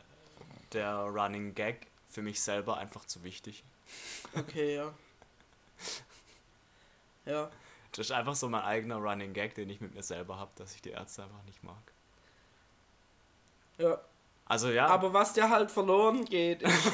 der 0.76 0.94
Running 0.94 1.54
Gag 1.54 1.88
für 2.08 2.22
mich 2.22 2.40
selber 2.40 2.76
einfach 2.76 3.04
zu 3.04 3.24
wichtig. 3.24 3.64
Okay, 4.34 4.76
ja. 4.76 4.92
Ja. 7.24 7.50
Das 7.90 8.06
ist 8.06 8.12
einfach 8.12 8.36
so 8.36 8.48
mein 8.48 8.62
eigener 8.62 8.96
Running 8.98 9.32
Gag, 9.32 9.56
den 9.56 9.68
ich 9.68 9.80
mit 9.80 9.94
mir 9.94 10.02
selber 10.04 10.38
habe, 10.38 10.52
dass 10.54 10.76
ich 10.76 10.80
die 10.82 10.90
Ärzte 10.90 11.24
einfach 11.24 11.42
nicht 11.42 11.64
mag. 11.64 11.82
Ja. 13.78 14.00
Also 14.44 14.70
ja, 14.70 14.86
Aber 14.86 15.12
was 15.12 15.32
dir 15.32 15.50
halt 15.50 15.72
verloren 15.72 16.24
geht, 16.24 16.62
ist, 16.62 16.92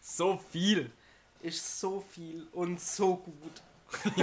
so 0.00 0.36
viel. 0.36 0.92
ist 1.40 1.80
so 1.80 2.00
viel 2.00 2.46
und 2.52 2.80
so 2.80 3.16
gut. 3.16 3.62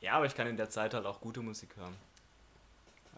Ja, 0.00 0.14
aber 0.14 0.26
ich 0.26 0.34
kann 0.34 0.48
in 0.48 0.56
der 0.56 0.68
Zeit 0.68 0.94
halt 0.94 1.06
auch 1.06 1.20
gute 1.20 1.40
Musik 1.40 1.76
hören. 1.76 1.96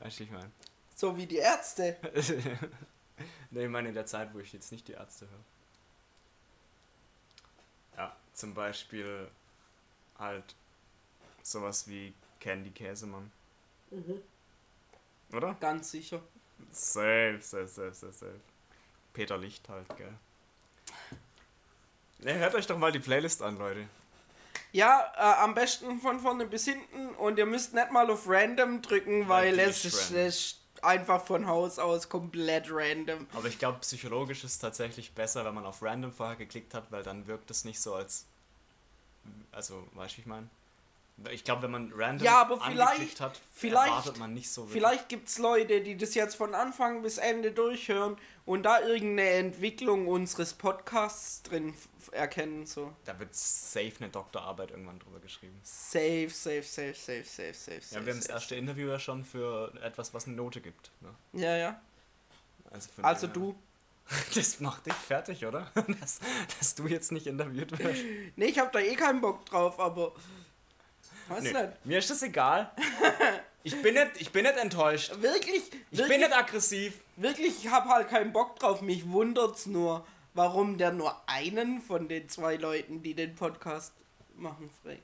Weißt 0.01 0.19
du, 0.21 0.25
ich 0.25 0.31
meine? 0.31 0.51
So 0.95 1.16
wie 1.16 1.27
die 1.27 1.37
Ärzte. 1.37 1.97
ne, 3.51 3.65
ich 3.65 3.69
meine 3.69 3.89
in 3.89 3.95
der 3.95 4.07
Zeit, 4.07 4.33
wo 4.33 4.39
ich 4.39 4.53
jetzt 4.53 4.71
nicht 4.73 4.87
die 4.89 4.93
Ärzte 4.93 5.29
höre. 5.29 5.45
Ja, 7.97 8.16
zum 8.33 8.55
Beispiel 8.55 9.29
halt 10.19 10.55
sowas 11.43 11.89
wie 11.89 12.15
Candy 12.41 12.71
Käsemann. 12.71 13.31
Oder? 15.33 15.55
Ganz 15.61 15.91
sicher. 15.91 16.21
Safe, 16.71 17.39
safe, 17.41 17.69
safe, 17.69 17.95
safe, 17.95 18.12
safe. 18.12 18.41
Peter 19.12 19.39
Licht 19.39 19.69
halt, 19.69 19.87
gell. 19.97 20.12
Ne, 22.19 22.35
hört 22.35 22.55
euch 22.55 22.66
doch 22.66 22.79
mal 22.79 22.93
die 22.93 23.01
Playlist 23.01 23.43
an, 23.43 23.59
Leute. 23.59 23.89
Ja, 24.73 25.12
äh, 25.16 25.43
am 25.43 25.55
besten 25.55 26.01
von 26.01 26.19
vorne 26.19 26.47
bis 26.47 26.65
hinten 26.65 27.11
und 27.11 27.39
ihr 27.39 27.47
müsst 27.47 27.75
nicht 27.75 27.93
mal 27.93 28.11
auf 28.11 28.25
Random 28.27 28.83
drücken, 28.83 29.29
Weil 29.29 29.59
es 29.61 29.85
ist 29.85 30.11
es 30.11 30.61
einfach 30.85 31.24
von 31.24 31.47
Haus 31.47 31.78
aus 31.78 32.09
komplett 32.09 32.66
random. 32.70 33.27
Aber 33.35 33.48
ich 33.48 33.59
glaube, 33.59 33.78
psychologisch 33.81 34.44
ist 34.44 34.52
es 34.52 34.59
tatsächlich 34.59 35.12
besser, 35.12 35.44
wenn 35.44 35.55
man 35.55 35.66
auf 35.66 35.82
Random 35.82 36.12
vorher 36.12 36.36
geklickt 36.36 36.74
hat, 36.74 36.90
weil 36.90 37.02
dann 37.02 37.27
wirkt 37.27 37.51
es 37.51 37.65
nicht 37.65 37.81
so 37.81 37.94
als. 37.94 38.27
Also, 39.52 39.86
weißt 39.94 40.16
du, 40.16 40.20
ich 40.20 40.27
meine? 40.27 40.48
Ich 41.31 41.45
glaube, 41.45 41.62
wenn 41.62 41.70
man 41.70 41.93
random 41.95 42.24
Ja, 42.24 42.41
aber 42.41 42.61
vielleicht- 42.61 43.20
hat, 43.20 43.41
vielleicht- 43.53 43.86
erwartet 43.89 44.19
man 44.19 44.35
nicht 44.35 44.51
so 44.51 44.62
wirklich. 44.62 44.82
Vielleicht 44.82 45.09
gibt 45.09 45.28
es 45.28 45.39
Leute, 45.39 45.81
die 45.81 45.97
das 45.97 46.15
jetzt 46.15 46.35
von 46.35 46.55
Anfang 46.57 47.03
bis 47.03 47.19
Ende 47.19 47.53
durchhören 47.53 48.16
und 48.45 48.65
da 48.65 48.81
irgendeine 48.81 49.31
Entwicklung 49.31 50.09
unseres 50.09 50.55
Podcasts 50.55 51.43
drin 51.45 51.73
erkennen. 52.11 52.66
So. 52.66 52.93
Da 53.05 53.16
wird 53.20 53.32
safe 53.35 53.93
eine 54.01 54.09
Doktorarbeit 54.09 54.73
irgendwann 54.73 54.99
drüber 54.99 55.20
geschrieben. 55.20 55.59
Safe, 55.62 56.28
safe, 56.31 56.65
safe, 56.65 56.95
safe, 56.95 57.24
safe, 57.24 57.55
safe. 57.55 57.81
Ja, 57.93 58.05
wir 58.05 58.12
haben 58.12 58.20
das 58.20 58.28
erste 58.28 58.57
Interview 58.57 58.89
ja 58.89 58.99
schon 58.99 59.24
für 59.24 59.73
etwas, 59.82 60.12
was 60.15 60.27
eine 60.27 60.35
Note 60.35 60.61
gibt. 60.61 60.91
Ne? 61.01 61.15
Ja, 61.41 61.57
ja. 61.57 61.81
Also, 62.70 62.89
Also 63.03 63.27
du. 63.28 63.55
Das 64.35 64.59
macht 64.61 64.85
dich 64.85 64.93
fertig, 64.95 65.47
oder? 65.47 65.70
Dass, 66.01 66.19
dass 66.59 66.74
du 66.74 66.86
jetzt 66.86 67.11
nicht 67.12 67.27
interviewt 67.27 67.78
wirst. 67.78 68.03
Nee, 68.36 68.47
ich 68.47 68.59
hab 68.59 68.70
da 68.73 68.81
eh 68.81 68.97
keinen 68.97 69.20
Bock 69.23 69.47
drauf, 69.47 69.78
aber. 69.81 70.12
Weiß 71.29 71.43
Nee, 71.43 71.53
nicht. 71.53 71.87
mir 71.87 71.99
ist 71.99 72.11
das 72.11 72.23
egal. 72.23 72.71
Ich 73.67 73.81
bin 73.81 73.95
nicht, 73.95 74.11
ich 74.21 74.31
bin 74.31 74.43
nicht 74.45 74.59
enttäuscht. 74.59 75.11
Wirklich, 75.23 75.63
Ich 75.91 75.99
wirklich, 75.99 76.09
bin 76.09 76.21
nicht 76.21 76.37
aggressiv. 76.37 76.99
wirklich, 77.17 77.65
ich 77.65 77.71
hab 77.71 77.87
halt 77.87 78.11
keinen 78.11 78.31
Bock 78.31 78.59
drauf. 78.59 78.83
Mich 78.83 79.09
wundert's 79.11 79.65
nur, 79.65 80.07
warum 80.35 80.77
der 80.77 80.93
nur 80.93 81.19
einen 81.27 81.81
von 81.81 82.07
den 82.07 82.29
zwei 82.29 82.57
Leuten, 82.57 83.03
die 83.03 83.15
den 83.15 83.35
Podcast 83.35 83.95
machen, 84.37 84.69
fragt. 84.83 85.01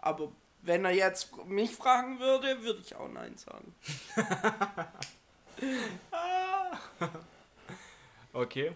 Aber 0.00 0.32
Wenn 0.60 0.84
er 0.84 0.90
jetzt 0.90 1.34
mich 1.46 1.74
fragen 1.74 2.20
würde, 2.20 2.62
würde 2.62 2.82
ich 2.84 2.94
auch 2.94 3.08
Nein 3.08 3.38
sagen. 3.38 3.74
Okay. 8.32 8.72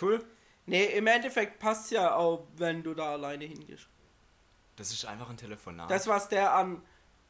Cool. 0.00 0.24
Nee, 0.66 0.84
im 0.86 1.06
Endeffekt 1.06 1.58
passt 1.58 1.90
ja 1.90 2.14
auch, 2.14 2.46
wenn 2.56 2.82
du 2.82 2.94
da 2.94 3.12
alleine 3.12 3.44
hingehst. 3.44 3.86
Das 4.80 4.90
ist 4.92 5.04
einfach 5.04 5.28
ein 5.28 5.36
Telefonat. 5.36 5.90
Das, 5.90 6.06
was 6.06 6.30
der 6.30 6.54
an, 6.54 6.80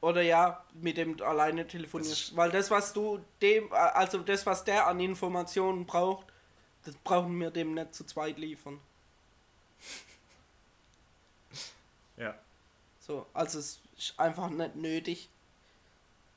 oder 0.00 0.22
ja, 0.22 0.64
mit 0.74 0.96
dem 0.96 1.20
alleine 1.20 1.66
telefonierst. 1.66 2.36
Weil 2.36 2.52
das, 2.52 2.70
was 2.70 2.92
du 2.92 3.18
dem, 3.42 3.72
also 3.72 4.18
das, 4.18 4.46
was 4.46 4.62
der 4.62 4.86
an 4.86 5.00
Informationen 5.00 5.84
braucht, 5.84 6.28
das 6.84 6.94
brauchen 6.94 7.40
wir 7.40 7.50
dem 7.50 7.74
nicht 7.74 7.92
zu 7.92 8.04
zweit 8.04 8.38
liefern. 8.38 8.78
ja. 12.16 12.38
So, 13.00 13.26
also 13.34 13.58
es 13.58 13.80
ist 13.98 14.14
einfach 14.16 14.48
nicht 14.48 14.76
nötig. 14.76 15.28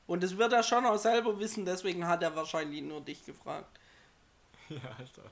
Und 0.07 0.23
das 0.23 0.35
wird 0.38 0.52
er 0.52 0.64
schon 0.64 0.88
auch 0.88 0.98
selber 0.98 1.38
wissen, 1.38 1.64
deswegen 1.64 2.07
hat 2.07 2.23
er 2.23 2.35
wahrscheinlich 2.35 2.81
nur 2.81 3.02
dich 3.02 3.23
gefragt. 3.23 3.69
Ja, 4.69 4.80
Alter. 4.98 5.30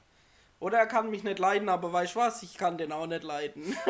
Oder 0.61 0.77
er 0.77 0.87
kann 0.87 1.09
mich 1.09 1.23
nicht 1.23 1.39
leiden, 1.39 1.67
aber 1.69 1.91
weißt 1.91 2.13
du 2.15 2.19
was, 2.19 2.43
ich 2.43 2.55
kann 2.55 2.77
den 2.77 2.93
auch 2.93 3.07
nicht 3.07 3.23
leiden. 3.23 3.75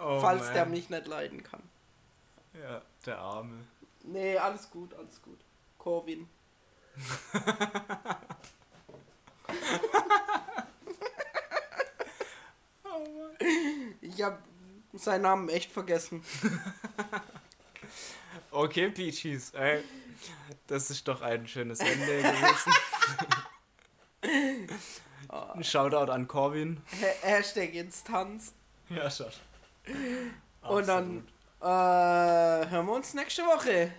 Oh, 0.00 0.20
falls 0.20 0.44
man. 0.44 0.54
der 0.54 0.66
mich 0.66 0.88
nicht 0.88 1.08
leiden 1.08 1.42
kann. 1.42 1.60
Ja, 2.54 2.80
der 3.04 3.18
Arme. 3.18 3.66
Nee, 4.04 4.38
alles 4.38 4.70
gut, 4.70 4.94
alles 4.94 5.20
gut. 5.20 5.40
Corvin. 5.76 6.28
ich 14.00 14.22
hab 14.22 14.40
seinen 14.94 15.22
Namen 15.22 15.48
echt 15.48 15.72
vergessen. 15.72 16.24
Okay, 18.50 18.88
Peaches, 18.90 19.50
ey. 19.50 19.84
Das 20.66 20.90
ist 20.90 21.06
doch 21.08 21.22
ein 21.22 21.46
schönes 21.48 21.80
Ende 21.80 22.22
gewesen. 22.22 22.72
Ein 25.28 25.62
Shoutout 25.64 26.10
an 26.10 26.26
Corvin. 26.26 26.80
Ha- 27.02 27.26
Hashtag 27.28 27.74
Instanz. 27.74 28.52
Ja, 28.88 29.10
schon. 29.10 29.26
Und 30.62 30.88
dann 30.88 31.28
äh, 31.60 31.64
hören 31.64 32.86
wir 32.86 32.92
uns 32.94 33.14
nächste 33.14 33.42
Woche. 33.42 33.92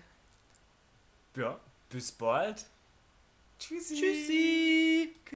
Ja, 1.35 1.59
bis 1.89 2.11
bald. 2.11 2.65
Tschüssi. 3.59 3.95
Tschüssi. 3.95 5.15